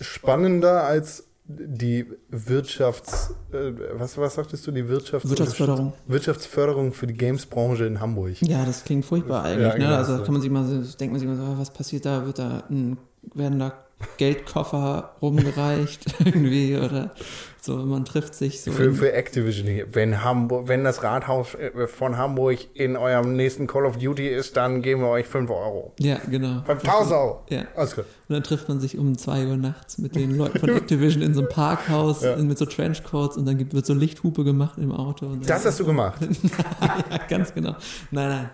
spannender 0.00 0.84
als 0.84 1.24
die 1.50 2.04
Wirtschafts... 2.28 3.30
Äh, 3.52 3.72
was, 3.94 4.18
was 4.18 4.34
sagtest 4.34 4.66
du? 4.66 4.70
Die 4.70 4.86
Wirtschafts 4.86 5.28
Wirtschaftsförderung. 5.28 5.94
Wirtschaftsförderung 6.06 6.92
für 6.92 7.06
die 7.06 7.14
Games-Branche 7.14 7.86
in 7.86 8.00
Hamburg. 8.00 8.40
Ja, 8.42 8.64
das 8.66 8.84
klingt 8.84 9.04
furchtbar 9.06 9.44
eigentlich. 9.44 9.62
Ja, 9.66 9.72
ne? 9.72 9.78
genau, 9.78 9.94
Also 9.96 10.18
so. 10.18 10.22
kann 10.24 10.34
man 10.34 10.42
sich 10.42 10.50
mal, 10.50 10.64
so- 10.66 10.96
denkt 10.98 11.12
man 11.12 11.18
sich 11.20 11.28
mal 11.28 11.36
so, 11.36 11.58
was 11.58 11.72
passiert 11.72 12.04
da? 12.04 12.26
Wird 12.26 12.38
da 12.38 12.64
ein, 12.68 12.98
werden 13.34 13.58
da 13.58 13.72
Geldkoffer 14.16 15.14
rumgereicht 15.22 16.20
irgendwie 16.24 16.76
oder 16.76 17.14
so, 17.60 17.76
man 17.76 18.04
trifft 18.04 18.34
sich 18.34 18.62
so. 18.62 18.70
Für, 18.70 18.94
für 18.94 19.12
Activision 19.12 19.66
hier. 19.66 19.86
Wenn, 19.94 20.22
Hamburg, 20.22 20.68
wenn 20.68 20.84
das 20.84 21.02
Rathaus 21.02 21.54
äh, 21.54 21.86
von 21.88 22.16
Hamburg 22.16 22.58
in 22.74 22.96
eurem 22.96 23.34
nächsten 23.34 23.66
Call 23.66 23.84
of 23.84 23.98
Duty 23.98 24.28
ist, 24.28 24.56
dann 24.56 24.80
geben 24.80 25.02
wir 25.02 25.08
euch 25.08 25.26
5 25.26 25.50
Euro. 25.50 25.92
ja, 25.98 26.18
genau. 26.30 26.62
5000 26.64 27.12
Euro. 27.16 27.42
Ja. 27.50 27.64
Alles 27.74 27.94
klar. 27.94 28.06
Und 28.28 28.34
dann 28.34 28.42
trifft 28.44 28.68
man 28.68 28.78
sich 28.80 28.96
um 28.96 29.18
2 29.18 29.46
Uhr 29.48 29.56
nachts 29.56 29.98
mit 29.98 30.14
den 30.14 30.36
Leuten 30.36 30.58
von 30.60 30.68
Activision 30.70 31.22
in 31.22 31.34
so 31.34 31.40
einem 31.40 31.48
Parkhaus 31.50 32.22
Ja. 32.22 32.36
mit 32.36 32.56
so 32.56 32.64
Trenchcoats 32.64 33.36
und 33.36 33.44
dann 33.46 33.72
wird 33.72 33.84
so 33.84 33.92
Lichthupe 33.94 34.44
gemacht 34.44 34.78
im 34.78 34.92
Auto. 34.92 35.34
Das 35.44 35.66
hast 35.66 35.80
du 35.80 35.84
gemacht. 35.84 36.20
ja, 36.80 37.18
ganz 37.28 37.52
genau. 37.52 37.74
Nein, 38.12 38.28
nein. 38.28 38.50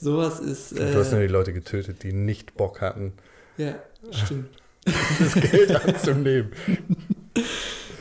Sowas 0.00 0.40
ist. 0.40 0.78
Du 0.78 0.94
hast 0.94 1.12
nur 1.12 1.20
Äh, 1.20 1.26
die 1.26 1.32
Leute 1.32 1.52
getötet, 1.52 2.02
die 2.02 2.12
nicht 2.12 2.56
Bock 2.56 2.80
hatten, 2.80 3.12
ja, 3.56 3.74
stimmt. 4.10 4.48
das 5.18 5.34
Geld 5.34 5.84
anzunehmen. 5.84 6.50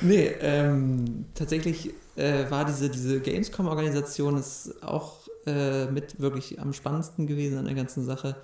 Nee, 0.02 0.28
ähm, 0.42 1.26
tatsächlich 1.34 1.92
äh, 2.16 2.50
war 2.50 2.66
diese, 2.66 2.90
diese 2.90 3.20
Gamescom-Organisation 3.20 4.44
auch 4.82 5.28
äh, 5.46 5.86
mit 5.86 6.20
wirklich 6.20 6.60
am 6.60 6.74
spannendsten 6.74 7.28
gewesen 7.28 7.58
an 7.58 7.66
der 7.66 7.76
ganzen 7.76 8.06
Sache, 8.06 8.36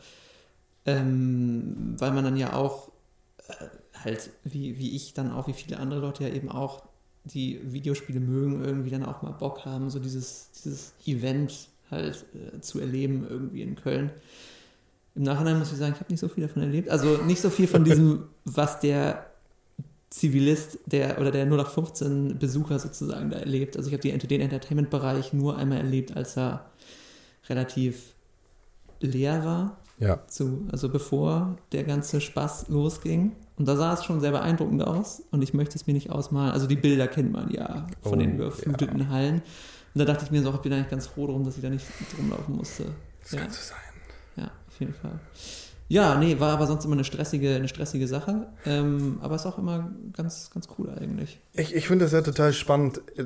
ähm, 0.85 1.95
weil 1.97 2.11
man 2.11 2.23
dann 2.23 2.37
ja 2.37 2.53
auch 2.53 2.91
äh, 3.47 3.65
halt, 3.93 4.31
wie, 4.43 4.77
wie 4.79 4.95
ich 4.95 5.13
dann 5.13 5.31
auch, 5.31 5.47
wie 5.47 5.53
viele 5.53 5.77
andere 5.77 5.99
Leute 5.99 6.23
ja 6.23 6.33
eben 6.33 6.49
auch, 6.49 6.83
die 7.25 7.61
Videospiele 7.63 8.19
mögen, 8.19 8.63
irgendwie 8.63 8.89
dann 8.89 9.05
auch 9.05 9.21
mal 9.21 9.31
Bock 9.31 9.65
haben, 9.65 9.89
so 9.89 9.99
dieses, 9.99 10.49
dieses 10.51 10.93
Event 11.05 11.69
halt 11.89 12.25
äh, 12.33 12.59
zu 12.59 12.79
erleben 12.79 13.25
irgendwie 13.29 13.61
in 13.61 13.75
Köln. 13.75 14.11
Im 15.15 15.23
Nachhinein 15.23 15.59
muss 15.59 15.71
ich 15.71 15.77
sagen, 15.77 15.93
ich 15.93 15.99
habe 15.99 16.11
nicht 16.11 16.19
so 16.19 16.27
viel 16.27 16.45
davon 16.47 16.63
erlebt. 16.63 16.89
Also 16.89 17.17
nicht 17.23 17.41
so 17.41 17.49
viel 17.49 17.67
von 17.67 17.83
diesem, 17.83 18.23
was 18.45 18.79
der 18.79 19.27
Zivilist 20.09 20.79
der 20.85 21.19
oder 21.19 21.31
der 21.31 21.45
0815 21.45 22.37
Besucher 22.39 22.77
sozusagen 22.79 23.29
da 23.31 23.37
erlebt. 23.37 23.77
Also 23.77 23.89
ich 23.89 23.93
habe 23.93 24.27
den 24.27 24.41
Entertainment-Bereich 24.41 25.33
nur 25.33 25.57
einmal 25.57 25.79
erlebt, 25.79 26.15
als 26.15 26.37
er 26.37 26.65
relativ 27.49 28.13
leer 29.01 29.43
war, 29.43 29.77
Ja. 29.99 30.19
zu, 30.27 30.67
also 30.71 30.89
bevor 30.89 31.57
der 31.71 31.83
ganze 31.83 32.21
Spaß 32.21 32.69
losging. 32.69 33.33
Und 33.57 33.67
da 33.67 33.75
sah 33.75 33.93
es 33.93 34.03
schon 34.03 34.19
sehr 34.21 34.31
beeindruckend 34.31 34.81
aus 34.83 35.21
und 35.31 35.41
ich 35.43 35.53
möchte 35.53 35.75
es 35.77 35.85
mir 35.87 35.93
nicht 35.93 36.09
ausmalen. 36.09 36.51
Also 36.51 36.65
die 36.67 36.75
Bilder 36.75 37.07
kennt 37.07 37.31
man 37.31 37.51
ja 37.51 37.85
von 38.01 38.13
Oh, 38.13 38.15
den 38.15 38.35
überfluteten 38.35 39.09
Hallen. 39.09 39.41
Und 39.93 39.99
da 39.99 40.05
dachte 40.05 40.25
ich 40.25 40.31
mir 40.31 40.41
so, 40.41 40.49
ich 40.51 40.57
bin 40.57 40.73
eigentlich 40.73 40.89
ganz 40.89 41.05
froh 41.07 41.27
darum, 41.27 41.43
dass 41.43 41.55
ich 41.55 41.61
da 41.61 41.69
nicht 41.69 41.85
rumlaufen 42.17 42.55
musste. 42.55 42.85
Das 43.21 43.31
Ja. 43.33 43.39
kann 43.41 43.51
so 43.51 43.59
sein. 43.61 43.77
Ja, 44.73 44.75
auf 44.75 44.79
jeden 44.79 44.93
Fall. 44.93 45.19
Ja, 45.89 46.17
nee, 46.17 46.39
war 46.39 46.53
aber 46.53 46.65
sonst 46.65 46.85
immer 46.85 46.93
eine 46.93 47.03
stressige, 47.03 47.55
eine 47.55 47.67
stressige 47.67 48.07
Sache. 48.07 48.47
Ähm, 48.65 49.19
aber 49.21 49.35
ist 49.35 49.45
auch 49.45 49.57
immer 49.59 49.91
ganz, 50.13 50.49
ganz 50.51 50.67
cool 50.77 50.89
eigentlich. 50.89 51.39
Ich, 51.53 51.75
ich 51.75 51.87
finde 51.87 52.05
das 52.05 52.13
ja 52.13 52.21
total 52.21 52.53
spannend, 52.53 53.01
äh, 53.17 53.25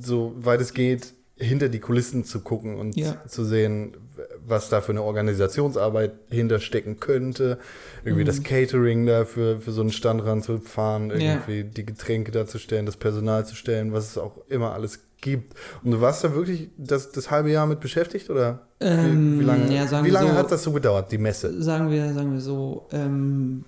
so 0.00 0.32
weit 0.38 0.60
es 0.60 0.72
geht, 0.74 1.12
hinter 1.36 1.68
die 1.68 1.80
Kulissen 1.80 2.24
zu 2.24 2.40
gucken 2.40 2.76
und 2.78 2.96
Ja. 2.96 3.22
zu 3.26 3.44
sehen, 3.44 3.96
was 4.44 4.70
da 4.70 4.80
für 4.80 4.90
eine 4.92 5.02
Organisationsarbeit 5.02 6.12
hinterstecken 6.30 6.98
könnte. 6.98 7.58
Irgendwie 8.04 8.22
Mhm. 8.22 8.26
das 8.26 8.42
Catering 8.42 9.06
da 9.06 9.24
für, 9.24 9.60
für 9.60 9.70
so 9.72 9.82
einen 9.82 9.92
Stand 9.92 10.24
ranzufahren, 10.24 11.10
Ja. 11.10 11.16
irgendwie 11.16 11.64
die 11.64 11.84
Getränke 11.86 12.32
darzustellen, 12.32 12.86
das 12.86 12.96
Personal 12.96 13.44
zu 13.46 13.54
stellen, 13.54 13.92
was 13.92 14.06
es 14.10 14.18
auch 14.18 14.38
immer 14.48 14.72
alles 14.72 15.00
gibt. 15.20 15.54
Und 15.82 15.90
du 15.92 16.00
warst 16.00 16.24
da 16.24 16.34
wirklich 16.34 16.70
das, 16.76 17.10
das 17.12 17.30
halbe 17.30 17.50
Jahr 17.50 17.66
mit 17.66 17.80
beschäftigt 17.80 18.30
oder 18.30 18.66
wie, 18.80 18.86
Ähm, 18.86 19.40
wie 19.40 19.44
lange, 19.44 19.74
ja, 19.74 20.04
wie 20.04 20.10
lange 20.10 20.30
so- 20.30 20.36
hat 20.36 20.50
das 20.52 20.62
so 20.62 20.72
gedauert, 20.72 21.10
die 21.12 21.18
Messe? 21.18 21.62
Sagen 21.62 21.90
wir, 21.90 22.12
sagen 22.14 22.32
wir 22.32 22.40
so, 22.40 22.86
ähm, 22.92 23.64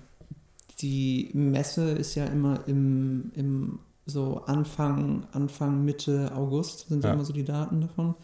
die 0.79 1.29
Messe 1.33 1.91
ist 1.91 2.15
ja 2.15 2.25
immer 2.25 2.61
im, 2.67 3.31
im 3.35 3.79
so 4.05 4.41
Anfang, 4.45 5.27
Anfang, 5.31 5.85
Mitte 5.85 6.31
August 6.35 6.87
sind 6.89 7.03
ja. 7.03 7.09
Ja. 7.09 7.13
immer 7.15 7.25
so 7.25 7.33
die 7.33 7.43
Daten 7.45 7.81
davon. 7.81 8.15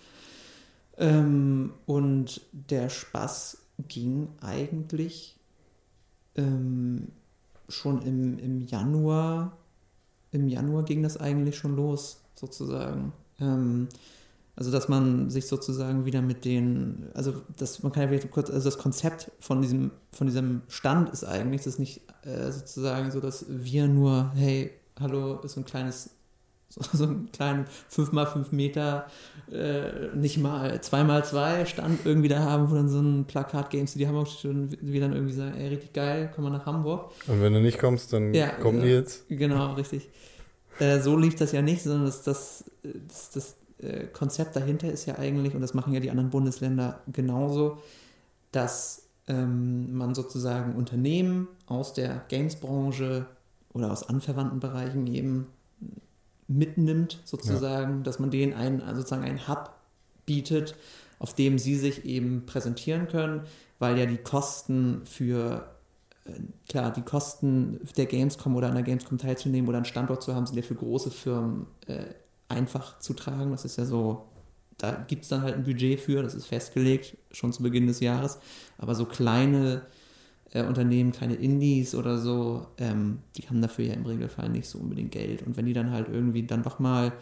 Ähm, 0.97 1.73
und 1.85 2.41
der 2.51 2.89
Spaß 2.89 3.59
ging 3.87 4.29
eigentlich 4.41 5.37
ähm, 6.35 7.09
schon 7.69 8.01
im, 8.01 8.39
im 8.39 8.61
Januar, 8.61 9.55
im 10.31 10.47
Januar 10.47 10.83
ging 10.83 11.03
das 11.03 11.17
eigentlich 11.17 11.57
schon 11.57 11.75
los, 11.75 12.21
sozusagen. 12.39 13.13
Ähm, 13.39 13.87
also, 14.55 14.71
dass 14.71 14.87
man 14.89 15.29
sich 15.29 15.45
sozusagen 15.45 16.05
wieder 16.05 16.23
mit 16.23 16.43
den, 16.43 17.09
also 17.13 17.43
das, 17.57 17.83
man 17.83 17.91
kann 17.91 18.03
ja 18.03 18.09
vielleicht 18.09 18.31
kurz, 18.31 18.49
also 18.49 18.67
das 18.67 18.79
Konzept 18.79 19.31
von 19.39 19.61
diesem, 19.61 19.91
von 20.11 20.25
diesem 20.25 20.63
Stand 20.67 21.11
ist 21.11 21.23
eigentlich, 21.23 21.61
das 21.61 21.73
ist 21.73 21.79
nicht 21.79 22.01
äh, 22.23 22.51
sozusagen 22.51 23.11
so, 23.11 23.19
dass 23.19 23.45
wir 23.47 23.87
nur, 23.87 24.31
hey, 24.33 24.71
hallo, 24.99 25.39
ist 25.43 25.53
so 25.53 25.61
ein 25.61 25.65
kleines, 25.65 26.09
so, 26.69 26.81
so 26.91 27.03
ein 27.03 27.29
kleinen 27.31 27.65
5x5 27.93 28.47
Meter, 28.49 29.05
äh, 29.51 30.15
nicht 30.15 30.39
mal 30.39 30.71
2x2 30.77 31.67
Stand 31.67 31.99
irgendwie 32.03 32.27
da 32.29 32.39
haben, 32.39 32.71
wo 32.71 32.75
dann 32.75 32.89
so 32.89 32.99
ein 32.99 33.25
Plakat 33.25 33.69
Games 33.69 33.93
die 33.93 34.07
Hamburg 34.07 34.27
steht 34.27 34.49
und 34.49 34.75
wir 34.81 35.01
dann 35.01 35.13
irgendwie 35.13 35.33
sagen, 35.33 35.53
ey, 35.55 35.67
richtig 35.67 35.93
geil, 35.93 36.31
komm 36.33 36.45
mal 36.45 36.49
nach 36.49 36.65
Hamburg. 36.65 37.11
Und 37.27 37.43
wenn 37.43 37.53
du 37.53 37.61
nicht 37.61 37.77
kommst, 37.77 38.11
dann 38.11 38.33
Ja, 38.33 38.49
kommt 38.49 38.81
genau. 38.81 38.85
Nils. 38.85 39.23
Genau, 39.29 39.73
richtig. 39.73 40.09
Äh, 40.79 40.99
so 40.99 41.17
lief 41.17 41.35
das 41.35 41.51
ja 41.51 41.61
nicht, 41.61 41.83
sondern 41.83 42.05
das, 42.05 42.23
das, 42.23 42.65
das, 42.83 43.29
das 43.31 43.55
äh, 43.79 44.07
Konzept 44.07 44.55
dahinter 44.55 44.91
ist 44.91 45.05
ja 45.05 45.17
eigentlich, 45.17 45.55
und 45.55 45.61
das 45.61 45.73
machen 45.73 45.93
ja 45.93 45.99
die 45.99 46.09
anderen 46.09 46.29
Bundesländer 46.29 47.01
genauso, 47.11 47.77
dass 48.51 49.07
ähm, 49.27 49.95
man 49.95 50.15
sozusagen 50.15 50.75
Unternehmen 50.75 51.47
aus 51.65 51.93
der 51.93 52.23
Games-Branche 52.29 53.25
oder 53.73 53.91
aus 53.91 54.07
anverwandten 54.07 54.59
Bereichen 54.59 55.07
eben 55.07 55.47
mitnimmt, 56.47 57.21
sozusagen, 57.25 58.03
dass 58.03 58.19
man 58.19 58.31
denen 58.31 58.53
einen, 58.53 58.81
also 58.81 59.01
sozusagen 59.01 59.23
einen 59.23 59.47
Hub 59.47 59.71
bietet, 60.25 60.75
auf 61.19 61.33
dem 61.33 61.59
sie 61.59 61.75
sich 61.75 62.05
eben 62.05 62.45
präsentieren 62.45 63.07
können, 63.07 63.41
weil 63.79 63.97
ja 63.97 64.05
die 64.05 64.17
Kosten 64.17 65.01
für 65.05 65.67
klar, 66.67 66.91
die 66.91 67.01
Kosten 67.01 67.79
der 67.95 68.05
Gamescom 68.05 68.55
oder 68.55 68.67
an 68.67 68.75
der 68.75 68.83
Gamescom 68.83 69.17
teilzunehmen 69.17 69.67
oder 69.67 69.77
einen 69.77 69.85
Standort 69.85 70.23
zu 70.23 70.35
haben, 70.35 70.45
sind 70.45 70.55
ja 70.55 70.63
für 70.63 70.75
große 70.75 71.11
Firmen 71.11 71.67
äh, 71.87 72.05
einfach 72.49 72.99
zu 72.99 73.13
tragen. 73.13 73.51
Das 73.51 73.65
ist 73.65 73.77
ja 73.77 73.85
so, 73.85 74.25
da 74.77 74.91
gibt 75.07 75.23
es 75.23 75.29
dann 75.29 75.41
halt 75.41 75.55
ein 75.55 75.63
Budget 75.63 75.99
für, 75.99 76.21
das 76.21 76.35
ist 76.35 76.45
festgelegt, 76.45 77.17
schon 77.31 77.53
zu 77.53 77.63
Beginn 77.63 77.87
des 77.87 77.99
Jahres. 77.99 78.39
Aber 78.77 78.95
so 78.95 79.05
kleine 79.05 79.81
äh, 80.51 80.63
Unternehmen, 80.63 81.11
kleine 81.11 81.35
Indies 81.35 81.95
oder 81.95 82.17
so, 82.17 82.67
ähm, 82.77 83.19
die 83.35 83.47
haben 83.49 83.61
dafür 83.61 83.85
ja 83.85 83.93
im 83.93 84.05
Regelfall 84.05 84.49
nicht 84.49 84.67
so 84.67 84.79
unbedingt 84.79 85.11
Geld. 85.11 85.43
Und 85.43 85.57
wenn 85.57 85.65
die 85.65 85.73
dann 85.73 85.91
halt 85.91 86.07
irgendwie 86.09 86.43
dann 86.43 86.63
doch 86.63 86.79
mal, 86.79 87.13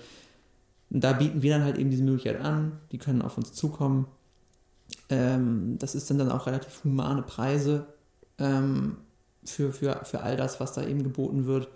da 0.90 1.14
bieten 1.14 1.42
wir 1.42 1.52
dann 1.52 1.64
halt 1.64 1.78
eben 1.78 1.90
diese 1.90 2.04
Möglichkeit 2.04 2.42
an, 2.42 2.80
die 2.92 2.98
können 2.98 3.22
auf 3.22 3.38
uns 3.38 3.54
zukommen. 3.54 4.08
Ähm, 5.10 5.78
das 5.80 5.96
ist 5.96 6.10
dann, 6.10 6.18
dann 6.18 6.32
auch 6.32 6.48
relativ 6.48 6.84
humane 6.84 7.22
Preise 7.22 7.88
ähm, 8.40 8.98
für, 9.44 9.72
für, 9.72 10.02
für 10.04 10.22
all 10.22 10.38
das, 10.38 10.60
was 10.60 10.74
da 10.74 10.86
eben 10.86 11.04
geboten 11.04 11.46
wird. 11.46 11.68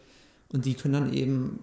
Und 0.51 0.65
die 0.65 0.73
können 0.73 0.93
dann 0.93 1.13
eben 1.13 1.59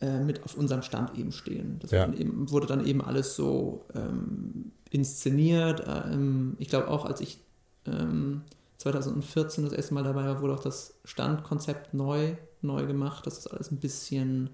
äh, 0.00 0.20
mit 0.20 0.42
auf 0.44 0.56
unserem 0.56 0.82
Stand 0.82 1.16
eben 1.16 1.32
stehen. 1.32 1.78
Das 1.80 1.90
Ja. 1.90 2.06
dann 2.06 2.16
eben, 2.16 2.50
wurde 2.50 2.66
dann 2.66 2.84
eben 2.84 3.00
alles 3.00 3.36
so 3.36 3.84
ähm, 3.94 4.72
inszeniert. 4.90 5.82
Ähm, 5.86 6.56
ich 6.58 6.68
glaube 6.68 6.88
auch, 6.88 7.04
als 7.04 7.20
ich 7.20 7.38
ähm, 7.86 8.42
2014 8.78 9.64
das 9.64 9.72
erste 9.72 9.94
Mal 9.94 10.04
dabei 10.04 10.26
war, 10.26 10.42
wurde 10.42 10.54
auch 10.54 10.62
das 10.62 10.94
Standkonzept 11.04 11.94
neu, 11.94 12.34
neu 12.62 12.86
gemacht, 12.86 13.26
dass 13.26 13.36
das 13.36 13.46
alles 13.46 13.70
ein 13.70 13.78
bisschen 13.78 14.50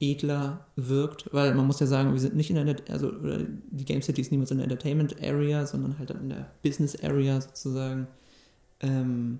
edler 0.00 0.66
wirkt, 0.76 1.32
weil 1.32 1.54
man 1.54 1.66
muss 1.66 1.78
ja 1.80 1.86
sagen, 1.86 2.12
wir 2.12 2.20
sind 2.20 2.34
nicht 2.34 2.50
in 2.50 2.56
der, 2.66 2.76
also 2.88 3.08
oder 3.10 3.38
die 3.70 3.84
Game 3.84 4.00
City 4.00 4.22
ist 4.22 4.30
niemals 4.30 4.50
in 4.50 4.56
der 4.56 4.64
Entertainment 4.64 5.14
Area, 5.22 5.66
sondern 5.66 5.98
halt 5.98 6.10
dann 6.10 6.20
in 6.22 6.28
der 6.30 6.50
Business 6.62 6.96
Area 7.02 7.40
sozusagen. 7.40 8.06
Ähm, 8.80 9.38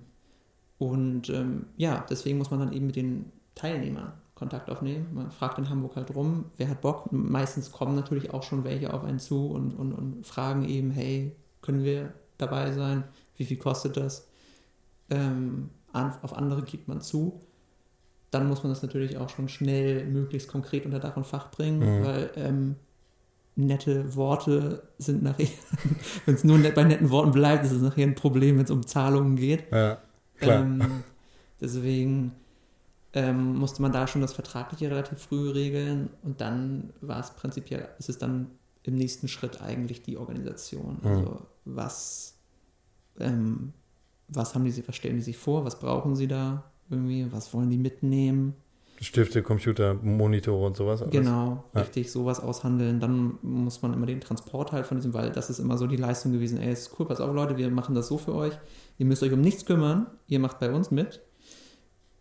und 0.77 1.29
ähm, 1.29 1.67
ja, 1.77 2.05
deswegen 2.09 2.37
muss 2.37 2.51
man 2.51 2.59
dann 2.59 2.73
eben 2.73 2.87
mit 2.87 2.95
den 2.95 3.31
Teilnehmern 3.55 4.13
Kontakt 4.35 4.71
aufnehmen. 4.71 5.07
Man 5.13 5.29
fragt 5.29 5.59
in 5.59 5.69
Hamburg 5.69 5.95
halt 5.95 6.15
rum, 6.15 6.45
wer 6.57 6.67
hat 6.69 6.81
Bock. 6.81 7.11
Meistens 7.11 7.71
kommen 7.71 7.95
natürlich 7.95 8.33
auch 8.33 8.41
schon 8.41 8.63
welche 8.63 8.91
auf 8.91 9.03
einen 9.03 9.19
zu 9.19 9.47
und, 9.51 9.73
und, 9.75 9.93
und 9.93 10.25
fragen 10.25 10.67
eben, 10.67 10.89
hey, 10.89 11.35
können 11.61 11.83
wir 11.83 12.13
dabei 12.39 12.71
sein? 12.71 13.03
Wie 13.37 13.45
viel 13.45 13.57
kostet 13.57 13.97
das? 13.97 14.27
Ähm, 15.11 15.69
an, 15.93 16.15
auf 16.23 16.35
andere 16.35 16.63
gibt 16.63 16.87
man 16.87 17.01
zu. 17.01 17.39
Dann 18.31 18.47
muss 18.47 18.63
man 18.63 18.71
das 18.71 18.81
natürlich 18.81 19.17
auch 19.17 19.29
schon 19.29 19.47
schnell, 19.49 20.05
möglichst 20.07 20.47
konkret 20.47 20.85
unter 20.85 20.99
Dach 20.99 21.17
und 21.17 21.27
Fach 21.27 21.51
bringen, 21.51 21.79
Mhm. 21.79 22.03
weil 22.03 22.31
ähm, 22.35 22.75
nette 23.55 24.15
Worte 24.15 24.83
sind 24.97 25.23
nachher, 25.23 25.47
wenn 26.25 26.35
es 26.35 26.43
nur 26.43 26.57
bei 26.57 26.83
netten 26.83 27.09
Worten 27.09 27.31
bleibt, 27.31 27.65
ist 27.65 27.71
es 27.71 27.81
nachher 27.81 28.05
ein 28.05 28.15
Problem, 28.15 28.57
wenn 28.57 28.65
es 28.65 28.71
um 28.71 28.85
Zahlungen 28.85 29.35
geht. 29.35 29.71
Ja, 29.71 29.97
klar. 30.39 30.61
Ähm, 30.61 31.03
deswegen, 31.59 32.33
ähm, 33.13 33.55
musste 33.57 33.81
man 33.81 33.91
da 33.91 34.07
schon 34.07 34.21
das 34.21 34.33
Vertragliche 34.33 34.89
relativ 34.89 35.19
früh 35.19 35.49
regeln 35.49 36.09
und 36.23 36.39
dann 36.39 36.93
war 37.01 37.19
es 37.19 37.31
prinzipiell, 37.31 37.89
ist 37.99 38.09
es 38.09 38.17
dann 38.17 38.47
im 38.83 38.95
nächsten 38.95 39.27
Schritt 39.27 39.61
eigentlich 39.61 40.01
die 40.01 40.17
Organisation. 40.17 40.99
Mhm. 41.01 41.07
Also 41.07 41.41
was, 41.65 42.37
ähm, 43.19 43.73
was 44.27 44.55
haben 44.55 44.63
die, 44.63 44.87
was 44.87 44.95
stellen 44.95 45.17
die 45.17 45.21
sich 45.21 45.37
vor, 45.37 45.65
was 45.65 45.79
brauchen 45.79 46.15
sie 46.15 46.27
da 46.27 46.63
irgendwie, 46.89 47.31
was 47.31 47.53
wollen 47.53 47.69
die 47.69 47.77
mitnehmen? 47.77 48.55
Stifte, 49.01 49.41
Computer, 49.41 49.95
Monitore 49.95 50.67
und 50.67 50.77
sowas. 50.77 51.01
alles. 51.01 51.11
Genau, 51.11 51.63
Ja. 51.73 51.81
richtig, 51.81 52.11
sowas 52.11 52.39
aushandeln. 52.39 52.99
Dann 52.99 53.39
muss 53.41 53.81
man 53.81 53.93
immer 53.93 54.05
den 54.05 54.21
Transport 54.21 54.71
halt 54.71 54.85
von 54.85 54.97
diesem, 54.97 55.13
weil 55.13 55.31
das 55.31 55.49
ist 55.49 55.59
immer 55.59 55.77
so 55.77 55.87
die 55.87 55.95
Leistung 55.97 56.31
gewesen, 56.31 56.59
ey, 56.59 56.71
ist 56.71 56.91
cool, 56.99 57.07
pass 57.07 57.19
auf 57.19 57.33
Leute, 57.33 57.57
wir 57.57 57.69
machen 57.71 57.95
das 57.95 58.07
so 58.07 58.17
für 58.19 58.35
euch. 58.35 58.53
Ihr 58.99 59.05
müsst 59.07 59.23
euch 59.23 59.33
um 59.33 59.41
nichts 59.41 59.65
kümmern, 59.65 60.05
ihr 60.27 60.39
macht 60.39 60.59
bei 60.59 60.71
uns 60.71 60.91
mit. 60.91 61.19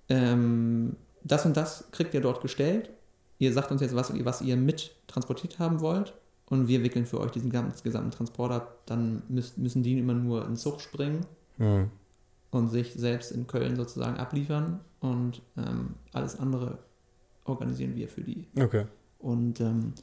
Ähm, 0.08 0.96
das 1.22 1.44
und 1.46 1.56
das 1.56 1.84
kriegt 1.92 2.14
ihr 2.14 2.20
dort 2.20 2.40
gestellt. 2.40 2.90
Ihr 3.38 3.52
sagt 3.52 3.70
uns 3.70 3.80
jetzt, 3.80 3.94
was, 3.94 4.12
was 4.24 4.42
ihr 4.42 4.56
mit 4.56 4.94
transportiert 5.06 5.58
haben 5.58 5.80
wollt. 5.80 6.14
Und 6.48 6.66
wir 6.66 6.82
wickeln 6.82 7.06
für 7.06 7.20
euch 7.20 7.30
diesen 7.30 7.50
gesamten, 7.50 7.80
gesamten 7.84 8.10
Transport 8.10 8.52
ab. 8.52 8.78
Dann 8.86 9.22
müsst, 9.28 9.56
müssen 9.58 9.82
die 9.82 9.98
immer 9.98 10.14
nur 10.14 10.46
in 10.46 10.56
Zug 10.56 10.80
springen 10.80 11.26
Mhm. 11.58 11.90
Und 12.50 12.68
sich 12.68 12.94
selbst 12.94 13.32
in 13.32 13.46
Köln 13.46 13.76
sozusagen 13.76 14.16
abliefern. 14.18 14.80
Und 15.00 15.42
ähm, 15.56 15.94
alles 16.12 16.38
andere 16.38 16.78
organisieren 17.44 17.96
wir 17.96 18.08
für 18.08 18.22
die. 18.22 18.46
Okay. 18.58 18.86
Und 19.18 19.60
ähm, 19.60 19.94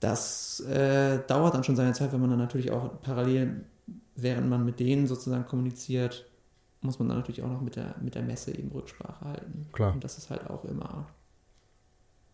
das 0.00 0.60
äh, 0.60 1.20
dauert 1.26 1.54
dann 1.54 1.64
schon 1.64 1.76
seine 1.76 1.92
Zeit, 1.92 2.12
wenn 2.12 2.20
man 2.20 2.30
dann 2.30 2.38
natürlich 2.38 2.70
auch 2.70 3.00
parallel, 3.00 3.64
während 4.16 4.48
man 4.48 4.64
mit 4.64 4.80
denen 4.80 5.06
sozusagen 5.06 5.46
kommuniziert, 5.46 6.26
muss 6.82 6.98
man 6.98 7.08
dann 7.08 7.18
natürlich 7.18 7.42
auch 7.42 7.50
noch 7.50 7.62
mit 7.62 7.76
der, 7.76 7.94
mit 8.00 8.14
der 8.14 8.22
Messe 8.22 8.56
eben 8.56 8.70
Rücksprache 8.70 9.24
halten. 9.24 9.66
Klar. 9.72 9.94
Und 9.94 10.04
das 10.04 10.18
ist 10.18 10.30
halt 10.30 10.48
auch 10.50 10.64
immer, 10.64 11.06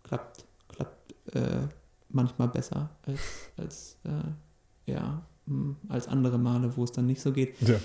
klappt, 0.03 0.45
klappt 0.69 1.15
äh, 1.35 1.69
manchmal 2.09 2.49
besser 2.49 2.91
als, 3.07 3.21
als 3.57 3.97
äh, 4.05 4.91
ja, 4.91 5.23
mh, 5.47 5.77
als 5.89 6.09
andere 6.09 6.39
Male, 6.39 6.77
wo 6.77 6.85
es 6.85 6.93
dann 6.93 7.07
nicht 7.07 7.21
so 7.21 7.33
geht. 7.33 7.61
Ja. 7.63 7.77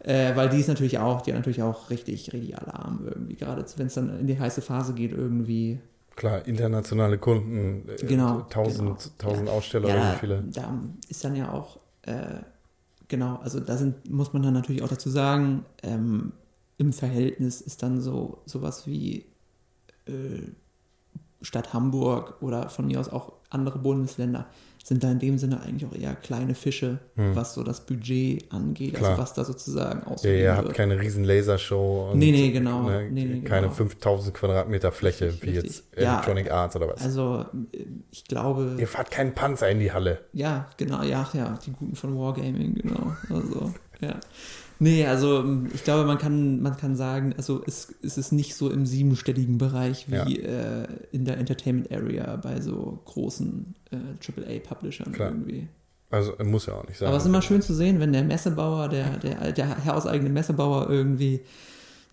Äh, 0.00 0.36
weil 0.36 0.48
die 0.48 0.60
ist 0.60 0.68
natürlich 0.68 0.98
auch, 0.98 1.22
die 1.22 1.32
hat 1.32 1.38
natürlich 1.38 1.62
auch 1.62 1.90
richtig, 1.90 2.32
richtig 2.32 2.56
Alarm 2.58 3.00
irgendwie, 3.04 3.34
gerade 3.34 3.64
wenn 3.76 3.86
es 3.88 3.94
dann 3.94 4.20
in 4.20 4.26
die 4.26 4.38
heiße 4.38 4.62
Phase 4.62 4.94
geht, 4.94 5.12
irgendwie. 5.12 5.80
Klar, 6.14 6.46
internationale 6.46 7.18
Kunden, 7.18 7.88
äh, 7.88 7.96
Genau, 8.06 8.42
tausend, 8.42 8.78
genau. 8.78 8.96
tausend 9.18 9.48
Aussteller, 9.48 9.88
Ja, 9.88 9.94
irgendwie 9.96 10.18
viele. 10.18 10.44
da 10.52 10.78
ist 11.08 11.24
dann 11.24 11.34
ja 11.36 11.52
auch, 11.52 11.78
äh, 12.02 12.40
genau, 13.08 13.36
also 13.36 13.60
da 13.60 13.76
sind, 13.76 14.08
muss 14.10 14.32
man 14.32 14.42
dann 14.42 14.54
natürlich 14.54 14.82
auch 14.82 14.88
dazu 14.88 15.10
sagen, 15.10 15.64
ähm, 15.82 16.32
im 16.76 16.92
Verhältnis 16.92 17.60
ist 17.60 17.82
dann 17.82 18.00
so 18.00 18.42
sowas 18.46 18.86
wie 18.86 19.26
äh, 20.06 20.42
Stadt 21.42 21.72
Hamburg 21.72 22.36
oder 22.40 22.68
von 22.68 22.86
mir 22.86 23.00
aus 23.00 23.08
auch 23.08 23.32
andere 23.50 23.78
Bundesländer 23.78 24.46
sind 24.88 25.04
da 25.04 25.10
in 25.12 25.18
dem 25.18 25.38
Sinne 25.38 25.60
eigentlich 25.60 25.84
auch 25.90 25.94
eher 25.94 26.14
kleine 26.14 26.54
Fische, 26.54 26.98
Hm. 27.16 27.36
was 27.36 27.54
so 27.54 27.62
das 27.62 27.84
Budget 27.86 28.50
angeht, 28.52 28.94
Klar. 28.94 29.10
also 29.10 29.22
was 29.22 29.34
da 29.34 29.44
sozusagen 29.44 30.00
Ja, 30.00 30.06
ausgegeben 30.06 30.42
ihr 30.42 30.56
habt 30.56 30.74
keine 30.74 30.98
riesen 31.00 31.24
Lasershow 31.24 32.10
und 32.12 32.18
Nee, 32.18 32.30
nee, 32.32 32.50
genau. 32.50 32.82
ne, 32.88 33.08
Nee, 33.10 33.24
nee, 33.26 33.40
keine 33.42 33.66
genau. 33.66 33.74
5000 33.74 34.34
Quadratmeter 34.34 34.90
Fläche 34.90 35.26
Richtig, 35.26 35.42
wie 35.42 35.50
richtig. 35.58 35.76
jetzt 35.76 35.84
Ja, 36.02 36.14
Electronic 36.14 36.50
Arts 36.50 36.74
oder 36.76 36.88
was. 36.88 37.02
Also 37.02 37.44
äh, 37.72 37.84
ich 38.10 38.24
glaube, 38.24 38.76
ihr 38.78 38.88
fahrt 38.88 39.10
keinen 39.10 39.34
Panzer 39.34 39.68
in 39.70 39.78
die 39.80 39.92
Halle. 39.92 40.20
Ja, 40.32 40.68
genau, 40.76 41.02
ja, 41.02 41.28
ja, 41.34 41.58
die 41.64 41.70
guten 41.72 41.94
von 41.94 42.18
Wargaming, 42.18 42.74
genau. 42.74 43.12
Also, 43.28 43.72
ja. 44.00 44.14
Nee, 44.80 45.06
also 45.06 45.44
ich 45.74 45.82
glaube, 45.82 46.04
man 46.04 46.18
kann, 46.18 46.60
man 46.62 46.76
kann 46.76 46.94
sagen, 46.94 47.34
also 47.36 47.62
es, 47.66 47.94
es 48.02 48.16
ist 48.16 48.32
nicht 48.32 48.54
so 48.54 48.70
im 48.70 48.86
siebenstelligen 48.86 49.58
Bereich 49.58 50.06
wie 50.08 50.38
äh, 50.40 50.86
in 51.10 51.24
der 51.24 51.38
Entertainment 51.38 51.90
Area 51.90 52.36
bei 52.36 52.60
so 52.60 53.00
großen 53.04 53.74
äh, 53.90 53.96
AAA-Publishern 53.96 55.14
irgendwie. 55.18 55.68
Also 56.10 56.32
muss 56.42 56.66
ja 56.66 56.74
auch 56.74 56.86
nicht 56.86 56.98
sein. 56.98 57.08
Aber 57.08 57.16
es 57.16 57.24
ist 57.24 57.28
immer 57.28 57.42
schön 57.42 57.60
zu 57.60 57.74
sehen, 57.74 58.00
wenn 58.00 58.12
der 58.12 58.22
Messebauer, 58.22 58.88
der, 58.88 59.18
der, 59.18 59.52
der 59.52 59.84
hauseigene 59.84 60.30
Messebauer 60.30 60.88
irgendwie 60.88 61.40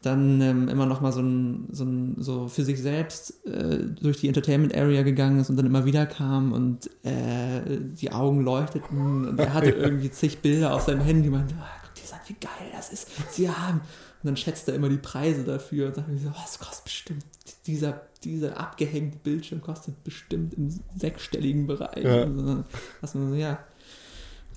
dann 0.02 0.40
ähm, 0.42 0.68
immer 0.68 0.86
noch 0.86 1.02
mal 1.02 1.12
so, 1.12 1.22
ein, 1.22 1.68
so, 1.72 1.84
ein, 1.84 2.16
so 2.20 2.48
für 2.48 2.64
sich 2.64 2.82
selbst 2.82 3.46
äh, 3.48 3.86
durch 4.02 4.20
die 4.20 4.28
Entertainment 4.28 4.76
Area 4.76 5.02
gegangen 5.02 5.40
ist 5.40 5.50
und 5.50 5.56
dann 5.56 5.66
immer 5.66 5.86
wieder 5.86 6.06
kam 6.06 6.52
und 6.52 6.90
äh, 7.04 7.80
die 7.80 8.12
Augen 8.12 8.42
leuchteten 8.42 9.28
und 9.28 9.40
er 9.40 9.54
hatte 9.54 9.70
irgendwie 9.72 10.12
zig 10.12 10.40
Bilder 10.40 10.76
auf 10.76 10.82
seinem 10.84 11.02
Handy 11.02 11.30
und 11.30 11.36
meinte, 11.36 11.56
ah, 11.60 11.85
an, 12.14 12.20
wie 12.28 12.34
geil 12.36 12.72
das 12.74 12.90
ist, 12.92 13.10
sie 13.32 13.50
haben. 13.50 13.80
Und 13.80 14.30
dann 14.30 14.38
schätzt 14.38 14.68
er 14.68 14.76
immer 14.76 14.90
die 14.90 14.98
Preise 14.98 15.44
dafür 15.44 15.88
und 15.88 15.96
sagt 15.96 16.08
mir 16.08 16.18
so, 16.18 16.30
oh, 16.30 16.42
das 16.42 16.60
kostet 16.60 16.86
bestimmt, 16.86 17.26
dieser, 17.68 18.02
dieser 18.24 18.60
abgehängte 18.60 19.18
Bildschirm 19.20 19.62
kostet 19.62 20.04
bestimmt 20.04 20.54
im 20.56 20.80
sechsstelligen 20.98 21.68
Bereich. 21.68 22.04
Ja. 22.04 22.26
Dann, 22.26 22.66
dass 23.02 23.14
man 23.16 23.30
so, 23.32 23.36
ja, 23.36 23.60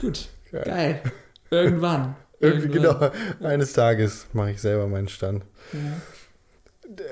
gut, 0.00 0.28
Geil. 0.52 0.64
geil. 0.64 1.02
Irgendwann. 1.50 2.16
Irgendwie 2.40 2.78
Irgendwann. 2.78 3.10
genau, 3.40 3.46
eines 3.48 3.72
Tages 3.72 4.26
mache 4.32 4.52
ich 4.52 4.60
selber 4.60 4.86
meinen 4.86 5.08
Stand. 5.08 5.44
Ja. 5.72 5.80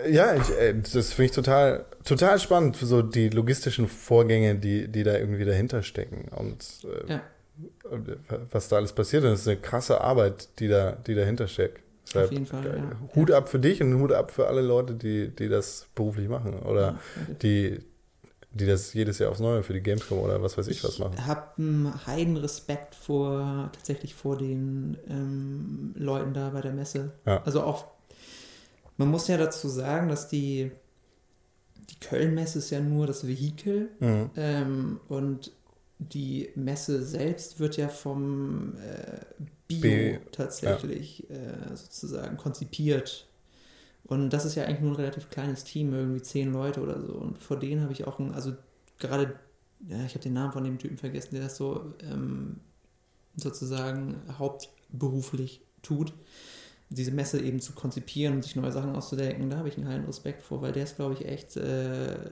Ja, 0.09 0.35
ich, 0.35 0.49
äh, 0.59 0.73
das 0.75 1.13
finde 1.13 1.27
ich 1.27 1.33
total, 1.33 1.85
total 2.05 2.39
spannend, 2.39 2.77
so 2.77 3.03
die 3.03 3.29
logistischen 3.29 3.89
Vorgänge, 3.89 4.55
die, 4.55 4.89
die 4.89 5.03
da 5.03 5.19
irgendwie 5.19 5.45
dahinter 5.45 5.83
stecken 5.83 6.29
und 6.35 6.65
äh, 6.85 7.13
Ja. 7.13 7.21
Was 8.51 8.69
da 8.69 8.77
alles 8.77 8.93
passiert. 8.93 9.25
Und 9.25 9.31
das 9.31 9.41
ist 9.41 9.49
eine 9.49 9.59
krasse 9.59 10.01
Arbeit, 10.01 10.49
die 10.59 10.69
da, 10.69 10.93
die 10.93 11.15
dahinter 11.15 11.49
steckt. 11.49 11.83
Deshalb, 12.07 12.27
Auf 12.27 12.33
jeden 12.33 12.47
Fall, 12.47 12.63
geil. 12.63 12.83
ja. 12.91 13.15
Hut 13.17 13.31
ab 13.33 13.49
für 13.49 13.59
dich 13.59 13.83
und 13.83 13.99
Hut 14.01 14.13
ab 14.13 14.31
für 14.31 14.47
alle 14.47 14.61
Leute, 14.63 14.95
die, 14.95 15.29
die 15.35 15.49
das 15.49 15.87
beruflich 15.95 16.29
machen 16.29 16.61
oder 16.61 16.93
Ja, 16.93 17.01
die, 17.43 17.81
die 18.53 18.67
das 18.67 18.95
jedes 18.95 19.19
Jahr 19.19 19.31
aufs 19.33 19.41
Neue 19.41 19.63
für 19.65 19.73
die 19.73 19.81
Gamescom 19.81 20.21
oder 20.21 20.41
was 20.41 20.57
weiß 20.57 20.69
ich 20.69 20.83
was 20.85 20.99
machen. 21.01 21.15
Ich 21.19 21.25
habe 21.27 21.43
einen 21.59 22.07
heiden 22.07 22.37
Respekt 22.37 22.95
vor 22.95 23.71
tatsächlich 23.73 24.15
vor 24.15 24.39
den 24.39 24.97
ähm, 25.11 25.95
Leuten 25.97 26.33
da 26.33 26.51
bei 26.51 26.61
der 26.61 26.73
Messe. 26.73 27.13
Ja. 27.27 27.43
Also 27.45 27.63
auch, 27.63 27.87
man 28.99 29.09
muss 29.09 29.27
ja 29.27 29.37
dazu 29.37 29.69
sagen, 29.69 30.09
dass 30.09 30.29
die, 30.29 30.71
die 31.91 31.99
Köln-Messe 32.01 32.61
ist 32.61 32.71
ja 32.71 32.79
nur 32.81 33.07
das 33.09 33.27
Vehikel 33.27 33.89
Mhm. 33.99 34.31
ähm, 34.37 35.01
und 35.09 35.51
die 35.99 36.51
Messe 36.55 37.03
selbst 37.03 37.59
wird 37.59 37.77
ja 37.77 37.89
vom 37.89 38.75
äh, 38.79 39.21
Bio 39.69 39.81
B- 39.81 40.19
tatsächlich 40.33 41.29
äh, 41.31 41.75
sozusagen 41.75 42.37
konzipiert. 42.37 43.27
Und 44.05 44.31
das 44.31 44.45
ist 44.45 44.55
ja 44.55 44.65
eigentlich 44.65 44.81
nur 44.81 44.93
ein 44.93 44.97
relativ 44.97 45.31
kleines 45.31 45.65
Team, 45.65 45.93
irgendwie 45.93 46.23
zehn 46.23 46.53
Leute 46.53 46.81
oder 46.81 47.01
so. 47.01 47.15
Und 47.15 47.39
vor 47.39 47.59
denen 47.59 47.83
habe 47.83 47.93
ich 47.93 48.07
auch 48.07 48.19
ein, 48.19 48.33
also 48.33 48.55
gerade, 48.99 49.35
ja, 49.89 50.05
ich 50.05 50.13
habe 50.13 50.23
den 50.23 50.35
Namen 50.35 50.53
von 50.53 50.65
dem 50.65 50.79
Typen 50.79 50.97
vergessen, 50.99 51.35
der 51.35 51.43
das 51.45 51.57
so 51.57 51.93
ähm, 52.03 52.61
sozusagen 53.37 54.23
hauptberuflich 54.39 55.63
tut, 55.83 56.13
diese 56.91 57.11
Messe 57.11 57.41
eben 57.41 57.61
zu 57.61 57.73
konzipieren 57.73 58.35
und 58.35 58.43
sich 58.43 58.55
neue 58.57 58.73
Sachen 58.73 58.95
auszudenken. 58.95 59.51
Da 59.51 59.59
habe 59.59 59.69
ich 59.69 59.77
einen 59.77 59.89
heilen 59.89 60.05
Respekt 60.05 60.43
vor, 60.43 60.63
weil 60.63 60.73
der 60.73 60.85
ist, 60.85 60.97
glaube 60.97 61.15
ich, 61.15 61.25
echt, 61.27 61.57
äh, 61.57 62.31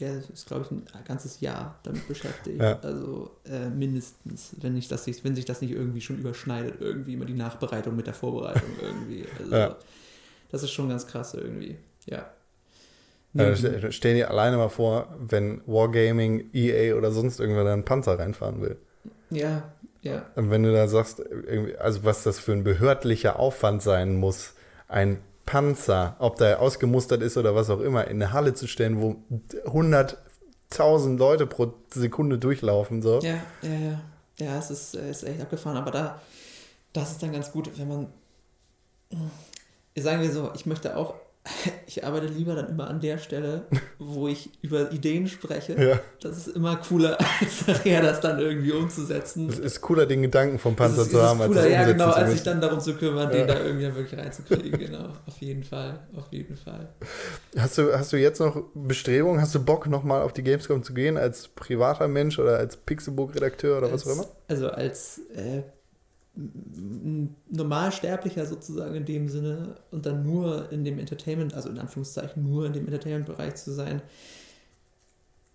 der 0.00 0.18
ist, 0.18 0.46
glaube 0.46 0.64
ich, 0.64 0.70
ein 0.70 1.04
ganzes 1.06 1.40
Jahr 1.40 1.78
damit 1.82 2.06
beschäftigt. 2.08 2.60
Ja. 2.60 2.78
Also 2.80 3.30
äh, 3.44 3.68
mindestens, 3.68 4.54
wenn, 4.60 4.74
nicht, 4.74 4.90
das 4.90 5.04
sich, 5.04 5.22
wenn 5.24 5.34
sich 5.34 5.44
das 5.44 5.60
nicht 5.60 5.72
irgendwie 5.72 6.00
schon 6.00 6.18
überschneidet, 6.18 6.80
irgendwie 6.80 7.14
immer 7.14 7.24
die 7.26 7.34
Nachbereitung 7.34 7.94
mit 7.96 8.06
der 8.06 8.14
Vorbereitung 8.14 8.70
irgendwie. 8.80 9.24
Also, 9.38 9.54
Ja. 9.54 9.76
Das 10.50 10.62
ist 10.62 10.70
schon 10.70 10.88
ganz 10.88 11.06
krass 11.06 11.34
irgendwie. 11.34 11.76
Ja. 12.06 12.30
Äh, 13.34 13.52
st- 13.52 13.92
stell 13.92 14.14
dir 14.14 14.30
alleine 14.30 14.56
mal 14.56 14.70
vor, 14.70 15.14
wenn 15.18 15.60
Wargaming, 15.66 16.48
EA 16.54 16.96
oder 16.96 17.12
sonst 17.12 17.38
irgendwer 17.38 17.64
da 17.64 17.72
einen 17.74 17.84
Panzer 17.84 18.18
reinfahren 18.18 18.62
will. 18.62 18.78
Ja, 19.30 19.70
ja. 20.00 20.24
Und 20.36 20.50
wenn 20.50 20.62
du 20.62 20.72
da 20.72 20.88
sagst, 20.88 21.20
irgendwie, 21.20 21.76
also 21.76 22.04
was 22.04 22.22
das 22.22 22.38
für 22.38 22.52
ein 22.52 22.64
behördlicher 22.64 23.38
Aufwand 23.38 23.82
sein 23.82 24.16
muss, 24.16 24.54
ein 24.88 25.18
Panzer, 25.48 26.14
ob 26.18 26.36
der 26.36 26.60
ausgemustert 26.60 27.22
ist 27.22 27.38
oder 27.38 27.54
was 27.54 27.70
auch 27.70 27.80
immer, 27.80 28.06
in 28.06 28.22
eine 28.22 28.34
Halle 28.34 28.52
zu 28.52 28.66
stellen, 28.66 29.00
wo 29.00 29.16
100.000 29.64 31.16
Leute 31.16 31.46
pro 31.46 31.72
Sekunde 31.90 32.38
durchlaufen, 32.38 33.00
so. 33.00 33.20
Ja, 33.20 33.38
ja, 33.62 33.70
ja. 33.70 34.00
Ja, 34.36 34.58
es 34.58 34.70
ist, 34.70 34.94
ist 34.94 35.22
echt 35.24 35.40
abgefahren, 35.40 35.78
aber 35.78 35.90
da, 35.90 36.20
das 36.92 37.12
ist 37.12 37.22
dann 37.22 37.32
ganz 37.32 37.50
gut, 37.50 37.70
wenn 37.78 37.88
man, 37.88 38.12
sagen 39.96 40.20
wir 40.20 40.30
so, 40.30 40.52
ich 40.54 40.66
möchte 40.66 40.94
auch, 40.98 41.14
ich 41.86 42.04
arbeite 42.04 42.26
lieber 42.26 42.54
dann 42.54 42.68
immer 42.68 42.88
an 42.88 43.00
der 43.00 43.18
Stelle, 43.18 43.66
wo 43.98 44.28
ich 44.28 44.50
über 44.62 44.92
Ideen 44.92 45.28
spreche. 45.28 45.80
Ja. 45.82 46.00
Das 46.20 46.36
ist 46.36 46.48
immer 46.48 46.76
cooler, 46.76 47.18
als 47.40 47.66
nachher 47.66 48.02
das 48.02 48.20
dann 48.20 48.38
irgendwie 48.38 48.72
umzusetzen. 48.72 49.48
Es 49.48 49.58
ist 49.58 49.80
cooler, 49.80 50.06
den 50.06 50.22
Gedanken 50.22 50.58
vom 50.58 50.76
Panzer 50.76 51.02
ist, 51.02 51.10
zu 51.10 51.22
haben, 51.22 51.40
als 51.40 51.48
cooler, 51.48 51.62
das 51.62 51.72
ja 51.72 51.84
genau, 51.86 52.10
als 52.10 52.32
sich 52.32 52.42
dann 52.42 52.60
darum 52.60 52.80
zu 52.80 52.94
kümmern, 52.94 53.30
Ja. 53.30 53.38
den 53.38 53.46
da 53.46 53.60
irgendwie 53.60 53.94
wirklich 53.94 54.18
reinzukriegen, 54.18 54.78
genau. 54.78 55.08
Auf 55.26 55.38
jeden 55.40 55.64
Fall, 55.64 56.00
auf 56.16 56.26
jeden 56.30 56.56
Fall. 56.56 56.88
Hast 57.56 57.78
du, 57.78 57.92
hast 57.92 58.12
du 58.12 58.16
jetzt 58.16 58.40
noch 58.40 58.62
Bestrebungen, 58.74 59.40
hast 59.40 59.54
du 59.54 59.64
Bock, 59.64 59.86
nochmal 59.86 60.22
auf 60.22 60.32
die 60.32 60.42
Gamescom 60.42 60.82
zu 60.82 60.92
gehen, 60.94 61.16
als 61.16 61.48
privater 61.48 62.08
Mensch 62.08 62.38
oder 62.38 62.58
als 62.58 62.76
Pixelbook-Redakteur 62.76 63.78
oder 63.78 63.92
was 63.92 64.06
auch 64.06 64.10
als, 64.10 64.18
immer? 64.18 64.28
Also 64.48 64.68
als, 64.70 65.20
äh, 65.34 65.62
Normalsterblicher 67.50 68.46
sozusagen 68.46 68.94
in 68.94 69.04
dem 69.04 69.28
Sinne 69.28 69.74
und 69.90 70.06
dann 70.06 70.22
nur 70.22 70.70
in 70.70 70.84
dem 70.84 70.98
Entertainment, 70.98 71.54
also 71.54 71.68
in 71.68 71.78
Anführungszeichen 71.78 72.48
nur 72.48 72.66
in 72.66 72.72
dem 72.72 72.84
Entertainment-Bereich 72.84 73.56
zu 73.56 73.72
sein. 73.72 74.02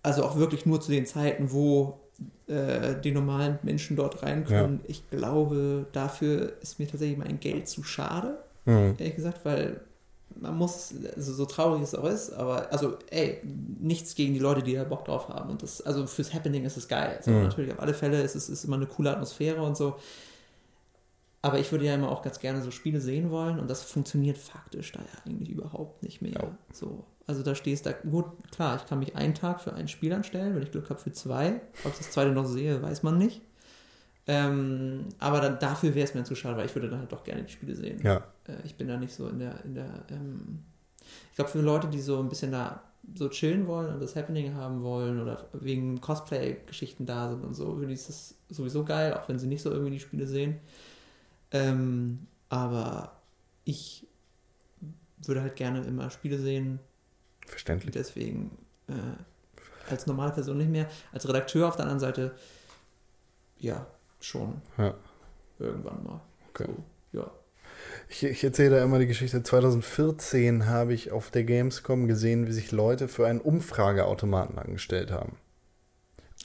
Also 0.01 0.23
auch 0.23 0.36
wirklich 0.36 0.65
nur 0.65 0.81
zu 0.81 0.91
den 0.91 1.05
Zeiten, 1.05 1.53
wo 1.53 1.99
äh, 2.47 2.99
die 3.01 3.11
normalen 3.11 3.59
Menschen 3.63 3.95
dort 3.95 4.21
rein 4.23 4.43
können. 4.43 4.79
Ja. 4.84 4.89
Ich 4.89 5.09
glaube, 5.09 5.86
dafür 5.93 6.53
ist 6.61 6.79
mir 6.79 6.88
tatsächlich 6.88 7.17
mein 7.17 7.39
Geld 7.39 7.69
zu 7.69 7.84
schade, 7.84 8.38
mhm. 8.65 8.95
ehrlich 8.97 9.15
gesagt, 9.15 9.45
weil 9.45 9.79
man 10.36 10.57
muss, 10.57 10.93
also 11.15 11.34
so 11.34 11.45
traurig 11.45 11.84
es 11.84 11.95
auch 11.95 12.05
ist, 12.05 12.31
aber 12.34 12.71
also, 12.71 12.97
ey, 13.11 13.39
nichts 13.79 14.15
gegen 14.15 14.34
die 14.34 14.39
Leute, 14.39 14.63
die 14.63 14.73
da 14.73 14.84
Bock 14.84 15.05
drauf 15.05 15.29
haben. 15.29 15.51
Und 15.51 15.63
das, 15.63 15.81
also 15.81 16.07
fürs 16.07 16.34
Happening 16.34 16.65
ist 16.65 16.75
es 16.75 16.88
geil. 16.88 17.15
Also 17.17 17.31
mhm. 17.31 17.43
natürlich 17.43 17.71
auf 17.71 17.79
alle 17.79 17.93
Fälle 17.93 18.21
ist 18.21 18.36
es 18.36 18.49
ist 18.49 18.65
immer 18.65 18.75
eine 18.75 18.88
coole 18.88 19.11
Atmosphäre 19.11 19.61
und 19.61 19.77
so. 19.77 19.95
Aber 21.44 21.60
ich 21.60 21.72
würde 21.74 21.84
ja 21.86 21.94
immer 21.94 22.10
auch 22.10 22.22
ganz 22.22 22.39
gerne 22.39 22.62
so 22.62 22.72
Spiele 22.72 23.02
sehen 23.02 23.30
wollen 23.30 23.60
und 23.60 23.70
das 23.70 23.84
funktioniert 23.84 24.38
faktisch 24.38 24.94
da 24.94 25.02
ja 25.02 25.22
eigentlich 25.26 25.50
überhaupt 25.50 26.02
nicht 26.02 26.22
mehr. 26.22 26.32
Ja. 26.32 26.58
So, 26.72 27.04
also 27.28 27.44
da 27.44 27.54
stehst 27.54 27.86
da, 27.86 27.91
gut, 27.91 28.26
klar, 28.50 28.78
ich 28.78 28.86
kann 28.86 29.00
mich 29.00 29.18
einen 29.18 29.36
Tag 29.36 29.60
für 29.60 29.74
ein 29.74 29.89
Spiel 29.89 30.14
anstellen, 30.14 30.56
wenn 30.56 30.64
ich 30.64 30.72
Glück 30.72 30.89
habe 30.89 31.02
für 31.02 31.12
zwei. 31.12 31.60
Ob 31.84 31.91
ich 31.91 31.98
das 31.98 32.12
zweite 32.12 32.32
noch 32.32 32.46
sehe, 32.46 32.82
weiß 32.82 33.04
man 33.04 33.18
nicht. 33.18 33.41
Ähm, 34.26 35.10
aber 35.20 35.41
dann, 35.41 35.60
dafür 35.60 35.94
wäre 35.96 36.08
es 36.08 36.14
mir 36.14 36.24
zu 36.24 36.34
schade, 36.34 36.56
weil 36.56 36.66
ich 36.66 36.76
würde 36.76 36.89
dann 36.89 37.00
halt 37.00 37.12
doch 37.12 37.26
gerne 37.26 37.44
die 37.44 37.52
Spiele 37.52 37.76
sehen. 37.76 38.00
Ja. 38.02 38.24
Äh, 38.48 38.56
ich 38.64 38.76
bin 38.76 38.88
da 38.88 38.96
nicht 38.96 39.14
so 39.14 39.28
in 39.28 39.39
der, 39.39 39.66
in 39.66 39.76
der, 39.76 40.06
ähm, 40.12 40.60
ich 41.30 41.36
glaube 41.36 41.52
für 41.52 41.60
Leute, 41.60 41.89
die 41.89 42.00
so 42.00 42.20
ein 42.20 42.30
bisschen 42.30 42.54
da 42.54 42.84
so 43.16 43.28
chillen 43.28 43.68
wollen 43.68 43.94
und 43.94 44.02
das 44.02 44.16
Happening 44.16 44.56
haben 44.56 44.82
wollen 44.82 45.22
oder 45.22 45.46
wegen 45.52 46.00
Cosplay-Geschichten 46.00 47.06
da 47.06 47.30
sind 47.30 47.44
und 47.44 47.54
so, 47.54 47.76
finde 47.76 47.94
ich 47.94 48.06
das 48.08 48.36
sowieso 48.50 48.86
geil, 48.86 49.14
auch 49.14 49.28
wenn 49.28 49.39
sie 49.39 49.48
nicht 49.48 49.62
so 49.62 49.72
irgendwie 49.72 49.91
die 49.91 50.00
Spiele 50.00 50.26
sehen. 50.26 50.62
Ähm, 51.54 52.28
aber 52.49 53.22
ich 53.64 54.08
würde 55.26 55.41
halt 55.41 55.56
gerne 55.56 55.84
immer 55.86 56.10
Spiele 56.10 56.38
sehen. 56.38 56.80
Verständlich. 57.47 57.93
Deswegen 57.93 58.58
äh, 58.88 58.93
als 59.89 60.08
normale 60.08 60.34
Person 60.34 60.58
nicht 60.58 60.70
mehr. 60.70 60.89
Als 61.12 61.28
Redakteur 61.28 61.68
auf 61.68 61.76
der 61.76 61.86
anderen 61.86 61.99
Seite, 61.99 62.36
ja, 63.58 63.88
schon. 64.20 64.62
Ja. 64.78 64.95
Irgendwann 65.60 66.04
mal. 66.04 66.22
Okay. 66.49 66.66
So, 67.12 67.20
ja. 67.20 67.32
Ich, 68.10 68.24
ich, 68.24 68.43
erzähle 68.43 68.78
da 68.78 68.84
immer 68.84 68.99
die 68.99 69.08
Geschichte. 69.08 69.43
2014 69.43 70.68
habe 70.68 70.93
ich 70.93 71.12
auf 71.12 71.32
der 71.32 71.43
Gamescom 71.43 72.08
gesehen, 72.08 72.47
wie 72.47 72.51
sich 72.51 72.72
Leute 72.72 73.08
für 73.08 73.28
einen 73.28 73.41
Umfrageautomaten 73.41 74.58
angestellt 74.58 75.12
haben 75.12 75.38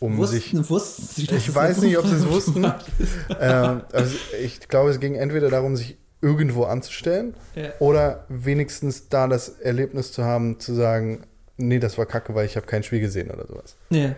um 0.00 0.16
wussten, 0.16 0.36
sich. 0.36 0.70
Wussten 0.70 1.02
sie, 1.02 1.34
ich 1.34 1.54
weiß 1.54 1.82
nicht, 1.82 1.98
ob 1.98 2.06
sie 2.06 2.14
es 2.14 2.28
wussten. 2.28 2.64
ähm, 3.40 3.82
also 3.92 4.16
ich 4.42 4.68
glaube, 4.68 4.90
es 4.90 5.00
ging 5.00 5.14
entweder 5.14 5.50
darum, 5.50 5.76
sich 5.76 5.96
irgendwo 6.20 6.64
anzustellen 6.64 7.34
ja. 7.54 7.70
oder 7.78 8.24
wenigstens 8.28 9.08
da 9.08 9.28
das 9.28 9.48
Erlebnis 9.48 10.12
zu 10.12 10.24
haben, 10.24 10.58
zu 10.58 10.74
sagen, 10.74 11.26
nee, 11.56 11.78
das 11.78 11.96
war 11.98 12.06
kacke, 12.06 12.34
weil 12.34 12.46
ich 12.46 12.56
habe 12.56 12.66
kein 12.66 12.82
Spiel 12.82 13.00
gesehen 13.00 13.30
oder 13.30 13.46
sowas. 13.46 13.76
Ja. 13.90 14.14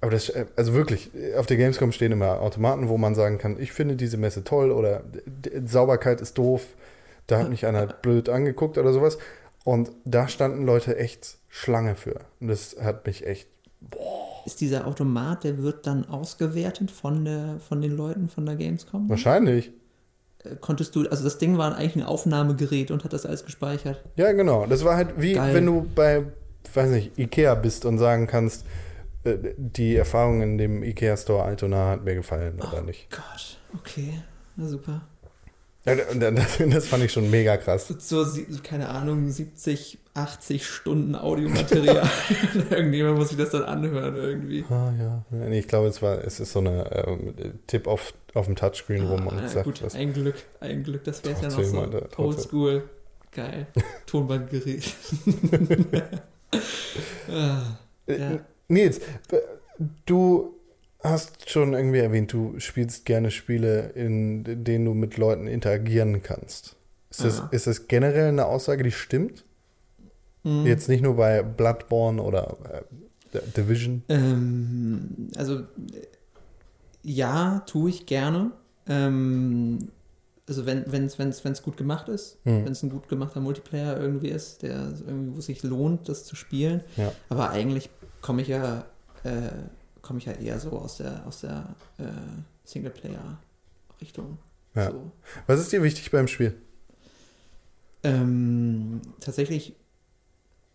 Aber 0.00 0.10
das, 0.10 0.32
also 0.56 0.74
wirklich, 0.74 1.10
auf 1.36 1.46
der 1.46 1.56
Gamescom 1.56 1.92
stehen 1.92 2.12
immer 2.12 2.40
Automaten, 2.40 2.88
wo 2.88 2.98
man 2.98 3.14
sagen 3.14 3.38
kann, 3.38 3.58
ich 3.58 3.72
finde 3.72 3.96
diese 3.96 4.16
Messe 4.16 4.44
toll 4.44 4.70
oder 4.70 5.02
Sauberkeit 5.64 6.20
ist 6.20 6.36
doof, 6.36 6.62
da 7.26 7.38
hat 7.38 7.48
mich 7.48 7.66
einer 7.66 7.86
blöd 8.02 8.28
angeguckt 8.28 8.76
oder 8.76 8.92
sowas. 8.92 9.18
Und 9.64 9.92
da 10.04 10.28
standen 10.28 10.66
Leute 10.66 10.98
echt 10.98 11.38
Schlange 11.48 11.96
für. 11.96 12.20
Und 12.38 12.48
das 12.48 12.76
hat 12.82 13.06
mich 13.06 13.26
echt, 13.26 13.48
boah 13.80 14.33
ist 14.44 14.60
dieser 14.60 14.86
Automat, 14.86 15.44
der 15.44 15.62
wird 15.62 15.86
dann 15.86 16.08
ausgewertet 16.08 16.90
von, 16.90 17.24
der, 17.24 17.58
von 17.60 17.80
den 17.80 17.96
Leuten 17.96 18.28
von 18.28 18.46
der 18.46 18.56
Gamescom? 18.56 19.08
Wahrscheinlich. 19.08 19.72
Äh, 20.44 20.56
konntest 20.60 20.94
du, 20.96 21.08
also 21.08 21.24
das 21.24 21.38
Ding 21.38 21.58
war 21.58 21.76
eigentlich 21.76 21.96
ein 21.96 22.02
Aufnahmegerät 22.02 22.90
und 22.90 23.04
hat 23.04 23.12
das 23.12 23.26
alles 23.26 23.44
gespeichert. 23.44 24.02
Ja, 24.16 24.32
genau. 24.32 24.66
Das 24.66 24.84
war 24.84 24.96
halt 24.96 25.20
wie 25.20 25.34
Geil. 25.34 25.54
wenn 25.54 25.66
du 25.66 25.86
bei, 25.94 26.24
weiß 26.72 26.90
nicht, 26.90 27.18
Ikea 27.18 27.54
bist 27.54 27.84
und 27.84 27.98
sagen 27.98 28.26
kannst, 28.26 28.64
äh, 29.24 29.36
die 29.56 29.96
Erfahrung 29.96 30.42
in 30.42 30.58
dem 30.58 30.82
Ikea 30.82 31.16
Store 31.16 31.44
Altona 31.44 31.90
hat 31.90 32.04
mir 32.04 32.14
gefallen 32.14 32.60
oder 32.60 32.80
oh 32.82 32.84
nicht. 32.84 33.10
Gott, 33.10 33.58
okay. 33.74 34.20
Na 34.56 34.68
super. 34.68 35.02
Das, 35.84 35.98
das, 36.70 36.86
fand 36.86 37.04
ich 37.04 37.12
schon 37.12 37.30
mega 37.30 37.56
krass. 37.56 37.88
So, 37.98 38.24
keine 38.62 38.88
Ahnung, 38.88 39.30
70, 39.30 39.98
80 40.14 40.64
Stunden 40.64 41.16
Audiomaterial. 41.16 42.08
Irgendjemand 42.70 43.18
muss 43.18 43.28
sich 43.30 43.38
das 43.38 43.50
dann 43.50 43.64
anhören 43.64 44.14
irgendwie. 44.16 44.64
Ah, 44.70 44.92
ja. 44.98 45.24
Nee, 45.30 45.58
ich 45.58 45.68
glaube, 45.68 45.88
es, 45.88 46.00
war, 46.02 46.24
es 46.24 46.38
ist 46.38 46.52
so 46.52 46.60
eine 46.60 47.06
ähm, 47.06 47.34
Tipp 47.66 47.88
auf, 47.88 48.14
auf 48.32 48.46
dem 48.46 48.54
Touchscreen, 48.54 49.06
ah, 49.06 49.10
wo 49.10 49.16
man 49.16 49.38
ja, 49.38 49.48
sagt, 49.48 49.64
gut, 49.64 49.82
was, 49.82 49.94
ein 49.94 50.12
Glück, 50.12 50.36
ein 50.60 50.84
Glück, 50.84 51.02
das 51.04 51.24
wäre 51.24 51.40
ja 51.42 51.48
noch 51.48 51.62
so 51.62 52.22
oldschool. 52.22 52.88
Geil. 53.32 53.66
Tonbandgerät. 54.06 54.94
ah, 57.28 57.62
ja. 58.06 58.38
Nils, 58.68 59.00
du 60.06 60.54
hast 61.02 61.50
schon 61.50 61.74
irgendwie 61.74 61.98
erwähnt, 61.98 62.32
du 62.32 62.54
spielst 62.58 63.04
gerne 63.04 63.32
Spiele, 63.32 63.90
in 63.94 64.64
denen 64.64 64.84
du 64.84 64.94
mit 64.94 65.16
Leuten 65.16 65.48
interagieren 65.48 66.22
kannst. 66.22 66.76
Ist 67.10 67.24
das, 67.24 67.42
ist 67.50 67.66
das 67.66 67.88
generell 67.88 68.28
eine 68.28 68.46
Aussage, 68.46 68.82
die 68.84 68.92
stimmt? 68.92 69.44
Mhm. 70.44 70.66
Jetzt 70.66 70.88
nicht 70.88 71.02
nur 71.02 71.16
bei 71.16 71.42
Bloodborne 71.42 72.22
oder 72.22 72.56
äh, 73.32 73.40
Division? 73.56 74.02
Ähm, 74.08 75.30
also 75.36 75.62
ja, 77.02 77.62
tue 77.66 77.90
ich 77.90 78.06
gerne. 78.06 78.52
Ähm, 78.86 79.90
also 80.46 80.66
wenn 80.66 80.84
es 81.06 81.18
wenn's, 81.18 81.44
wenn's 81.44 81.62
gut 81.62 81.76
gemacht 81.76 82.08
ist, 82.08 82.38
mhm. 82.44 82.66
wenn 82.66 82.72
es 82.72 82.82
ein 82.82 82.90
gut 82.90 83.08
gemachter 83.08 83.40
Multiplayer 83.40 83.98
irgendwie 83.98 84.28
ist, 84.28 84.62
der 84.62 84.92
irgendwie, 85.06 85.36
wo 85.36 85.40
sich 85.40 85.62
lohnt, 85.62 86.08
das 86.08 86.24
zu 86.24 86.36
spielen. 86.36 86.82
Ja. 86.96 87.12
Aber 87.28 87.50
eigentlich 87.50 87.90
komme 88.20 88.42
ich 88.42 88.48
ja 88.48 88.84
äh, 89.24 89.50
komme 90.04 90.18
ich 90.18 90.26
ja 90.26 90.32
eher 90.32 90.60
so 90.60 90.70
aus 90.72 90.98
der, 90.98 91.26
aus 91.26 91.40
der 91.40 91.74
äh, 91.98 92.04
Singleplayer-Richtung. 92.64 94.38
Ja. 94.74 94.90
So. 94.90 95.12
Was 95.46 95.60
ist 95.60 95.72
dir 95.72 95.82
wichtig 95.82 96.10
beim 96.10 96.28
Spiel? 96.28 96.54
Ähm, 98.02 99.00
tatsächlich 99.20 99.74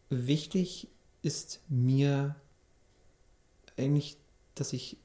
wichtig 0.10 0.88
ist 1.22 1.62
mir 1.70 2.36
eigentlich, 3.78 4.18
dass 4.56 4.74
ich 4.74 4.98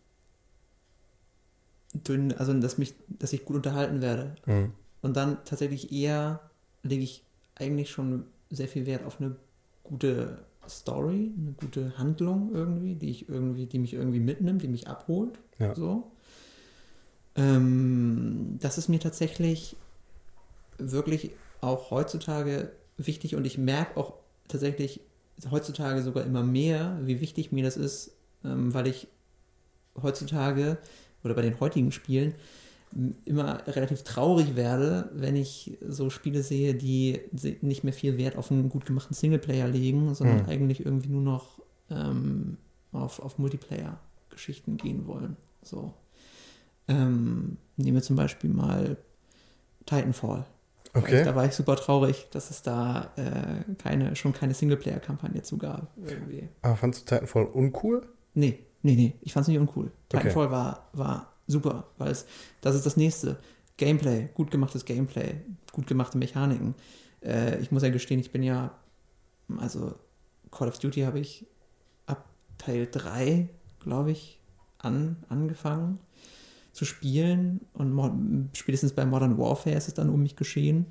dünn, 1.93 2.33
also 2.33 2.53
dass 2.55 2.79
mich, 2.79 2.95
dass 3.09 3.33
ich 3.33 3.45
gut 3.45 3.57
unterhalten 3.57 4.03
werde. 4.03 4.35
Mhm. 4.47 4.73
Und 5.03 5.17
dann 5.17 5.45
tatsächlich 5.45 5.93
eher 5.93 6.41
lege 6.83 7.03
ich 7.03 7.23
eigentlich 7.55 7.91
schon 7.91 8.25
sehr 8.51 8.69
viel 8.69 8.87
Wert 8.87 9.05
auf 9.05 9.21
eine 9.21 9.37
gute 9.83 10.39
Story, 10.69 11.33
eine 11.39 11.53
gute 11.53 11.99
Handlung 11.99 12.55
irgendwie, 12.55 12.95
die 12.95 13.11
ich 13.11 13.29
irgendwie, 13.29 13.67
die 13.67 13.79
mich 13.79 13.95
irgendwie 13.95 14.21
mitnimmt, 14.21 14.63
die 14.63 14.69
mich 14.69 14.89
abholt. 14.89 15.39
Ja. 15.59 15.75
So. 15.75 16.11
Ähm, 17.37 18.59
das 18.61 18.79
ist 18.79 18.89
mir 18.89 19.01
tatsächlich 19.01 19.77
wirklich 20.79 21.31
auch 21.61 21.91
heutzutage 21.91 22.73
wichtig 22.97 23.37
und 23.37 23.47
ich 23.47 23.59
merke 23.59 23.99
auch 23.99 24.15
tatsächlich 24.49 25.01
heutzutage 25.51 26.03
sogar 26.03 26.25
immer 26.25 26.43
mehr, 26.43 26.99
wie 27.03 27.21
wichtig 27.21 27.53
mir 27.53 27.65
das 27.65 27.77
ist, 27.77 28.13
ähm, 28.45 28.73
weil 28.73 28.87
ich 28.87 29.09
heutzutage 30.01 30.79
oder 31.23 31.35
bei 31.35 31.43
den 31.43 31.59
heutigen 31.61 31.93
Spielen 31.93 32.35
immer 33.25 33.67
relativ 33.67 34.03
traurig 34.05 34.55
werde, 34.55 35.11
wenn 35.15 35.35
ich 35.35 35.79
so 35.87 36.11
Spiele 36.11 36.43
sehe, 36.43 36.75
die 36.75 37.21
nicht 37.61 37.83
mehr 37.83 37.93
viel 37.93 38.19
Wert 38.19 38.37
auf 38.37 38.53
einen 38.53 38.69
gut 38.69 38.87
gemachten 38.87 39.15
Singleplayer 39.15 39.67
legen, 39.67 40.15
sondern 40.15 40.43
mhm. 40.43 40.49
eigentlich 40.49 40.85
irgendwie 40.85 41.09
nur 41.09 41.23
noch 41.23 41.61
ähm, 41.91 42.57
auf, 42.93 43.19
auf 43.19 43.39
Multiplayer-Geschichten 43.39 44.77
gehen 44.77 45.07
wollen. 45.07 45.37
So. 45.63 45.93
Ähm, 46.87 47.57
nehmen 47.77 47.97
wir 47.97 48.03
zum 48.03 48.17
Beispiel 48.17 48.51
mal 48.51 48.97
Titanfall. 49.87 50.47
Okay. 50.95 51.25
Da 51.25 51.35
war 51.35 51.45
ich 51.45 51.53
super 51.53 51.75
traurig, 51.75 52.29
dass 52.31 52.51
es 52.51 52.63
da 52.63 53.11
äh, 53.17 53.75
keine, 53.79 54.15
schon 54.15 54.33
keine 54.33 54.55
Singleplayer-Kampagne 54.55 55.43
zu 55.43 55.59
gab. 55.59 55.89
Irgendwie. 55.97 56.49
Aber 56.63 56.77
fandest 56.77 57.11
du 57.11 57.15
Titanfall 57.15 57.47
uncool? 57.47 58.07
Nee, 58.35 58.61
nee, 58.83 58.95
nee. 58.95 59.15
Ich 59.21 59.33
fand 59.33 59.43
es 59.43 59.49
nicht 59.49 59.59
uncool. 59.59 59.91
Titanfall 60.09 60.47
okay. 60.47 60.53
war, 60.53 60.89
war 60.93 61.33
super, 61.49 61.89
weil 61.99 62.13
es, 62.13 62.27
das 62.61 62.77
ist 62.77 62.87
das 62.87 62.97
nächste. 62.97 63.39
Gameplay, 63.77 64.29
gut 64.35 64.53
gemachtes 64.53 64.85
Gameplay, 64.85 65.35
gut 65.73 65.89
gemachte 65.89 66.17
Mechaniken. 66.17 66.77
Äh, 67.23 67.59
ich 67.59 67.73
muss 67.73 67.83
ja 67.83 67.91
gestehen, 67.91 68.21
ich 68.21 68.31
bin 68.31 68.45
ja, 68.45 68.71
also 69.59 69.97
Call 70.53 70.69
of 70.69 70.79
Duty 70.79 71.01
habe 71.01 71.19
ich 71.19 71.45
ab 72.07 72.25
Teil 72.57 72.87
3, 72.91 73.49
glaube 73.81 74.13
ich, 74.13 74.39
an, 74.79 75.17
angefangen 75.29 75.99
zu 76.75 76.85
spielen 76.85 77.61
und 77.73 78.51
spätestens 78.53 78.93
bei 78.93 79.07
Modern 79.07 79.39
Warfare 79.39 79.77
ist 79.77 79.89
es 79.89 79.95
dann 79.95 80.11
um 80.11 80.23
mich 80.23 80.37
geschehen. 80.37 80.87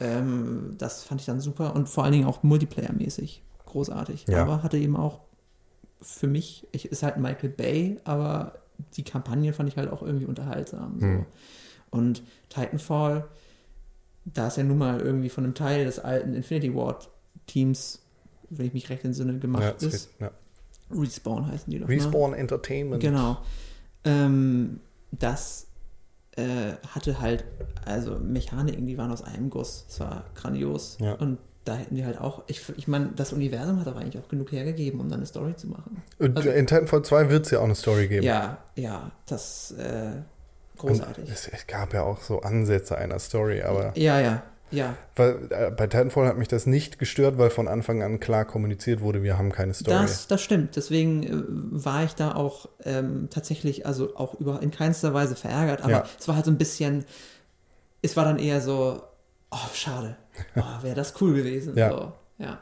Ähm, 0.00 0.74
das 0.78 1.04
fand 1.04 1.20
ich 1.20 1.26
dann 1.26 1.40
super 1.40 1.74
und 1.74 1.88
vor 1.88 2.04
allen 2.04 2.12
Dingen 2.14 2.26
auch 2.26 2.42
Multiplayer-mäßig 2.42 3.42
großartig. 3.66 4.26
Ja. 4.28 4.42
Aber 4.42 4.62
hatte 4.62 4.78
eben 4.78 4.96
auch 4.96 5.20
für 6.00 6.26
mich, 6.26 6.66
ich, 6.72 6.86
ist 6.86 7.02
halt 7.02 7.18
Michael 7.18 7.50
Bay, 7.50 7.98
aber 8.04 8.58
die 8.96 9.04
Kampagne 9.04 9.52
fand 9.52 9.68
ich 9.68 9.76
halt 9.76 9.90
auch 9.90 10.02
irgendwie 10.02 10.26
unterhaltsam. 10.26 11.00
So. 11.00 11.06
Mhm. 11.06 11.26
Und 11.90 12.22
Titanfall, 12.48 13.26
da 14.24 14.48
ist 14.48 14.56
ja 14.56 14.64
nun 14.64 14.78
mal 14.78 15.00
irgendwie 15.00 15.28
von 15.28 15.44
einem 15.44 15.54
Teil 15.54 15.84
des 15.84 15.98
alten 15.98 16.34
Infinity 16.34 16.74
Ward 16.74 17.10
Teams, 17.46 18.02
wenn 18.50 18.66
ich 18.66 18.74
mich 18.74 18.88
recht 18.90 19.04
entsinne, 19.04 19.38
gemacht 19.38 19.82
Ja, 19.82 19.88
ist. 19.88 20.10
ja. 20.18 20.30
Respawn 20.90 21.46
heißen 21.46 21.70
die 21.70 21.78
doch. 21.78 21.88
Ne? 21.88 21.94
Respawn 21.94 22.32
Entertainment. 22.32 23.02
Genau. 23.02 23.38
Ähm, 24.04 24.80
das 25.18 25.66
äh, 26.36 26.72
hatte 26.88 27.20
halt, 27.20 27.44
also 27.84 28.18
Mechaniken, 28.18 28.86
die 28.86 28.98
waren 28.98 29.10
aus 29.10 29.22
einem 29.22 29.50
Guss. 29.50 29.86
Es 29.88 30.00
war 30.00 30.24
grandios. 30.34 30.98
Ja. 31.00 31.14
Und 31.14 31.38
da 31.64 31.74
hätten 31.74 31.96
die 31.96 32.04
halt 32.04 32.20
auch, 32.20 32.44
ich, 32.46 32.62
ich 32.76 32.86
meine, 32.86 33.08
das 33.16 33.32
Universum 33.32 33.80
hat 33.80 33.88
aber 33.88 34.00
eigentlich 34.00 34.22
auch 34.22 34.28
genug 34.28 34.52
hergegeben, 34.52 35.00
um 35.00 35.08
dann 35.08 35.20
eine 35.20 35.26
Story 35.26 35.56
zu 35.56 35.66
machen. 35.68 36.02
Und 36.18 36.36
Also- 36.36 36.50
in 36.50 36.66
Titanfall 36.66 37.02
2 37.02 37.30
wird 37.30 37.46
es 37.46 37.52
ja 37.52 37.58
auch 37.58 37.64
eine 37.64 37.74
Story 37.74 38.06
geben. 38.08 38.24
Ja, 38.24 38.58
ja, 38.76 39.10
das 39.26 39.72
äh, 39.72 40.12
großartig. 40.78 41.28
es, 41.28 41.48
es 41.48 41.66
gab 41.66 41.92
ja 41.92 42.02
auch 42.02 42.20
so 42.22 42.40
Ansätze 42.42 42.96
einer 42.96 43.18
Story, 43.18 43.62
aber 43.62 43.96
ja, 43.98 44.20
ja, 44.20 44.42
ja. 44.70 44.96
weil, 45.14 45.48
äh, 45.50 45.70
bei 45.70 45.86
Titanfall 45.86 46.26
hat 46.26 46.36
mich 46.38 46.48
das 46.48 46.66
nicht 46.66 46.98
gestört, 46.98 47.38
weil 47.38 47.50
von 47.50 47.68
Anfang 47.68 48.02
an 48.02 48.20
klar 48.20 48.44
kommuniziert 48.44 49.00
wurde, 49.00 49.22
wir 49.22 49.38
haben 49.38 49.52
keine 49.52 49.74
Story. 49.74 49.96
Das, 49.96 50.26
das 50.26 50.42
stimmt. 50.42 50.76
Deswegen 50.76 51.22
äh, 51.22 51.30
war 51.84 52.04
ich 52.04 52.14
da 52.14 52.34
auch 52.34 52.68
ähm, 52.84 53.28
tatsächlich, 53.30 53.86
also 53.86 54.16
auch 54.16 54.34
über 54.40 54.62
in 54.62 54.70
keinster 54.70 55.14
Weise 55.14 55.36
verärgert, 55.36 55.80
aber 55.82 55.90
Ja. 55.90 56.04
es 56.18 56.26
war 56.28 56.36
halt 56.36 56.44
so 56.44 56.50
ein 56.50 56.58
bisschen, 56.58 57.04
es 58.02 58.16
war 58.16 58.24
dann 58.24 58.38
eher 58.38 58.60
so, 58.60 59.02
oh, 59.50 59.56
schade. 59.74 60.16
Oh, 60.56 60.82
Wäre 60.82 60.94
das 60.94 61.14
cool 61.20 61.34
gewesen. 61.34 61.76
Ja. 61.76 61.90
So, 61.90 62.12
ja. 62.38 62.58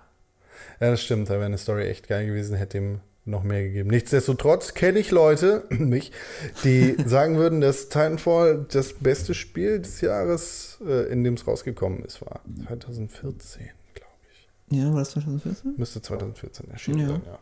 Ja, 0.80 0.90
das 0.90 1.02
stimmt. 1.02 1.28
Da 1.28 1.34
wäre 1.34 1.46
eine 1.46 1.58
Story 1.58 1.88
echt 1.88 2.06
geil 2.08 2.26
gewesen, 2.26 2.56
hätte 2.56 2.78
ihm 2.78 3.00
noch 3.26 3.42
mehr 3.42 3.62
gegeben. 3.62 3.90
Nichtsdestotrotz 3.90 4.74
kenne 4.74 4.98
ich 4.98 5.10
Leute, 5.10 5.64
mich, 5.70 6.12
die 6.64 6.96
sagen 7.06 7.36
würden, 7.38 7.60
dass 7.60 7.88
Titanfall 7.88 8.66
das 8.70 8.92
beste 8.94 9.34
Spiel 9.34 9.80
des 9.80 10.00
Jahres, 10.00 10.78
äh, 10.86 11.10
in 11.10 11.24
dem 11.24 11.34
es 11.34 11.46
rausgekommen 11.46 12.04
ist, 12.04 12.20
war. 12.22 12.40
2014, 12.68 13.70
glaube 13.94 14.12
ich. 14.32 14.76
Ja, 14.78 14.90
war 14.92 14.98
das 15.00 15.10
2014? 15.12 15.74
Müsste 15.76 16.02
2014 16.02 16.70
erschienen 16.70 17.00
Ja. 17.00 17.08
sein, 17.08 17.22
ja. 17.26 17.38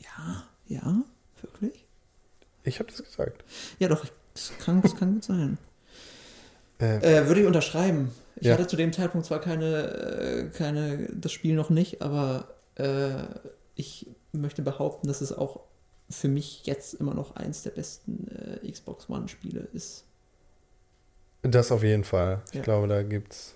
Ja, 0.00 0.44
ja, 0.66 1.02
wirklich? 1.42 1.84
Ich 2.64 2.78
habe 2.78 2.88
das 2.90 3.02
gesagt. 3.02 3.44
Ja, 3.78 3.88
doch, 3.88 4.06
das 4.34 4.52
kann, 4.64 4.80
das 4.82 4.96
kann 4.96 5.14
gut 5.14 5.24
sein. 5.24 5.58
Äh, 6.80 6.96
Äh, 6.98 7.26
würde 7.28 7.40
ich 7.42 7.46
unterschreiben. 7.46 8.10
Ich 8.36 8.46
Ja. 8.46 8.54
hatte 8.54 8.66
zu 8.66 8.76
dem 8.76 8.92
Zeitpunkt 8.92 9.26
zwar 9.26 9.40
keine, 9.40 9.82
äh, 9.86 10.44
keine, 10.56 11.08
das 11.12 11.32
Spiel 11.32 11.54
noch 11.54 11.70
nicht, 11.70 12.02
aber 12.02 12.48
äh, 12.76 13.24
ich 13.74 14.06
möchte 14.32 14.62
behaupten, 14.62 15.06
dass 15.08 15.20
es 15.20 15.32
auch 15.32 15.60
für 16.10 16.28
mich 16.28 16.66
jetzt 16.66 16.94
immer 16.94 17.14
noch 17.14 17.36
eins 17.36 17.62
der 17.62 17.70
besten 17.70 18.28
äh, 18.62 18.70
Xbox 18.70 19.08
One-Spiele 19.08 19.60
ist. 19.72 20.04
das 21.42 21.72
auf 21.72 21.82
jeden 21.82 22.04
Fall. 22.04 22.42
Ich 22.50 22.54
Ja. 22.56 22.62
glaube, 22.62 22.88
da 22.88 23.02
gibt's 23.02 23.54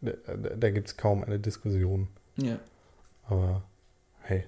da, 0.00 0.12
da 0.34 0.70
gibt's 0.70 0.96
kaum 0.96 1.22
eine 1.22 1.38
Diskussion. 1.38 2.08
Ja. 2.36 2.58
Aber 3.28 3.62
hey, 4.22 4.44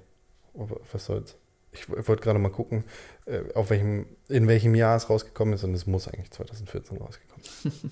was 0.92 1.04
soll's. 1.06 1.36
Ich 1.70 1.88
w- 1.88 2.06
wollte 2.08 2.22
gerade 2.22 2.38
mal 2.40 2.50
gucken, 2.50 2.84
äh, 3.26 3.40
auf 3.54 3.70
welchem, 3.70 4.06
in 4.28 4.46
welchem 4.48 4.74
Jahr 4.74 4.96
es 4.96 5.08
rausgekommen 5.10 5.54
ist 5.54 5.62
und 5.64 5.74
es 5.74 5.86
muss 5.86 6.08
eigentlich 6.08 6.30
2014 6.32 6.96
rausgekommen 6.98 7.44
sein. 7.44 7.72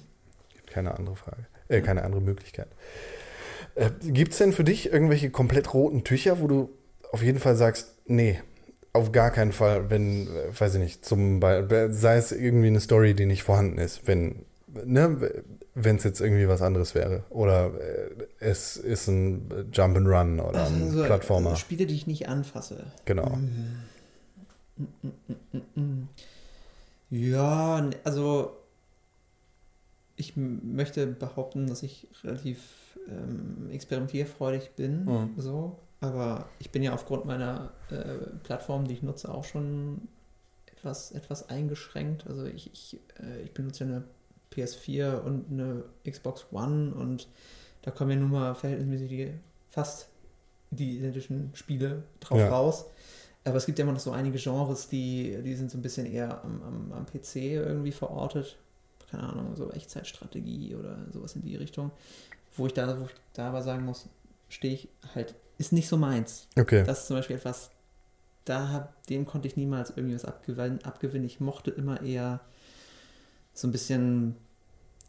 Gibt 0.54 0.66
keine 0.68 0.94
andere 0.96 1.14
Frage, 1.16 1.46
äh, 1.68 1.80
keine 1.82 2.02
andere 2.02 2.20
Möglichkeit. 2.20 2.68
Äh, 3.76 3.90
Gibt 4.02 4.32
es 4.32 4.38
denn 4.38 4.52
für 4.52 4.64
dich 4.64 4.92
irgendwelche 4.92 5.30
komplett 5.30 5.72
roten 5.72 6.02
Tücher, 6.04 6.40
wo 6.40 6.46
du 6.48 6.70
auf 7.12 7.22
jeden 7.22 7.38
Fall 7.38 7.54
sagst, 7.56 7.94
nee, 8.06 8.40
auf 8.92 9.12
gar 9.12 9.30
keinen 9.30 9.52
Fall, 9.52 9.88
wenn, 9.90 10.26
äh, 10.26 10.58
weiß 10.60 10.74
ich 10.74 10.80
nicht, 10.80 11.04
zum 11.04 11.40
Beispiel, 11.40 11.92
sei 11.92 12.16
es 12.16 12.32
irgendwie 12.32 12.66
eine 12.66 12.80
Story, 12.80 13.14
die 13.14 13.26
nicht 13.26 13.42
vorhanden 13.42 13.78
ist, 13.78 14.06
wenn, 14.06 14.44
ne, 14.66 15.30
wenn 15.74 15.96
es 15.96 16.04
jetzt 16.04 16.20
irgendwie 16.20 16.48
was 16.48 16.60
anderes 16.60 16.94
wäre. 16.94 17.24
Oder 17.30 17.72
äh, 17.80 18.10
es 18.40 18.76
ist 18.76 19.08
ein 19.08 19.48
Jump'n'Run 19.72 20.40
oder 20.42 20.66
ein 20.66 20.82
Also, 20.82 21.04
Plattformer. 21.04 21.52
äh, 21.52 21.56
Spiele, 21.56 21.86
die 21.86 21.94
ich 21.94 22.06
nicht 22.06 22.28
anfasse. 22.28 22.84
Genau. 23.06 23.38
Ja, 27.10 27.78
n- 27.78 27.94
also 28.04 28.56
ich 30.16 30.34
möchte 30.36 31.06
behaupten, 31.06 31.66
dass 31.66 31.82
ich 31.82 32.08
relativ 32.24 32.60
ähm, 33.08 33.68
experimentierfreudig 33.70 34.72
bin, 34.76 35.04
Mhm. 35.04 35.30
so. 35.36 35.78
Aber 36.02 36.46
ich 36.58 36.70
bin 36.70 36.82
ja 36.82 36.92
aufgrund 36.92 37.24
meiner 37.24 37.72
äh, 37.90 38.26
Plattform, 38.42 38.86
die 38.86 38.94
ich 38.94 39.02
nutze, 39.02 39.32
auch 39.32 39.44
schon 39.44 40.08
etwas, 40.66 41.12
etwas 41.12 41.48
eingeschränkt. 41.48 42.26
Also 42.26 42.44
ich, 42.44 42.70
ich, 42.72 43.00
äh, 43.22 43.40
ich 43.42 43.52
benutze 43.54 43.84
ja 43.84 43.90
eine 43.90 44.04
PS4 44.52 45.20
und 45.20 45.46
eine 45.50 45.84
Xbox 46.08 46.46
One 46.50 46.92
und 46.92 47.28
da 47.82 47.92
kommen 47.92 48.10
ja 48.10 48.16
nun 48.16 48.30
mal 48.32 48.54
verhältnismäßig 48.54 49.08
die, 49.08 49.32
fast 49.68 50.08
die 50.70 50.98
identischen 50.98 51.50
Spiele 51.54 52.02
drauf 52.20 52.38
Ja. 52.40 52.48
raus. 52.48 52.84
Aber 53.44 53.56
es 53.56 53.66
gibt 53.66 53.78
ja 53.78 53.84
immer 53.84 53.92
noch 53.92 54.00
so 54.00 54.10
einige 54.12 54.38
Genres, 54.38 54.88
die, 54.88 55.38
die 55.44 55.54
sind 55.54 55.70
so 55.70 55.78
ein 55.78 55.82
bisschen 55.82 56.06
eher 56.06 56.44
am, 56.44 56.62
am, 56.62 56.92
am 56.92 57.06
PC 57.06 57.36
irgendwie 57.36 57.92
verortet. 57.92 58.56
Keine 59.10 59.24
Ahnung, 59.24 59.54
so 59.56 59.70
Echtzeitstrategie 59.70 60.74
oder 60.74 60.96
sowas 61.12 61.36
in 61.36 61.42
die 61.42 61.56
Richtung. 61.56 61.90
Wo 62.56 62.66
ich 62.66 62.72
da, 62.72 62.98
wo 63.00 63.04
ich 63.04 63.10
da 63.34 63.48
aber 63.48 63.62
sagen 63.62 63.84
muss, 63.84 64.08
stehe 64.48 64.74
ich 64.74 64.88
halt, 65.14 65.34
ist 65.62 65.72
nicht 65.72 65.88
so 65.88 65.96
meins. 65.96 66.48
Okay. 66.58 66.82
Das 66.84 67.00
ist 67.00 67.06
zum 67.06 67.16
Beispiel 67.16 67.36
etwas, 67.36 67.70
da 68.44 68.70
hab, 68.70 69.06
dem 69.06 69.24
konnte 69.24 69.46
ich 69.46 69.56
niemals 69.56 69.90
irgendwie 69.94 70.16
was 70.16 70.24
abgewinnen, 70.24 70.84
abgewinnen. 70.84 71.24
Ich 71.24 71.40
mochte 71.40 71.70
immer 71.70 72.02
eher 72.02 72.40
so 73.54 73.68
ein 73.68 73.72
bisschen, 73.72 74.34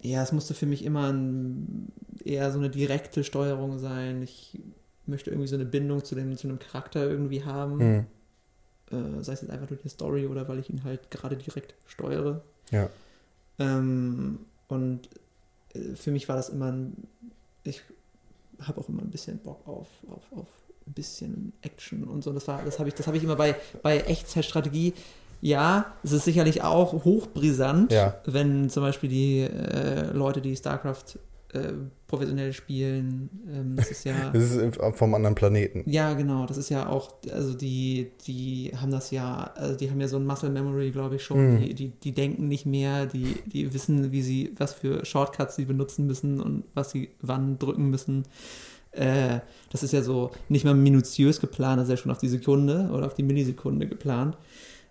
ja, 0.01 0.22
es 0.22 0.32
musste 0.32 0.54
für 0.54 0.68
mich 0.68 0.86
immer 0.86 1.12
ein, 1.12 1.91
eher 2.24 2.51
so 2.51 2.60
eine 2.60 2.70
direkte 2.70 3.24
Steuerung 3.24 3.80
sein. 3.80 4.22
Ich 4.22 4.60
möchte 5.08 5.32
irgendwie 5.32 5.47
so 5.47 5.56
eine 5.56 5.66
Bindung 5.66 6.04
zu, 6.04 6.14
dem, 6.14 6.38
zu 6.38 6.47
einem 6.47 6.60
Charakter 6.60 7.10
irgendwie 7.10 7.43
haben. 7.43 7.80
Hm. 7.80 8.06
Äh, 8.91 9.24
sei 9.24 9.34
es 9.34 9.41
jetzt 9.41 9.49
einfach 9.49 9.68
durch 9.68 9.82
die 9.82 9.89
Story 9.89 10.28
oder 10.28 10.47
weil 10.47 10.60
ich 10.60 10.70
ihn 10.70 10.84
halt 10.84 11.10
gerade 11.10 11.36
direkt 11.36 11.74
steuere. 11.88 12.43
Ja. 12.70 12.89
Ähm, 13.58 14.39
und 14.68 15.10
äh, 15.74 15.95
für 15.95 16.12
mich 16.12 16.30
war 16.30 16.36
das 16.36 16.49
immer 16.49 16.72
ein, 16.72 17.08
ich 17.64 17.82
habe 18.68 18.80
auch 18.82 18.89
immer 18.89 19.01
ein 19.01 19.09
bisschen 19.09 19.38
Bock 19.39 19.68
auf, 19.68 19.88
auf, 20.09 20.24
auf 20.39 20.47
ein 20.88 20.93
bisschen 20.93 21.53
Action 21.61 22.03
und 22.03 22.24
so. 22.24 22.32
Das 22.34 22.47
war, 22.47 22.61
das 22.64 22.80
habe 22.80 22.89
ich, 22.89 22.95
das 22.95 23.07
habe 23.07 23.18
ich 23.18 23.24
immer 23.24 23.36
bei, 23.36 23.55
bei 23.82 23.99
Echtzeitstrategie. 23.99 24.93
Ja, 25.41 25.93
es 26.03 26.14
ist 26.14 26.24
sicherlich 26.24 26.61
auch 26.64 26.93
hochbrisant, 27.05 27.91
Ja. 27.91 28.16
wenn 28.26 28.70
zum 28.70 28.84
Beispiel 28.84 29.09
die 29.09 29.39
äh, 29.41 30.11
Leute, 30.14 30.39
die 30.41 30.55
StarCraft 30.55 31.20
äh, 31.54 31.74
professionell 32.08 32.54
spielen, 32.54 33.30
ähm, 33.51 33.76
das 33.76 33.91
ist 33.91 34.06
ja. 34.06 34.30
Das 34.34 34.51
ist 34.51 34.80
vom 34.95 35.14
anderen 35.14 35.36
Planeten. 35.36 35.84
Ja, 35.86 36.14
genau. 36.14 36.45
Das 36.45 36.58
ist 36.58 36.70
ja 36.70 36.88
auch, 36.88 37.14
also 37.32 37.54
die, 37.54 38.12
die 38.26 38.72
haben 38.76 38.91
das 38.91 39.12
ja, 39.12 39.51
also 39.56 39.76
die 39.76 39.89
haben 39.89 40.01
ja 40.01 40.08
so 40.08 40.18
ein 40.18 40.26
Muscle 40.26 40.49
Memory, 40.49 40.91
glaube 40.91 41.16
ich 41.16 41.24
schon. 41.24 41.56
Mhm. 41.56 41.60
Die, 41.62 41.74
die, 41.74 41.89
die 41.89 42.12
denken 42.12 42.47
nicht 42.47 42.66
mehr, 42.66 43.06
die, 43.06 43.38
die 43.45 43.74
wissen, 43.74 44.12
wie 44.12 44.22
sie, 44.22 44.54
was 44.58 44.74
für 44.74 45.06
Shortcuts 45.06 45.56
sie 45.56 45.66
benutzen 45.66 46.08
müssen 46.08 46.39
und 46.39 46.64
was 46.74 46.91
sie 46.91 47.10
wann 47.22 47.60
drücken 47.60 47.89
müssen. 47.89 48.24
Äh, 48.91 49.39
das 49.72 49.84
ist 49.84 49.93
ja 49.93 50.04
so 50.04 50.32
nicht 50.49 50.66
mal 50.66 50.76
minutiös 50.76 51.39
geplant, 51.39 51.80
das 51.80 51.88
ist 51.88 51.91
ja 51.91 51.97
schon 51.97 52.12
auf 52.12 52.20
die 52.20 52.30
Sekunde 52.30 52.89
oder 52.93 53.08
auf 53.08 53.16
die 53.16 53.24
Millisekunde 53.24 53.88
geplant. 53.88 54.38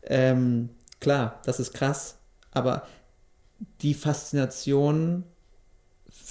Ähm, 0.05 0.71
klar, 1.01 1.41
das 1.45 1.61
ist 1.61 1.73
krass, 1.73 2.19
aber 2.51 2.83
die 3.81 3.95
Faszination 3.95 5.25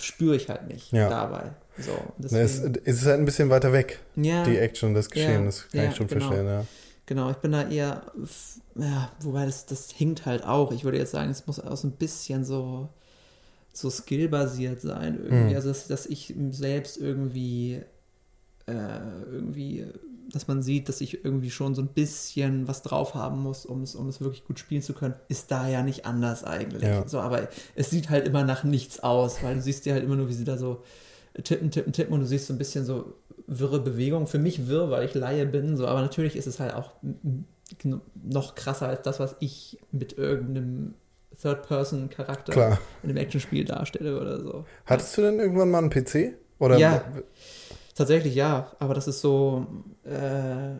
spüre 0.03 0.35
ich 0.35 0.49
halt 0.49 0.67
nicht 0.67 0.91
Ja. 0.91 1.09
dabei. 1.09 1.51
So, 1.77 2.13
Es, 2.23 2.31
es 2.33 3.01
ist 3.01 3.05
halt 3.05 3.19
ein 3.19 3.25
bisschen 3.25 3.49
weiter 3.49 3.73
weg, 3.73 3.99
ja, 4.15 4.43
die 4.43 4.57
Action, 4.57 4.93
das 4.93 5.09
Geschehen, 5.09 5.39
Ja, 5.41 5.45
das 5.45 5.67
kann 5.69 5.87
ich 5.87 5.95
schon 5.95 6.07
genau. 6.07 6.27
verstehen, 6.27 6.45
ja. 6.47 6.65
Genau, 7.05 7.29
ich 7.31 7.37
bin 7.37 7.51
da 7.51 7.67
eher, 7.67 8.03
wobei 9.21 9.45
das, 9.45 9.65
das 9.65 9.89
hinkt 9.91 10.25
halt 10.25 10.45
auch. 10.45 10.71
Ich 10.71 10.83
würde 10.83 10.97
jetzt 10.97 11.11
sagen, 11.11 11.29
es 11.31 11.45
muss 11.47 11.59
auch 11.59 11.75
so 11.75 11.87
ein 11.87 11.93
bisschen 11.93 12.45
so, 12.45 12.89
so 13.73 13.89
skillbasiert 13.89 14.81
sein 14.81 15.15
irgendwie. 15.17 15.49
Mhm. 15.51 15.55
Also, 15.55 15.69
dass, 15.69 15.87
dass 15.87 16.05
ich 16.05 16.33
selbst 16.51 16.97
irgendwie, 16.97 17.81
äh, 18.67 18.99
irgendwie, 19.31 19.87
dass 20.33 20.47
man 20.47 20.61
sieht, 20.61 20.89
dass 20.89 21.01
ich 21.01 21.23
irgendwie 21.25 21.51
schon 21.51 21.75
so 21.75 21.81
ein 21.81 21.89
bisschen 21.89 22.67
was 22.67 22.81
drauf 22.81 23.15
haben 23.15 23.41
muss, 23.41 23.65
um 23.65 23.81
es, 23.81 23.95
um 23.95 24.07
es 24.07 24.21
wirklich 24.21 24.45
gut 24.45 24.59
spielen 24.59 24.81
zu 24.81 24.93
können, 24.93 25.15
ist 25.27 25.51
da 25.51 25.67
ja 25.67 25.83
nicht 25.83 26.05
anders 26.05 26.43
eigentlich. 26.43 26.83
Ja. 26.83 27.07
So, 27.07 27.19
aber 27.19 27.49
es 27.75 27.89
sieht 27.89 28.09
halt 28.09 28.27
immer 28.27 28.43
nach 28.43 28.63
nichts 28.63 28.99
aus, 29.01 29.43
weil 29.43 29.55
du 29.55 29.61
siehst 29.61 29.85
ja 29.85 29.93
halt 29.93 30.03
immer 30.03 30.15
nur, 30.15 30.29
wie 30.29 30.33
sie 30.33 30.43
da 30.43 30.57
so 30.57 30.83
tippen, 31.43 31.71
tippen, 31.71 31.93
tippen 31.93 32.13
und 32.13 32.21
du 32.21 32.27
siehst 32.27 32.47
so 32.47 32.53
ein 32.53 32.57
bisschen 32.57 32.85
so 32.85 33.13
wirre 33.47 33.79
Bewegungen. 33.79 34.27
Für 34.27 34.39
mich 34.39 34.67
wirr, 34.67 34.89
weil 34.89 35.05
ich 35.05 35.13
Laie 35.13 35.45
bin, 35.45 35.77
so, 35.77 35.87
aber 35.87 36.01
natürlich 36.01 36.35
ist 36.35 36.47
es 36.47 36.59
halt 36.59 36.73
auch 36.73 36.91
noch 38.15 38.55
krasser 38.55 38.87
als 38.87 39.01
das, 39.01 39.19
was 39.19 39.35
ich 39.39 39.79
mit 39.91 40.17
irgendeinem 40.17 40.95
Third-Person-Charakter 41.41 42.77
in 43.03 43.09
einem 43.09 43.17
Actionspiel 43.17 43.65
darstelle 43.65 44.19
oder 44.19 44.41
so. 44.41 44.65
Hattest 44.85 45.17
du 45.17 45.21
denn 45.21 45.39
irgendwann 45.39 45.71
mal 45.71 45.79
einen 45.79 45.89
PC? 45.89 46.35
Oder 46.59 46.77
Ja. 46.77 47.03
Tatsächlich 47.95 48.35
ja, 48.35 48.71
aber 48.79 48.93
das 48.93 49.07
ist 49.07 49.21
so, 49.21 49.67
äh, 50.05 50.75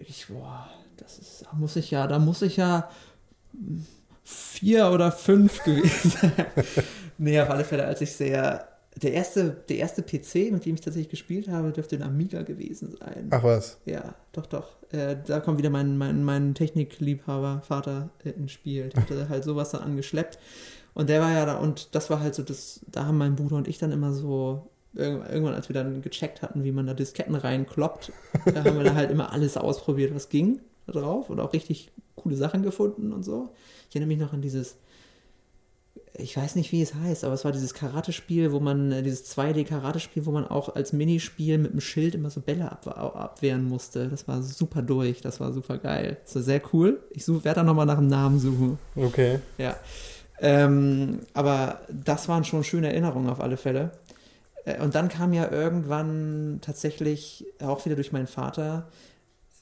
ich, 0.00 0.26
boah, 0.28 0.68
das 0.96 1.18
ist, 1.18 1.44
da 1.44 1.56
muss 1.56 1.76
ich 1.76 1.90
ja, 1.90 2.06
da 2.06 2.18
muss 2.18 2.42
ich 2.42 2.56
ja 2.56 2.88
vier 4.24 4.90
oder 4.90 5.12
fünf 5.12 5.62
gewesen. 5.64 6.32
nee, 7.18 7.40
auf 7.40 7.50
alle 7.50 7.64
Fälle, 7.64 7.84
als 7.84 8.00
ich 8.00 8.12
sehr. 8.12 8.68
Der 8.96 9.12
erste, 9.12 9.50
der 9.68 9.76
erste 9.76 10.02
PC, 10.02 10.50
mit 10.50 10.64
dem 10.66 10.74
ich 10.74 10.80
tatsächlich 10.80 11.10
gespielt 11.10 11.48
habe, 11.48 11.70
dürfte 11.70 11.94
ein 11.94 12.02
Amiga 12.02 12.42
gewesen 12.42 12.96
sein. 12.98 13.28
Ach 13.30 13.44
was? 13.44 13.78
Ja, 13.84 14.16
doch, 14.32 14.46
doch. 14.46 14.70
Äh, 14.90 15.16
da 15.24 15.38
kommt 15.38 15.58
wieder 15.58 15.70
mein, 15.70 15.96
mein, 15.96 16.24
mein 16.24 16.54
Technikliebhaber, 16.54 17.62
Vater, 17.64 18.08
äh, 18.24 18.30
ins 18.30 18.50
Spiel. 18.50 18.88
Der 18.88 19.02
hatte 19.02 19.28
halt 19.28 19.44
sowas 19.44 19.70
dann 19.70 19.82
angeschleppt. 19.82 20.40
Und 20.94 21.08
der 21.10 21.20
war 21.20 21.30
ja 21.30 21.46
da, 21.46 21.58
und 21.58 21.94
das 21.94 22.10
war 22.10 22.18
halt 22.18 22.34
so, 22.34 22.42
das, 22.42 22.80
da 22.90 23.04
haben 23.04 23.18
mein 23.18 23.36
Bruder 23.36 23.54
und 23.54 23.68
ich 23.68 23.78
dann 23.78 23.92
immer 23.92 24.12
so, 24.12 24.68
irgendwann, 24.94 25.54
als 25.54 25.68
wir 25.68 25.74
dann 25.74 26.02
gecheckt 26.02 26.42
hatten, 26.42 26.64
wie 26.64 26.72
man 26.72 26.86
da 26.86 26.94
Disketten 26.94 27.34
reinkloppt, 27.34 28.12
da 28.46 28.64
haben 28.64 28.76
wir 28.76 28.84
da 28.84 28.94
halt 28.94 29.10
immer 29.10 29.32
alles 29.32 29.56
ausprobiert, 29.56 30.14
was 30.14 30.28
ging 30.28 30.60
da 30.86 30.92
drauf 30.92 31.30
und 31.30 31.40
auch 31.40 31.52
richtig 31.52 31.90
coole 32.16 32.36
Sachen 32.36 32.62
gefunden 32.62 33.12
und 33.12 33.22
so. 33.22 33.50
Ich 33.88 33.96
erinnere 33.96 34.08
mich 34.08 34.18
noch 34.18 34.32
an 34.32 34.40
dieses, 34.40 34.76
ich 36.14 36.36
weiß 36.36 36.56
nicht, 36.56 36.72
wie 36.72 36.82
es 36.82 36.94
heißt, 36.94 37.24
aber 37.24 37.34
es 37.34 37.44
war 37.44 37.52
dieses 37.52 37.74
Karate-Spiel, 37.74 38.52
wo 38.52 38.60
man, 38.60 38.90
äh, 38.90 39.02
dieses 39.02 39.36
2D-Karate-Spiel, 39.36 40.26
wo 40.26 40.32
man 40.32 40.46
auch 40.46 40.74
als 40.74 40.92
Minispiel 40.92 41.58
mit 41.58 41.70
einem 41.70 41.80
Schild 41.80 42.14
immer 42.14 42.30
so 42.30 42.40
Bälle 42.40 42.70
ab, 42.70 42.86
abwehren 42.86 43.64
musste. 43.64 44.08
Das 44.08 44.26
war 44.26 44.42
super 44.42 44.82
durch, 44.82 45.20
das 45.20 45.40
war 45.40 45.52
super 45.52 45.78
geil. 45.78 46.18
Das 46.24 46.34
war 46.34 46.42
sehr 46.42 46.62
cool. 46.72 47.00
Ich 47.10 47.26
werde 47.28 47.60
da 47.60 47.62
nochmal 47.62 47.86
nach 47.86 47.98
einem 47.98 48.08
Namen 48.08 48.40
suchen. 48.40 48.78
Okay. 48.96 49.38
Ja. 49.58 49.76
Ähm, 50.40 51.20
aber 51.34 51.80
das 51.90 52.28
waren 52.28 52.44
schon 52.44 52.64
schöne 52.64 52.88
Erinnerungen 52.88 53.28
auf 53.28 53.40
alle 53.40 53.56
Fälle. 53.56 53.92
Äh, 54.68 54.80
und 54.82 54.94
dann 54.94 55.08
kam 55.08 55.32
ja 55.32 55.50
irgendwann 55.50 56.58
tatsächlich 56.60 57.46
auch 57.60 57.84
wieder 57.84 57.96
durch 57.96 58.12
meinen 58.12 58.26
Vater 58.26 58.88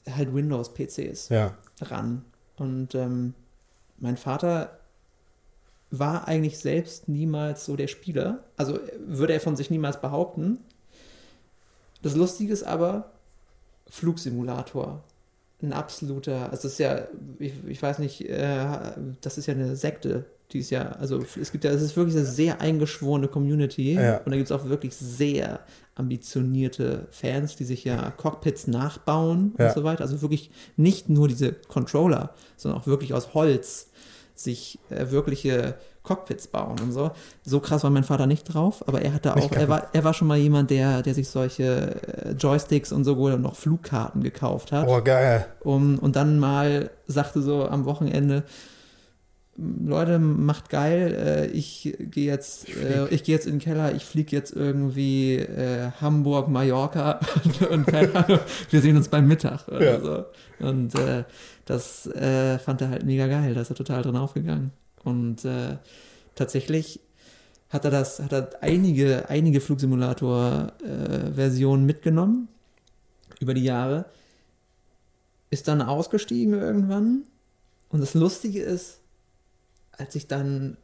halt 0.09 0.33
Windows-PCs 0.33 1.29
ja. 1.29 1.53
ran. 1.81 2.25
Und 2.57 2.95
ähm, 2.95 3.33
mein 3.97 4.17
Vater 4.17 4.79
war 5.89 6.27
eigentlich 6.27 6.59
selbst 6.59 7.07
niemals 7.07 7.65
so 7.65 7.75
der 7.75 7.87
Spieler. 7.87 8.43
Also 8.57 8.79
würde 9.05 9.33
er 9.33 9.39
von 9.39 9.55
sich 9.55 9.69
niemals 9.69 10.01
behaupten. 10.01 10.59
Das 12.01 12.15
Lustige 12.15 12.53
ist 12.53 12.63
aber, 12.63 13.11
Flugsimulator. 13.87 15.03
Ein 15.61 15.73
absoluter, 15.73 16.51
also 16.51 16.63
das 16.63 16.73
ist 16.73 16.77
ja, 16.79 17.07
ich, 17.39 17.53
ich 17.65 17.81
weiß 17.81 17.99
nicht, 17.99 18.29
äh, 18.29 18.93
das 19.21 19.39
ist 19.39 19.47
ja 19.47 19.55
eine 19.55 19.75
Sekte, 19.75 20.25
die 20.51 20.59
ist 20.59 20.69
ja, 20.69 20.91
also 20.93 21.23
es 21.39 21.51
gibt 21.51 21.63
ja, 21.65 21.71
es 21.71 21.81
ist 21.81 21.97
wirklich 21.97 22.15
eine 22.15 22.25
sehr 22.25 22.61
eingeschworene 22.61 23.27
Community 23.27 23.95
ja. 23.95 24.17
und 24.19 24.31
da 24.31 24.37
gibt 24.37 24.49
es 24.49 24.51
auch 24.51 24.69
wirklich 24.69 24.95
sehr 24.95 25.59
ambitionierte 25.95 27.07
Fans, 27.11 27.55
die 27.55 27.65
sich 27.65 27.83
ja 27.83 28.11
Cockpits 28.11 28.67
nachbauen 28.67 29.55
Ja. 29.57 29.67
und 29.67 29.73
so 29.73 29.83
weiter. 29.83 30.01
Also 30.03 30.21
wirklich 30.21 30.51
nicht 30.77 31.09
nur 31.09 31.27
diese 31.27 31.51
Controller, 31.53 32.33
sondern 32.55 32.79
auch 32.79 32.87
wirklich 32.87 33.13
aus 33.13 33.33
Holz 33.33 33.89
sich 34.35 34.79
äh, 34.89 35.09
wirkliche 35.09 35.75
Cockpits 36.03 36.47
bauen 36.47 36.79
und 36.81 36.91
so. 36.91 37.11
So 37.43 37.59
krass 37.59 37.83
war 37.83 37.89
mein 37.89 38.03
Vater 38.03 38.27
nicht 38.27 38.43
drauf, 38.43 38.87
aber 38.87 39.01
er 39.01 39.13
hatte 39.13 39.35
auch, 39.35 39.51
er 39.51 39.67
war, 39.67 39.89
er 39.91 40.03
war 40.03 40.13
schon 40.13 40.27
mal 40.27 40.37
jemand, 40.37 40.69
der, 40.69 41.01
der 41.01 41.13
sich 41.13 41.27
solche 41.27 41.99
äh, 42.23 42.31
Joysticks 42.31 42.93
und 42.93 43.03
so 43.03 43.13
und 43.15 43.41
noch 43.41 43.55
Flugkarten 43.55 44.23
gekauft 44.23 44.71
hat. 44.71 44.87
Oh, 44.87 45.01
geil. 45.01 45.47
Um, 45.61 45.99
und 45.99 46.15
dann 46.15 46.39
mal 46.39 46.91
sagte 47.07 47.41
so 47.41 47.67
am 47.67 47.85
Wochenende, 47.85 48.43
Leute, 49.57 50.19
macht 50.19 50.69
geil, 50.69 51.13
äh, 51.13 51.47
ich 51.47 51.95
gehe 51.99 52.25
jetzt, 52.27 52.69
äh, 52.69 53.07
ich 53.09 53.23
gehe 53.23 53.33
jetzt 53.35 53.47
in 53.47 53.53
den 53.53 53.59
Keller, 53.59 53.95
ich 53.95 54.05
fliege 54.05 54.35
jetzt 54.35 54.55
irgendwie 54.55 55.37
äh, 55.37 55.89
Hamburg, 55.99 56.47
Mallorca 56.47 57.19
und, 57.43 57.61
und 57.67 57.87
keine 57.87 58.13
Ahnung, 58.15 58.39
wir 58.69 58.81
sehen 58.81 58.95
uns 58.97 59.07
beim 59.09 59.27
Mittag 59.27 59.67
oder 59.67 59.93
Ja. 59.93 59.99
so. 59.99 60.25
Und 60.59 60.93
äh, 60.95 61.23
das 61.65 62.05
äh, 62.07 62.57
fand 62.59 62.81
er 62.81 62.89
halt 62.89 63.03
mega 63.05 63.25
geil, 63.27 63.53
da 63.55 63.61
ist 63.61 63.69
er 63.71 63.75
total 63.75 64.01
drin 64.03 64.15
aufgegangen. 64.15 64.71
Und 65.03 65.43
äh, 65.45 65.77
tatsächlich 66.35 66.99
hat 67.69 67.83
er 67.85 67.91
das, 67.91 68.19
hat 68.19 68.31
er 68.33 68.49
einige, 68.61 69.29
einige 69.29 69.59
Flugsimulator-Versionen 69.59 71.85
mitgenommen 71.85 72.47
über 73.39 73.53
die 73.53 73.63
Jahre, 73.63 74.05
ist 75.49 75.67
dann 75.67 75.81
ausgestiegen 75.81 76.53
irgendwann. 76.53 77.23
Und 77.89 77.99
das 78.01 78.13
Lustige 78.13 78.61
ist, 78.61 78.99
als 79.97 80.15
ich 80.15 80.27
dann 80.27 80.77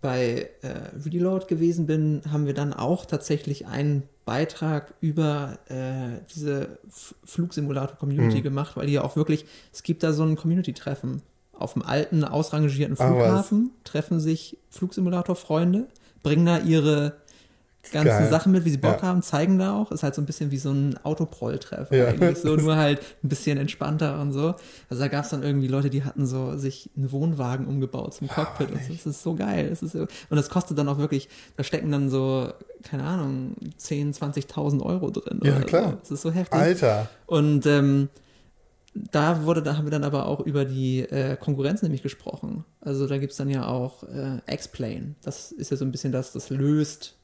bei 0.00 0.50
äh, 0.62 0.68
Reload 1.04 1.46
gewesen 1.46 1.86
bin, 1.86 2.22
haben 2.30 2.46
wir 2.46 2.54
dann 2.54 2.72
auch 2.72 3.06
tatsächlich 3.06 3.66
einen 3.66 4.02
Beitrag 4.24 4.94
über 5.00 5.58
äh, 5.68 6.20
diese 6.34 6.78
Flugsimulator-Community 7.24 8.38
Mhm. 8.38 8.42
gemacht, 8.42 8.76
weil 8.76 8.86
die 8.86 8.94
ja 8.94 9.02
auch 9.04 9.16
wirklich, 9.16 9.44
es 9.72 9.82
gibt 9.82 10.02
da 10.02 10.12
so 10.12 10.22
ein 10.24 10.36
Community-Treffen. 10.36 11.22
Auf 11.52 11.74
dem 11.74 11.82
alten, 11.82 12.24
ausrangierten 12.24 12.96
Ah. 12.98 13.06
Flughafen 13.06 13.70
treffen 13.84 14.18
sich 14.20 14.58
Flugsimulator-Freunde, 14.70 15.86
bringen 16.22 16.46
da 16.46 16.58
ihre 16.58 17.16
ganzen 17.92 18.08
Geil. 18.08 18.30
Sachen 18.30 18.52
mit, 18.52 18.64
wie 18.64 18.70
sie 18.70 18.78
Bock 18.78 18.98
Ja. 19.00 19.08
haben, 19.08 19.22
zeigen 19.22 19.58
da 19.58 19.76
auch. 19.76 19.90
Ist 19.92 20.02
halt 20.02 20.14
so 20.14 20.22
ein 20.22 20.26
bisschen 20.26 20.50
wie 20.50 20.58
so 20.58 20.70
ein 20.70 20.96
Autoproll-Treff 21.04 21.90
Ja. 21.92 22.06
eigentlich. 22.08 22.38
So 22.38 22.56
nur 22.56 22.76
halt 22.76 23.00
ein 23.22 23.28
bisschen 23.28 23.58
entspannter 23.58 24.20
und 24.20 24.32
so. 24.32 24.54
Also 24.90 25.02
da 25.02 25.08
gab 25.08 25.24
es 25.24 25.30
dann 25.30 25.42
irgendwie 25.42 25.68
Leute, 25.68 25.90
die 25.90 26.04
hatten 26.04 26.26
so 26.26 26.56
sich 26.56 26.90
einen 26.96 27.12
Wohnwagen 27.12 27.66
umgebaut 27.66 28.14
zum 28.14 28.28
Cockpit 28.28 28.70
und 28.70 28.82
so. 28.84 28.92
Das 28.92 29.06
ist 29.06 29.22
so 29.22 29.34
geil. 29.34 29.68
Das 29.70 29.82
ist 29.82 29.94
und 29.94 30.08
das 30.30 30.48
kostet 30.50 30.78
dann 30.78 30.88
auch 30.88 30.98
wirklich, 30.98 31.28
da 31.56 31.62
stecken 31.64 31.90
dann 31.92 32.10
so, 32.10 32.48
keine 32.82 33.04
Ahnung, 33.04 33.54
10.000, 33.80 34.18
20.000 34.48 34.82
Euro 34.82 35.10
drin. 35.10 35.40
Ja, 35.42 35.60
klar. 35.60 35.90
So. 35.90 35.96
Das 36.00 36.10
ist 36.10 36.22
so 36.22 36.30
heftig. 36.30 36.58
Alter. 36.60 37.08
Und 37.26 37.66
ähm, 37.66 38.08
da 38.94 39.42
wurde, 39.44 39.60
da 39.62 39.76
haben 39.76 39.86
wir 39.86 39.90
dann 39.90 40.04
aber 40.04 40.26
auch 40.26 40.40
über 40.40 40.64
die 40.64 41.00
äh, 41.00 41.36
Konkurrenz 41.36 41.82
nämlich 41.82 42.02
gesprochen. 42.02 42.64
Also 42.80 43.08
da 43.08 43.18
gibt 43.18 43.32
es 43.32 43.38
dann 43.38 43.50
ja 43.50 43.66
auch 43.66 44.04
äh, 44.04 44.38
X-Plane. 44.46 45.16
Das 45.22 45.50
ist 45.50 45.70
ja 45.72 45.76
so 45.76 45.84
ein 45.84 45.90
bisschen 45.90 46.12
das, 46.12 46.32
das 46.32 46.48
löst 46.50 47.16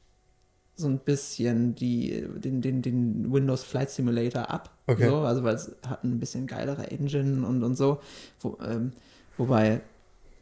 so 0.81 0.89
ein 0.89 0.99
bisschen 0.99 1.74
die, 1.74 2.26
den, 2.37 2.61
den, 2.61 2.83
den 2.83 3.33
Windows 3.33 3.62
Flight 3.64 3.91
Simulator 3.91 4.51
ab. 4.51 4.70
Okay. 4.87 5.09
So, 5.09 5.18
also 5.18 5.45
weil 5.45 5.55
es 5.55 5.72
hat 5.87 6.05
ein 6.05 6.18
bisschen 6.18 6.47
geilere 6.47 6.91
Engine 6.91 7.47
und, 7.47 7.62
und 7.62 7.76
so. 7.76 8.01
Wo, 8.41 8.59
ähm, 8.64 8.93
wobei, 9.37 9.81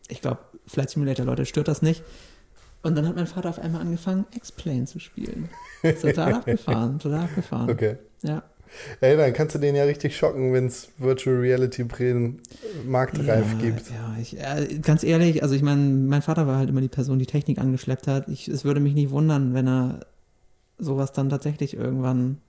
ich 0.09 0.21
glaube, 0.21 0.41
Flight 0.67 0.91
Simulator, 0.91 1.27
Leute, 1.27 1.47
stört 1.47 1.69
das 1.69 1.83
nicht. 1.83 2.03
Und 2.83 2.97
dann 2.97 3.07
hat 3.09 3.17
mein 3.17 3.27
Vater 3.27 3.51
auf 3.51 3.59
einmal 3.59 3.81
angefangen, 3.81 4.25
X-Plane 4.35 4.85
zu 4.85 5.01
spielen. 5.01 5.49
Total 5.83 6.33
abgefahren, 6.35 6.99
total 6.99 7.25
abgefahren. 7.25 7.71
Okay. 7.71 7.97
Ja. 8.23 8.43
Ey, 9.01 9.17
dann 9.17 9.33
kannst 9.33 9.55
du 9.55 9.59
den 9.59 9.75
ja 9.75 9.85
richtig 9.85 10.17
schocken, 10.17 10.53
wenn 10.53 10.67
es 10.67 10.89
Virtual 10.99 11.37
Reality 11.37 11.85
Brillen 11.85 12.41
marktreif 12.87 13.27
ja, 13.27 13.59
gibt. 13.61 13.91
Ja, 13.91 14.17
ich, 14.21 14.39
äh, 14.39 14.79
ganz 14.79 15.03
ehrlich, 15.03 15.43
also 15.43 15.55
ich 15.55 15.63
meine, 15.63 15.83
mein 15.83 16.23
Vater 16.23 16.47
war 16.47 16.59
halt 16.59 16.69
immer 16.69 16.81
die 16.81 16.89
Person, 16.89 17.19
die 17.19 17.27
Technik 17.27 17.59
angeschleppt 17.59 18.07
hat. 18.07 18.29
Ich, 18.29 18.49
es 18.49 18.65
würde 18.65 18.81
mich 18.81 18.95
nicht 18.95 19.11
wundern, 19.11 19.55
wenn 19.55 19.67
er 19.67 20.01
sowas 20.79 21.13
dann 21.13 21.29
tatsächlich 21.29 21.75
irgendwann 21.75 22.41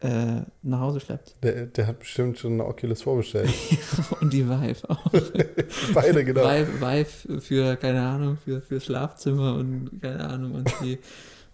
äh, 0.00 0.42
nach 0.62 0.80
Hause 0.80 1.00
schleppt. 1.00 1.36
Der, 1.42 1.66
der 1.66 1.86
hat 1.86 2.00
bestimmt 2.00 2.38
schon 2.38 2.54
eine 2.54 2.66
Oculus 2.66 3.02
vorbestellt. 3.02 3.50
Und 4.20 4.32
die 4.32 4.46
Vive 4.46 4.88
auch. 4.88 5.10
Beide, 5.94 6.24
genau. 6.24 6.42
Vive, 6.42 6.80
Vive 6.80 7.40
für, 7.40 7.76
keine 7.76 8.02
Ahnung, 8.02 8.36
für, 8.36 8.60
für 8.60 8.80
Schlafzimmer 8.80 9.54
und 9.54 9.90
keine 10.02 10.28
Ahnung. 10.28 10.54
Und 10.54 10.72
die 10.82 10.98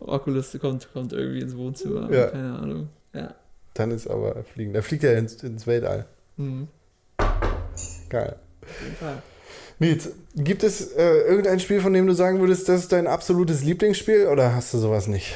Oculus 0.01 0.57
kommt, 0.61 0.93
kommt 0.93 1.13
irgendwie 1.13 1.41
ins 1.41 1.57
Wohnzimmer. 1.57 2.13
Ja. 2.13 2.27
Keine 2.27 2.59
Ahnung. 2.59 2.89
Ja. 3.15 3.35
Dann 3.75 3.91
ist 3.91 4.09
aber 4.09 4.43
Fliegen. 4.43 4.73
Der 4.73 4.83
fliegt 4.83 5.05
ja 5.05 5.13
ins, 5.13 5.35
ins 5.43 5.67
Weltall. 5.67 6.07
Mhm. 6.37 6.69
Geil. 8.09 8.37
Auf 8.63 8.83
jeden 8.83 8.97
Fall. 8.97 9.23
Nils, 9.79 10.11
gibt 10.37 10.63
es 10.63 10.93
äh, 10.93 11.19
irgendein 11.23 11.61
Spiel, 11.61 11.81
von 11.81 11.93
dem 11.93 12.07
du 12.07 12.13
sagen 12.13 12.41
würdest, 12.41 12.69
das 12.69 12.81
ist 12.83 12.93
dein 12.93 13.07
absolutes 13.07 13.63
Lieblingsspiel 13.65 14.27
oder 14.27 14.55
hast 14.55 14.75
du 14.75 14.79
sowas 14.79 15.09
nicht? 15.09 15.35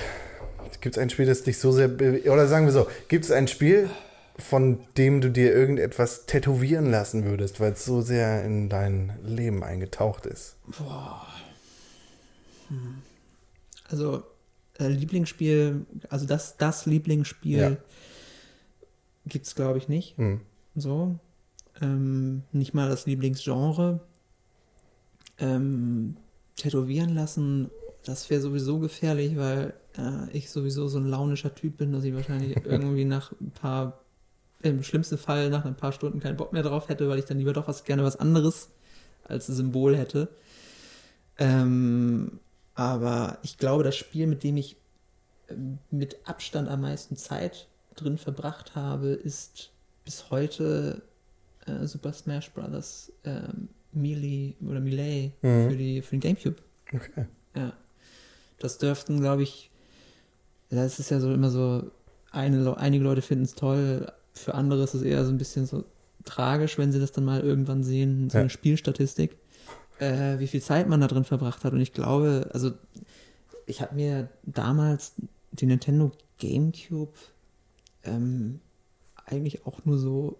Gibt 0.87 0.99
es 0.99 1.03
ein 1.03 1.11
Spiel, 1.11 1.27
das 1.27 1.43
dich 1.43 1.59
so 1.59 1.73
sehr. 1.73 1.91
Oder 1.91 2.47
sagen 2.47 2.65
wir 2.65 2.73
so, 2.73 2.87
gibt 3.09 3.25
es 3.25 3.33
ein 3.33 3.49
Spiel, 3.49 3.91
von 4.39 4.79
dem 4.97 5.21
du 5.21 5.33
dir 5.33 5.53
irgendetwas 5.53 6.27
tätowieren 6.27 6.89
lassen 6.93 7.25
würdest, 7.25 7.59
weil 7.59 7.73
es 7.73 7.85
so 7.85 8.03
sehr 8.03 8.45
in 8.45 8.69
dein 8.69 9.19
Leben 9.25 9.65
eingetaucht 9.65 10.27
ist? 10.27 10.55
Also, 13.89 14.23
äh, 14.79 14.87
Lieblingsspiel, 14.87 15.87
also 16.09 16.25
das, 16.25 16.57
das 16.57 16.87
Lieblingsspiel 16.87 17.59
Ja. 17.59 17.77
gibt 19.27 19.49
es, 19.49 19.57
glaube 19.57 19.79
ich, 19.79 19.89
nicht. 19.89 20.17
Hm. 20.19 20.41
So. 20.77 21.19
Ähm, 21.83 22.45
nicht 22.53 22.75
mal 22.75 22.89
das 22.89 23.07
Lieblingsgenre. 23.07 23.99
Ähm, 25.41 26.17
tätowieren 26.55 27.13
lassen, 27.13 27.73
das 28.09 28.29
wäre 28.31 28.41
sowieso 28.41 28.79
gefährlich, 28.79 29.37
weil 29.37 29.75
äh, 29.99 30.31
ich 30.33 30.51
sowieso 30.51 30.89
so 30.89 30.99
ein 30.99 31.07
launischer 31.07 31.55
Typ 31.55 31.77
bin, 31.79 31.93
dass 31.93 32.05
ich 32.05 32.15
wahrscheinlich 32.15 32.57
irgendwie 32.65 33.05
nach 33.05 33.33
ein 33.41 33.51
paar, 33.51 34.01
im 34.63 34.83
schlimmsten 34.83 35.19
Fall 35.19 35.51
nach 35.51 35.65
ein 35.65 35.77
paar 35.77 35.93
Stunden 35.93 36.21
keinen 36.21 36.37
Bock 36.37 36.53
mehr 36.53 36.63
drauf 36.63 36.89
hätte, 36.89 37.09
weil 37.09 37.19
ich 37.19 37.25
dann 37.25 37.39
lieber 37.39 37.53
doch 37.53 37.69
was 37.69 37.85
gerne 37.85 38.05
was 38.05 38.17
anderes 38.17 38.71
als 39.25 39.47
Symbol 39.47 39.97
hätte. 39.97 40.29
Ähm, 41.39 42.41
aber 42.75 43.39
ich 43.43 43.59
glaube, 43.59 43.83
das 43.85 43.97
Spiel, 43.97 44.27
mit 44.27 44.43
dem 44.43 44.57
ich 44.57 44.77
ähm, 45.49 45.79
mit 45.91 46.17
Abstand 46.25 46.69
am 46.69 46.83
meisten 46.83 47.17
Zeit 47.17 47.69
drin 47.95 48.19
verbracht 48.19 48.75
habe, 48.75 49.09
ist 49.09 49.71
bis 50.05 50.31
heute 50.31 51.03
äh, 51.67 51.87
Super 51.87 52.13
Smash 52.13 52.51
Bros. 52.53 53.13
Ähm, 53.25 53.69
Melee 53.93 54.55
oder 54.61 54.81
Melee 54.81 55.33
Mhm. 55.41 55.71
für, 55.71 55.77
die, 55.77 56.03
für 56.03 56.11
den 56.17 56.21
Gamecube. 56.21 56.57
Okay. 56.93 57.27
Ja. 57.57 57.73
Das 58.59 58.79
dürften, 58.79 59.21
glaube 59.21 59.43
ich, 59.43 59.71
das 60.71 60.99
ist 60.99 61.11
ja 61.11 61.21
so 61.21 61.33
immer 61.33 61.51
so, 61.51 61.91
eine, 62.31 62.77
einige 62.77 63.05
Leute 63.05 63.23
finden 63.23 63.45
es 63.45 63.55
toll, 63.55 64.11
für 64.35 64.55
andere 64.55 64.83
ist 64.85 64.95
es 64.95 65.03
eher 65.03 65.25
so 65.25 65.31
ein 65.31 65.39
bisschen 65.39 65.67
so 65.67 65.85
tragisch, 66.25 66.77
wenn 66.79 66.93
sie 66.93 67.01
das 67.01 67.13
dann 67.13 67.25
mal 67.25 67.41
irgendwann 67.41 67.83
sehen, 67.85 68.29
so 68.31 68.37
Ja. 68.39 68.41
eine 68.43 68.51
Spielstatistik, 68.51 69.37
äh, 69.99 70.39
wie 70.39 70.47
viel 70.47 70.61
Zeit 70.61 70.89
man 70.89 71.01
da 71.01 71.07
drin 71.07 71.25
verbracht 71.25 71.65
hat. 71.65 71.73
Und 71.73 71.81
ich 71.81 71.93
glaube, 71.93 72.51
also 72.53 72.73
ich 73.67 73.81
habe 73.81 73.95
mir 73.95 74.29
damals 74.45 75.15
die 75.53 75.67
Nintendo 75.67 76.13
GameCube 76.39 77.13
ähm, 78.05 78.61
eigentlich 79.25 79.67
auch 79.67 79.85
nur 79.85 79.99
so 79.99 80.39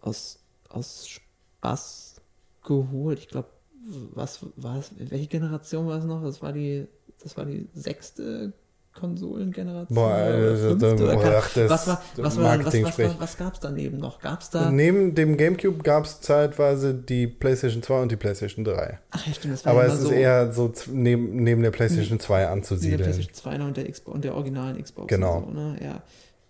aus, 0.00 0.38
aus 0.68 1.06
Spaß 1.08 2.16
geholt. 2.64 3.18
Ich 3.18 3.28
glaube, 3.28 3.48
was 4.14 4.40
war 4.56 4.78
es? 4.78 4.92
Welche 4.96 5.26
Generation 5.26 5.86
war 5.86 5.98
es 5.98 6.04
noch? 6.04 6.22
Das 6.22 6.40
war 6.42 6.52
die, 6.52 6.86
das 7.22 7.36
war 7.36 7.44
die 7.44 7.68
sechste 7.74 8.52
Konsolengeneration. 8.92 9.94
Boah, 9.94 10.14
oder 10.14 10.24
also, 10.50 10.68
fünfte 10.70 10.86
da- 10.96 11.02
oder 11.04 11.14
boah, 11.14 11.22
keine- 11.22 11.36
ach, 11.36 11.56
was 11.56 11.86
war, 11.86 12.02
was 12.16 12.36
war, 12.38 12.64
was, 12.64 12.82
was, 12.82 12.98
was, 12.98 13.20
was 13.20 13.36
gab 13.38 13.54
es 13.54 13.60
daneben 13.60 13.98
noch? 13.98 14.20
Gab 14.20 14.40
es 14.40 14.50
da? 14.50 14.70
Neben 14.70 15.14
dem 15.14 15.36
GameCube 15.36 15.82
gab 15.84 16.04
es 16.04 16.20
zeitweise 16.20 16.92
die 16.94 17.26
PlayStation 17.28 17.82
2 17.82 18.02
und 18.02 18.10
die 18.12 18.16
PlayStation 18.16 18.64
3. 18.64 18.98
Ach 19.12 19.26
ja, 19.26 19.32
stimmt, 19.32 19.54
das 19.54 19.64
war 19.64 19.72
Aber 19.72 19.86
es 19.86 19.94
ist 19.94 20.02
so 20.02 20.10
eher 20.10 20.52
so 20.52 20.72
neben, 20.92 21.36
neben 21.42 21.62
der 21.62 21.70
PlayStation 21.70 22.18
2 22.18 22.34
neben 22.38 22.42
der 22.46 22.52
anzusiedeln. 22.52 23.00
PlayStation 23.02 23.34
2 23.34 23.58
noch 23.58 23.66
und 23.68 23.76
der, 23.76 23.90
Xbox, 23.90 24.14
und 24.14 24.24
der 24.24 24.34
originalen 24.34 24.82
Xbox. 24.82 25.06
Genau. 25.08 25.38
Und 25.38 25.54
so, 25.54 25.60
ne? 25.60 25.76
ja. 25.82 26.02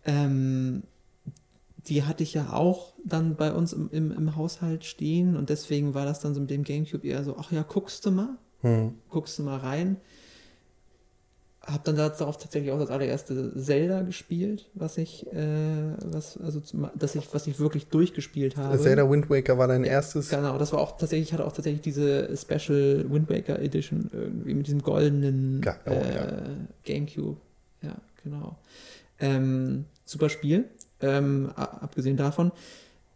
ähm, 0.07 0.83
die 1.87 2.05
hatte 2.05 2.23
ich 2.23 2.35
ja 2.35 2.53
auch 2.53 2.95
dann 3.05 3.37
bei 3.37 3.53
uns 3.53 3.73
im, 3.73 3.89
im, 3.91 4.13
im 4.13 4.37
Haushalt 4.37 4.85
stehen 4.85 5.37
und 5.37 5.49
deswegen 5.51 5.95
war 5.95 6.05
das 6.05 6.21
dann 6.21 6.35
so 6.35 6.41
mit 6.41 6.51
dem 6.51 6.63
Gamecube 6.63 7.07
eher 7.07 7.23
so, 7.25 7.37
ach 7.39 7.53
ja, 7.53 7.63
guckst 7.63 8.05
du 8.07 8.11
mal, 8.11 8.29
Hm. 8.63 8.95
guckst 9.09 9.39
du 9.39 9.43
mal 9.43 9.57
rein. 9.59 9.97
Hab 11.63 11.85
dann 11.85 11.97
darauf 11.97 12.39
tatsächlich 12.39 12.73
auch 12.73 12.79
das 12.79 12.89
allererste 12.89 13.53
Zelda 13.55 14.01
gespielt, 14.01 14.71
was 14.73 14.97
ich, 14.97 15.27
äh, 15.33 15.93
was, 16.07 16.39
also, 16.39 16.63
dass 16.95 17.15
ich, 17.15 17.35
was 17.35 17.47
ich 17.47 17.61
wirklich 17.61 17.89
durchgespielt 17.89 18.57
habe. 18.57 18.79
Zelda 18.79 19.09
Wind 19.09 19.29
Waker 19.29 19.59
war 19.59 19.69
dein 19.69 19.85
erstes. 19.85 20.31
Genau, 20.31 20.57
das 20.57 20.73
war 20.73 20.81
auch 20.81 20.97
tatsächlich, 20.97 21.29
ich 21.29 21.33
hatte 21.35 21.45
auch 21.45 21.53
tatsächlich 21.53 21.83
diese 21.83 22.35
Special 22.35 23.05
Wind 23.11 23.29
Waker 23.29 23.59
Edition 23.61 24.09
irgendwie 24.11 24.55
mit 24.55 24.69
diesem 24.69 24.81
goldenen 24.83 25.61
Ge- 25.61 25.75
oh, 25.87 25.91
äh, 25.91 26.15
ja. 26.15 26.43
Gamecube. 26.85 27.37
Ja, 27.83 27.95
genau. 28.25 28.57
Ähm, 29.19 29.85
super 30.07 30.31
Spiel, 30.31 30.65
ähm, 31.03 31.53
abgesehen 31.57 32.17
davon. 32.17 32.53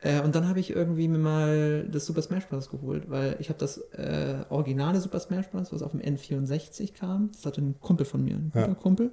Äh, 0.05 0.21
und 0.21 0.35
dann 0.35 0.47
habe 0.49 0.61
ich 0.61 0.69
irgendwie 0.71 1.09
mir 1.09 1.17
mal 1.19 1.89
das 1.91 2.05
Super 2.05 2.21
Smash 2.21 2.47
Bros. 2.47 2.69
geholt, 2.69 3.09
weil 3.09 3.37
ich 3.39 3.49
habe 3.49 3.59
das 3.59 3.79
äh, 3.93 4.45
originale 4.51 5.01
Super 5.01 5.19
Smash 5.19 5.49
Bros., 5.49 5.73
was 5.73 5.83
auf 5.83 5.93
dem 5.93 6.01
N64 6.01 6.93
kam, 6.93 7.31
das 7.33 7.47
hatte 7.47 7.63
ein 7.63 7.81
Kumpel 7.81 8.05
von 8.05 8.23
mir, 8.23 8.35
ein 8.37 8.53
Ja. 8.55 8.67
guter 8.67 8.79
Kumpel. 8.81 9.13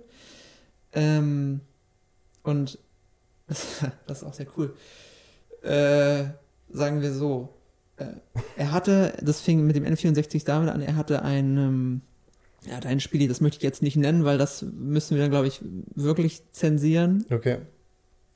Ähm, 0.92 1.62
und 2.44 2.78
das, 3.48 3.80
das 4.08 4.22
ist 4.22 4.24
auch 4.28 4.34
sehr 4.34 4.48
cool. 4.58 4.74
Äh, 5.64 6.26
sagen 6.74 7.02
wir 7.02 7.14
so, 7.14 7.50
äh, 7.98 8.06
er 8.58 8.72
hatte, 8.74 9.14
das 9.22 9.40
fing 9.40 9.66
mit 9.66 9.76
dem 9.78 9.86
N64 9.86 10.44
damit 10.46 10.70
an, 10.70 10.82
er 10.82 10.96
hatte 10.98 11.22
ein, 11.22 11.58
ähm, 11.58 12.02
er 12.68 12.78
hatte 12.78 12.90
ein 12.90 13.00
Spiel, 13.00 13.28
das 13.30 13.40
möchte 13.40 13.58
ich 13.58 13.64
jetzt 13.64 13.82
nicht 13.82 13.96
nennen, 13.96 14.26
weil 14.26 14.38
das 14.38 14.62
müssen 14.64 15.16
wir 15.16 15.22
dann, 15.24 15.32
glaube 15.32 15.48
ich, 15.48 15.62
wirklich 15.96 16.44
zensieren. 16.52 17.26
Okay. 17.32 17.60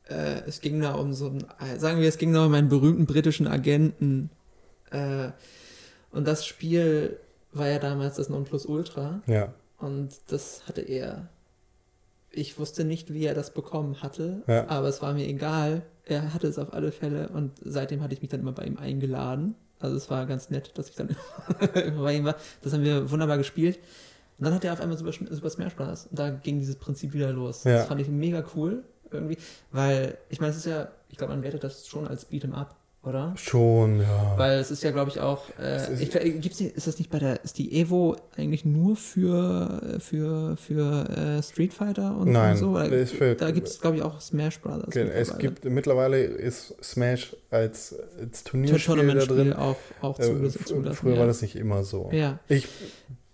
Äh, 0.08 0.41
es 0.47 0.62
ging 0.62 0.80
da 0.82 0.93
um 0.95 1.14
so 1.14 1.28
einen, 1.28 1.45
äh, 1.60 1.80
sagen 1.80 1.99
wir, 1.99 2.08
es 2.08 2.18
ging 2.18 2.32
da 2.34 2.45
um 2.45 2.53
einen 2.53 2.70
berühmten 2.70 3.06
britischen 3.06 3.47
Agenten. 3.47 4.30
Äh, 4.91 5.30
und 6.12 6.28
das 6.28 6.45
Spiel 6.45 7.20
war 7.51 7.68
ja 7.68 7.80
damals 7.80 8.16
das 8.18 8.30
Nonplusultra. 8.30 9.22
Ja. 9.28 9.53
Und 9.78 10.16
das 10.28 10.68
hatte 10.68 10.82
er. 10.82 11.30
Ich 12.30 12.60
wusste 12.60 12.84
nicht, 12.84 13.14
wie 13.14 13.26
er 13.26 13.34
das 13.34 13.53
bekommen 13.53 14.01
hatte, 14.01 14.43
Ja. 14.47 14.68
aber 14.68 14.89
es 14.89 15.01
war 15.01 15.14
mir 15.14 15.26
egal. 15.26 15.84
Er 16.03 16.34
hatte 16.34 16.47
es 16.47 16.60
auf 16.60 16.74
alle 16.74 16.91
Fälle 16.91 17.30
und 17.30 17.51
seitdem 17.64 18.01
hatte 18.03 18.14
ich 18.14 18.22
mich 18.22 18.30
dann 18.30 18.41
immer 18.41 18.51
bei 18.51 18.66
ihm 18.66 18.78
eingeladen. 18.78 19.56
Also 19.80 19.95
es 19.95 20.10
war 20.10 20.26
ganz 20.26 20.49
nett, 20.49 20.72
dass 20.78 20.89
ich 20.89 20.95
dann 20.95 21.16
immer 21.74 22.03
bei 22.03 22.14
ihm 22.16 22.26
war. 22.26 22.36
Das 22.62 22.74
haben 22.74 22.84
wir 22.84 23.10
wunderbar 23.10 23.38
gespielt. 23.38 23.80
Und 24.38 24.45
dann 24.45 24.53
hat 24.53 24.66
er 24.66 24.74
auf 24.74 24.82
einmal 24.82 24.97
Super, 24.97 25.14
Super 25.34 25.49
Smash 25.49 25.76
Bros. 25.76 26.08
Und 26.08 26.20
da 26.20 26.30
ging 26.30 26.60
dieses 26.60 26.76
Prinzip 26.76 27.14
wieder 27.14 27.32
los. 27.32 27.64
Ja. 27.64 27.78
Das 27.78 27.86
fand 27.88 28.01
ich 28.01 28.10
mega 28.10 28.43
cool 28.56 28.84
irgendwie, 29.16 29.38
weil 29.72 30.18
ich 30.30 30.39
meine, 30.39 30.51
es 30.51 30.57
ist 30.57 30.66
ja, 30.66 30.89
ich 31.09 31.18
glaube, 31.18 31.34
man 31.34 31.43
wertet 31.43 31.63
das 31.63 31.88
schon 31.88 32.07
als 32.07 32.30
Beat'em 32.30 32.53
Up, 32.53 32.76
oder? 33.03 33.34
Schon, 33.38 34.01
ja. 34.01 34.34
Weil 34.38 34.57
es 34.59 34.72
ist 34.72 34.82
ja, 34.84 34.89
glaube 34.91 35.11
ich, 35.11 35.20
auch. 35.20 35.43
Es 35.59 35.88
Äh, 35.89 35.93
ist- 35.93 36.01
ich, 36.01 36.09
glaub, 36.11 36.24
gibt's 36.41 36.59
nicht, 36.59 36.76
ist 36.76 36.88
das 36.88 36.97
nicht 36.97 37.11
bei 37.11 37.20
der. 37.20 37.43
Ist 37.43 37.57
die 37.59 37.80
Evo 37.80 38.16
eigentlich 38.36 38.66
nur 38.66 38.95
für, 38.95 39.99
für, 39.99 40.57
für 40.57 41.07
äh, 41.09 41.43
Street 41.43 41.72
Fighter 41.74 42.18
und, 42.18 42.32
Nein, 42.32 42.53
und 42.53 42.57
so? 42.57 42.70
Oder, 42.72 42.88
ist 42.88 43.13
für- 43.13 43.36
da 43.36 43.51
gibt 43.51 43.68
es, 43.68 43.80
glaube 43.80 43.97
ich, 43.97 44.01
auch 44.03 44.20
Smash 44.20 44.59
Brothers. 44.59 44.88
Okay, 44.88 45.07
es 45.13 45.38
gibt 45.38 45.63
mittlerweile 45.66 46.24
ist 46.24 46.74
Smash 46.84 47.36
als, 47.51 47.95
als 48.20 48.43
Tur- 48.43 48.51
Turnierspiel 48.63 49.05
da 49.13 49.26
drin. 49.26 49.53
auch, 49.53 49.78
auch 50.01 50.20
Äh, 50.20 50.24
zugelassen, 50.24 50.93
früher 50.95 51.13
ja. 51.13 51.20
war 51.20 51.28
das 51.28 51.41
nicht 51.43 51.55
immer 51.55 51.84
so. 51.84 52.09
Ja. 52.11 52.39
Ich, 52.49 52.68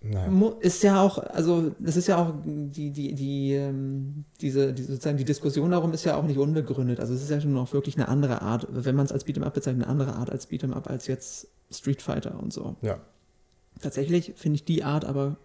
naja. 0.03 0.53
Ist 0.61 0.81
ja 0.83 1.01
auch, 1.01 1.17
also 1.19 1.71
das 1.79 1.95
ist 1.95 2.07
ja 2.07 2.17
auch 2.17 2.33
die, 2.43 2.89
die, 2.91 3.13
die, 3.13 3.53
ähm, 3.53 4.25
diese, 4.41 4.73
die, 4.73 4.81
sozusagen 4.83 5.17
die 5.17 5.25
Diskussion 5.25 5.69
darum 5.71 5.93
ist 5.93 6.03
ja 6.05 6.15
auch 6.15 6.23
nicht 6.23 6.37
unbegründet. 6.39 6.99
Also 6.99 7.13
es 7.13 7.21
ist 7.21 7.29
ja 7.29 7.39
schon 7.39 7.55
auch 7.57 7.71
wirklich 7.73 7.95
eine 7.97 8.07
andere 8.07 8.41
Art, 8.41 8.67
wenn 8.71 8.95
man 8.95 9.05
es 9.05 9.11
als 9.11 9.25
Beat'em 9.27 9.43
Up 9.43 9.53
bezeichnet, 9.53 9.83
eine 9.83 9.91
andere 9.91 10.15
Art 10.15 10.29
als 10.31 10.49
Beat'em 10.49 10.73
Up 10.73 10.89
als 10.89 11.05
jetzt 11.07 11.47
Street 11.69 12.01
Fighter 12.01 12.39
und 12.39 12.51
so. 12.51 12.75
Ja, 12.81 12.99
Tatsächlich 13.79 14.33
finde 14.35 14.55
ich 14.55 14.65
die 14.65 14.83
Art 14.83 15.05
aber 15.05 15.37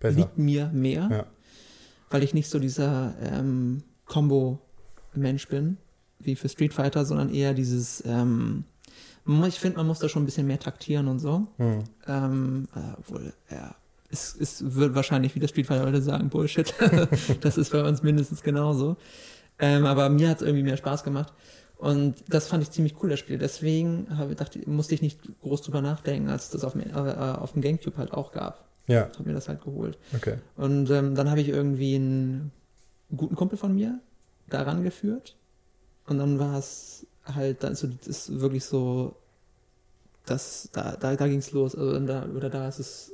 besser. 0.00 0.16
liegt 0.18 0.38
mir 0.38 0.70
mehr, 0.72 1.08
Ja. 1.10 1.26
weil 2.10 2.22
ich 2.22 2.34
nicht 2.34 2.48
so 2.50 2.58
dieser 2.58 3.14
ähm, 3.22 3.82
Combo-Mensch 4.06 5.48
bin, 5.48 5.76
wie 6.18 6.34
für 6.34 6.48
Street 6.48 6.72
Fighter, 6.74 7.04
sondern 7.04 7.32
eher 7.32 7.54
dieses, 7.54 8.02
ähm, 8.06 8.64
ich 9.46 9.60
finde, 9.60 9.76
man 9.78 9.86
muss 9.86 9.98
da 9.98 10.08
schon 10.08 10.22
ein 10.22 10.26
bisschen 10.26 10.46
mehr 10.46 10.58
taktieren 10.58 11.06
und 11.08 11.18
so. 11.18 11.46
Hm. 11.58 11.84
Ähm, 12.06 12.68
äh, 12.74 12.80
obwohl, 12.98 13.32
ja, 13.50 13.74
es, 14.10 14.34
es 14.34 14.74
wird 14.74 14.94
wahrscheinlich 14.94 15.34
wieder 15.34 15.48
Street 15.48 15.66
Fighter 15.66 15.84
Leute 15.84 16.02
sagen, 16.02 16.28
Bullshit. 16.28 16.72
das 17.40 17.58
ist 17.58 17.72
bei 17.72 17.82
uns 17.82 18.02
mindestens 18.02 18.42
genauso. 18.42 18.96
Ähm, 19.58 19.84
aber 19.86 20.08
mir 20.08 20.28
hat 20.30 20.38
es 20.38 20.42
irgendwie 20.42 20.62
mehr 20.62 20.76
Spaß 20.76 21.04
gemacht. 21.04 21.32
Und 21.76 22.24
das 22.28 22.48
fand 22.48 22.62
ich 22.62 22.70
ziemlich 22.70 22.96
cool, 23.02 23.10
das 23.10 23.20
Spiel. 23.20 23.38
Deswegen 23.38 24.08
habe, 24.16 24.34
dachte, 24.34 24.58
musste 24.66 24.94
ich 24.94 25.02
nicht 25.02 25.20
groß 25.42 25.62
drüber 25.62 25.80
nachdenken, 25.80 26.28
als 26.28 26.46
es 26.46 26.50
das 26.50 26.64
auf 26.64 26.72
dem, 26.72 26.82
äh, 26.82 26.94
auf 26.94 27.52
dem 27.52 27.62
Gamecube 27.62 27.96
halt 27.96 28.12
auch 28.12 28.32
gab. 28.32 28.68
Ja, 28.88 29.02
Habe 29.02 29.24
mir 29.24 29.34
das 29.34 29.48
halt 29.48 29.62
geholt. 29.62 29.98
okay. 30.16 30.38
Und 30.56 30.90
ähm, 30.90 31.14
dann 31.14 31.30
habe 31.30 31.40
ich 31.40 31.48
irgendwie 31.48 31.96
einen 31.96 32.52
guten 33.14 33.36
Kumpel 33.36 33.58
von 33.58 33.74
mir 33.74 34.00
daran 34.48 34.82
geführt. 34.82 35.36
Und 36.06 36.18
dann 36.18 36.38
war 36.38 36.58
es 36.58 37.06
halt, 37.24 37.62
dann 37.62 37.72
ist, 37.72 37.80
so, 37.80 37.88
ist 38.06 38.40
wirklich 38.40 38.64
so, 38.64 39.14
das, 40.30 40.68
da, 40.72 40.96
da, 40.96 41.16
da 41.16 41.26
ging 41.28 41.38
es 41.38 41.52
los. 41.52 41.74
Also 41.74 41.98
da, 42.00 42.26
oder 42.26 42.50
da 42.50 42.68
ist 42.68 42.78
es, 42.78 43.12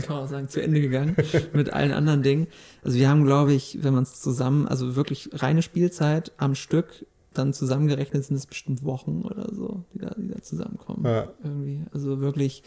kann 0.06 0.16
man 0.16 0.28
sagen, 0.28 0.48
zu 0.48 0.62
Ende 0.62 0.80
gegangen 0.80 1.16
mit 1.52 1.72
allen 1.72 1.92
anderen 1.92 2.22
Dingen. 2.22 2.46
Also 2.82 2.98
wir 2.98 3.08
haben, 3.08 3.24
glaube 3.24 3.52
ich, 3.52 3.82
wenn 3.82 3.94
man 3.94 4.02
es 4.04 4.20
zusammen, 4.20 4.66
also 4.68 4.96
wirklich 4.96 5.30
reine 5.34 5.62
Spielzeit 5.62 6.32
am 6.36 6.54
Stück, 6.54 7.06
dann 7.32 7.52
zusammengerechnet 7.52 8.24
sind 8.24 8.36
es 8.36 8.46
bestimmt 8.46 8.84
Wochen 8.84 9.22
oder 9.22 9.52
so, 9.52 9.84
die 9.92 9.98
da, 9.98 10.14
die 10.16 10.28
da 10.28 10.40
zusammenkommen. 10.40 11.04
Ja. 11.04 11.32
Irgendwie. 11.42 11.82
Also 11.92 12.20
wirklich 12.20 12.62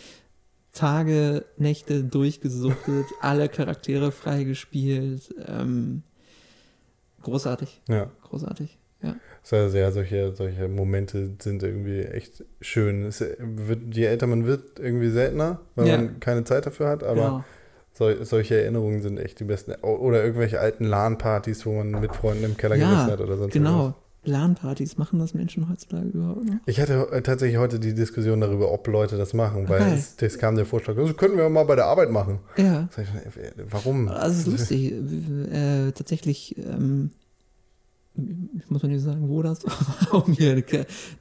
Tage, 0.73 1.45
Nächte 1.57 2.03
durchgesuchtet, 2.03 3.05
alle 3.21 3.47
Charaktere 3.49 4.11
freigespielt. 4.11 5.33
Ähm, 5.47 6.03
großartig, 7.23 7.81
Ja. 7.87 8.11
großartig. 8.23 8.77
Ja. 9.01 9.15
Sehr, 9.43 9.69
sehr, 9.69 9.91
solche, 9.91 10.33
solche 10.35 10.67
Momente 10.67 11.31
sind 11.39 11.63
irgendwie 11.63 12.01
echt 12.01 12.43
schön. 12.61 13.05
Es 13.05 13.21
wird, 13.21 13.95
je 13.95 14.05
älter 14.05 14.27
man 14.27 14.45
wird, 14.45 14.79
irgendwie 14.79 15.09
seltener, 15.09 15.61
weil 15.75 15.87
Ja. 15.87 15.97
man 15.97 16.19
keine 16.19 16.43
Zeit 16.43 16.65
dafür 16.65 16.89
hat, 16.89 17.03
aber 17.03 17.15
genau. 17.21 17.43
sol 17.93 18.25
solche 18.25 18.61
Erinnerungen 18.61 19.01
sind 19.01 19.17
echt 19.19 19.39
die 19.39 19.45
besten. 19.45 19.73
Oder 19.81 20.23
irgendwelche 20.23 20.59
alten 20.59 20.83
LAN-Partys, 20.83 21.65
wo 21.65 21.73
man 21.73 21.91
mit 21.91 22.15
Freunden 22.15 22.43
im 22.43 22.57
Keller 22.57 22.75
Ja, 22.75 22.89
gesessen 22.89 23.11
hat 23.11 23.21
oder 23.21 23.37
sonst 23.37 23.53
Genau. 23.53 23.69
irgendwas. 23.83 24.01
LAN-Partys, 24.25 24.97
machen 24.97 25.19
das 25.19 25.33
Menschen 25.33 25.69
heutzutage 25.69 26.09
überhaupt 26.09 26.43
noch? 26.43 26.55
Ich 26.65 26.81
hatte 26.81 27.07
äh, 27.13 27.21
tatsächlich 27.21 27.57
heute 27.59 27.79
die 27.79 27.93
Diskussion 27.93 28.41
darüber, 28.41 28.73
ob 28.73 28.85
Leute 28.87 29.15
das 29.17 29.33
machen, 29.33 29.69
weil 29.69 29.83
Okay. 29.83 29.93
es, 29.93 30.15
es 30.21 30.37
kam 30.37 30.57
der 30.57 30.65
Vorschlag, 30.65 30.95
das 30.97 31.15
könnten 31.15 31.37
wir 31.37 31.47
mal 31.47 31.63
bei 31.63 31.75
der 31.77 31.85
Arbeit 31.85 32.11
machen. 32.11 32.39
Ja. 32.57 32.89
Äh, 32.97 33.51
warum? 33.69 34.09
Also 34.09 34.31
es 34.33 34.39
ist 34.39 34.47
lustig. 34.71 34.91
äh, 35.53 35.91
tatsächlich, 35.93 36.57
ähm, 36.57 37.11
ich 38.57 38.69
muss 38.69 38.83
mal 38.83 38.89
nicht 38.89 39.03
sagen, 39.03 39.29
wo 39.29 39.41
das 39.41 39.63
war, 39.65 40.25
um 40.27 40.33
hier 40.33 40.63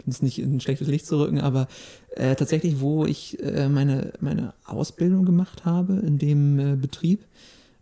das 0.07 0.23
nicht 0.23 0.39
in 0.39 0.57
ein 0.57 0.61
schlechtes 0.61 0.89
Licht 0.89 1.07
zu 1.07 1.19
rücken, 1.19 1.41
aber 1.41 1.69
äh, 2.15 2.35
tatsächlich, 2.35 2.81
wo 2.81 3.05
ich 3.05 3.43
äh, 3.43 3.69
meine, 3.69 4.13
meine 4.21 4.55
Ausbildung 4.65 5.25
gemacht 5.25 5.65
habe, 5.65 5.95
in 5.95 6.19
dem 6.19 6.59
äh, 6.59 6.77
Betrieb, 6.77 7.25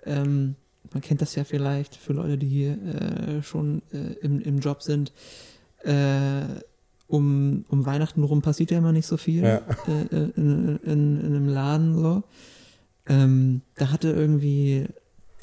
ähm, 0.04 0.56
man 0.92 1.02
kennt 1.02 1.22
das 1.22 1.34
ja 1.34 1.44
vielleicht 1.44 1.96
für 1.96 2.12
Leute, 2.12 2.38
die 2.38 2.48
hier 2.48 2.72
äh, 2.72 3.42
schon 3.42 3.82
äh, 3.92 4.14
im, 4.22 4.40
im 4.40 4.58
Job 4.60 4.82
sind, 4.82 5.12
äh, 5.82 6.42
um, 7.06 7.64
um 7.68 7.84
Weihnachten 7.86 8.22
rum 8.22 8.42
passiert 8.42 8.70
ja 8.70 8.78
immer 8.78 8.92
nicht 8.92 9.06
so 9.06 9.16
viel 9.16 9.42
Ja. 9.42 9.60
äh, 9.86 10.16
äh, 10.16 10.30
in, 10.36 10.78
in, 10.84 11.20
in 11.20 11.26
einem 11.26 11.48
Laden 11.48 11.96
so. 11.96 12.22
Ähm, 13.06 13.60
da 13.76 13.90
hatte 13.90 14.10
irgendwie 14.10 14.86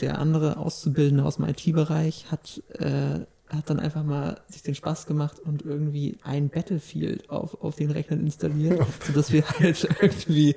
der 0.02 0.18
andere 0.20 0.58
Auszubildende 0.58 1.24
aus 1.24 1.36
dem 1.36 1.46
IT-Bereich 1.46 2.32
hat, 2.32 2.62
äh, 2.80 3.20
hat 3.54 3.70
dann 3.70 3.80
einfach 3.80 4.04
mal 4.04 4.40
sich 4.50 4.64
den 4.64 4.76
Spaß 4.76 5.06
gemacht 5.06 5.40
und 5.40 5.64
irgendwie 5.64 6.18
ein 6.24 6.50
Battlefield 6.50 7.30
auf, 7.30 7.62
auf 7.62 7.76
den 7.76 7.92
Rechnern 7.92 8.22
installiert, 8.22 8.80
sodass 9.08 9.32
wir 9.32 9.48
halt 9.48 9.88
irgendwie 10.02 10.56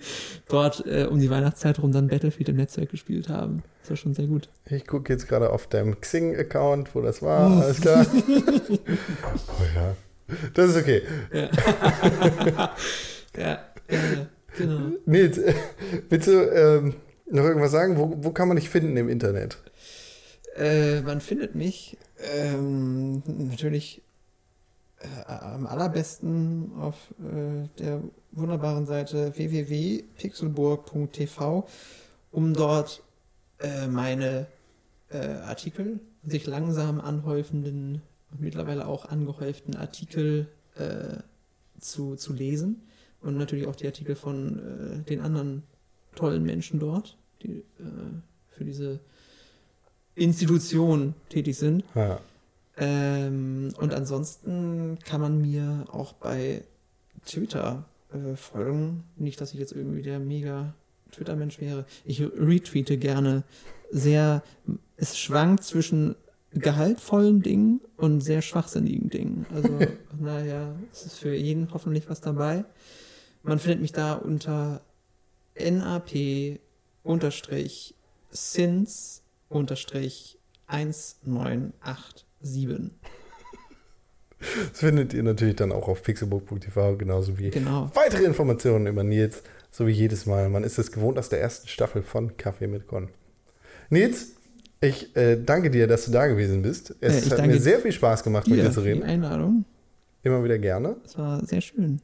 dort 0.49 0.87
äh, 0.87 1.07
um 1.11 1.19
die 1.19 1.31
Weihnachtszeit 1.31 1.81
rum 1.81 1.93
dann 1.93 2.09
Battlefield 2.09 2.49
im 2.49 2.57
Netzwerk 2.57 2.91
gespielt 2.91 3.29
haben. 3.29 3.63
Das 3.83 3.91
war 3.91 3.97
schon 3.97 4.15
sehr 4.15 4.27
gut. 4.27 4.49
Ich 4.67 4.87
gucke 4.87 5.13
jetzt 5.13 5.29
gerade 5.29 5.51
auf 5.51 5.67
deinem 5.67 6.01
Xing-Account, 6.01 6.95
wo 6.95 7.01
das 7.01 7.21
war. 7.23 7.63
Alles 7.63 7.81
klar. 7.81 8.07
oh 8.29 9.65
ja. 9.75 9.97
Das 10.55 10.71
ist 10.71 10.77
okay. 10.77 11.03
Ja, 11.33 11.51
ja, 13.37 13.59
ja 13.89 14.27
genau. 14.57 14.81
Nils, 15.05 15.39
äh, 15.39 15.55
willst 16.09 16.29
du 16.29 16.33
ähm, 16.33 16.95
noch 17.31 17.45
irgendwas 17.45 17.73
sagen? 17.73 17.99
Wo, 17.99 18.15
wo 18.19 18.31
kann 18.31 18.49
man 18.49 18.57
dich 18.57 18.71
finden 18.71 18.97
im 18.97 19.09
Internet? 19.09 19.59
Äh, 20.55 21.03
man 21.03 21.21
findet 21.21 21.55
mich 21.57 21.99
ähm, 22.19 23.23
natürlich 23.27 24.03
äh, 24.99 25.07
am 25.33 25.67
allerbesten 25.67 26.73
auf 26.79 26.95
äh, 27.21 27.69
der 27.79 28.03
wunderbaren 28.31 28.87
Seite 28.87 29.37
www.pixelburg.tv, 29.37 31.67
um 32.31 32.55
dort 32.55 33.03
äh, 33.59 33.89
meine 33.89 34.47
äh, 35.11 35.19
Artikel, 35.19 35.99
sich 36.23 36.47
langsam 36.47 37.01
anhäufenden 37.01 38.01
und 38.31 38.41
mittlerweile 38.41 38.87
auch 38.87 39.07
angehäuften 39.07 39.75
Artikel 39.75 40.47
äh, 40.77 41.17
zu, 41.81 42.15
zu 42.15 42.33
lesen. 42.33 42.83
Und 43.21 43.37
natürlich 43.39 43.67
auch 43.67 43.75
die 43.77 43.87
Artikel 43.87 44.17
von 44.17 45.03
den 45.09 45.23
anderen 45.23 45.63
tollen 46.15 46.43
Menschen 46.43 46.79
dort, 46.79 47.17
die 47.43 47.65
für 48.51 48.67
diese 48.67 49.01
Institution 50.15 51.15
tätig 51.29 51.57
sind. 51.57 51.85
Ja. 51.95 52.21
Ähm, 52.77 53.73
und 53.79 53.95
ansonsten 53.95 54.99
kann 55.05 55.21
man 55.21 55.41
mir 55.41 55.85
auch 55.91 56.13
bei 56.13 56.63
Twitter 57.25 57.85
äh, 58.13 58.37
folgen. 58.37 59.05
Nicht, 59.17 59.41
dass 59.41 59.53
ich 59.53 59.61
jetzt 59.61 59.73
irgendwie 59.73 60.03
der 60.03 60.19
mega 60.19 60.75
Twitter-Mensch 61.13 61.61
wäre. 61.61 61.85
Ich 62.05 62.21
retweete 62.21 62.97
gerne 62.99 63.45
sehr. 63.91 64.43
Es 64.97 65.19
schwankt 65.19 65.65
zwischen 65.65 66.15
gehaltvollen 66.53 67.43
Dingen 67.43 67.81
und 67.97 68.21
sehr 68.21 68.43
schwachsinnigen 68.43 69.11
Dingen. 69.11 69.47
Also, 69.55 69.79
naja, 70.21 70.75
es 70.93 71.07
ist 71.07 71.19
für 71.19 71.35
jeden 71.35 71.73
hoffentlich 71.73 72.09
was 72.09 72.21
dabei. 72.21 72.65
Man 73.43 73.59
findet 73.59 73.81
mich 73.81 73.93
da 73.93 74.15
unter 74.15 74.81
NAP 75.59 76.61
unterstrich 77.03 77.95
Sins 78.31 79.24
unterstrich 79.55 80.39
1987. 80.67 82.25
Das 84.71 84.81
findet 84.81 85.15
ihr 85.15 85.23
natürlich 85.23 85.57
dann 85.57 85.73
auch 85.73 85.89
auf 85.89 86.03
pixelbook.tv, 86.03 86.97
genauso 86.97 87.39
wie 87.39 87.51
Genau. 87.51 87.91
weitere 87.95 88.25
Informationen 88.25 88.87
über 88.87 89.03
Nils, 89.03 89.43
so 89.71 89.87
wie 89.87 89.93
jedes 89.93 90.27
Mal. 90.27 90.49
Man 90.51 90.65
ist 90.65 90.79
es 90.79 90.93
gewohnt 90.93 91.19
aus 91.19 91.29
der 91.31 91.41
ersten 91.41 91.69
Staffel 91.69 92.03
von 92.03 92.37
Kaffee 92.37 92.67
mit 92.67 92.87
Con. 92.87 93.09
Nils, 93.89 94.33
ich 94.81 95.17
äh, 95.17 95.37
danke 95.43 95.71
dir, 95.71 95.87
dass 95.87 96.05
du 96.05 96.11
da 96.11 96.27
gewesen 96.27 96.61
bist. 96.63 96.95
Es 97.01 97.27
Äh, 97.27 97.31
hat 97.31 97.47
mir 97.47 97.59
sehr 97.61 97.79
viel 97.81 97.93
Spaß 97.93 98.23
gemacht, 98.23 98.47
mit 98.47 98.59
Dir 98.59 98.67
zu 98.71 98.81
für 98.81 98.83
die 98.83 98.89
reden. 98.93 99.03
Einladung. 99.05 99.65
Immer 100.23 100.45
wieder 100.45 100.59
gerne. 100.59 100.97
Es 101.05 101.17
war 101.17 101.43
sehr 101.45 101.61
schön. 101.61 102.01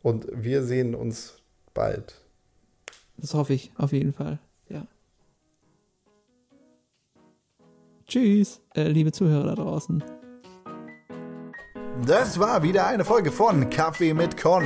Und 0.00 0.26
wir 0.32 0.62
sehen 0.62 0.94
uns 0.94 1.34
bald. 1.74 2.14
Das 3.16 3.34
hoffe 3.34 3.52
ich, 3.52 3.72
auf 3.76 3.92
jeden 3.92 4.12
Fall. 4.12 4.38
Tschüss, 8.08 8.62
äh, 8.74 8.88
liebe 8.88 9.12
Zuhörer 9.12 9.54
da 9.54 9.54
draußen. 9.54 10.02
Das 12.06 12.38
war 12.38 12.62
wieder 12.62 12.86
eine 12.86 13.04
Folge 13.04 13.32
von 13.32 13.68
Kaffee 13.70 14.12
mit 14.14 14.40
Con. 14.40 14.62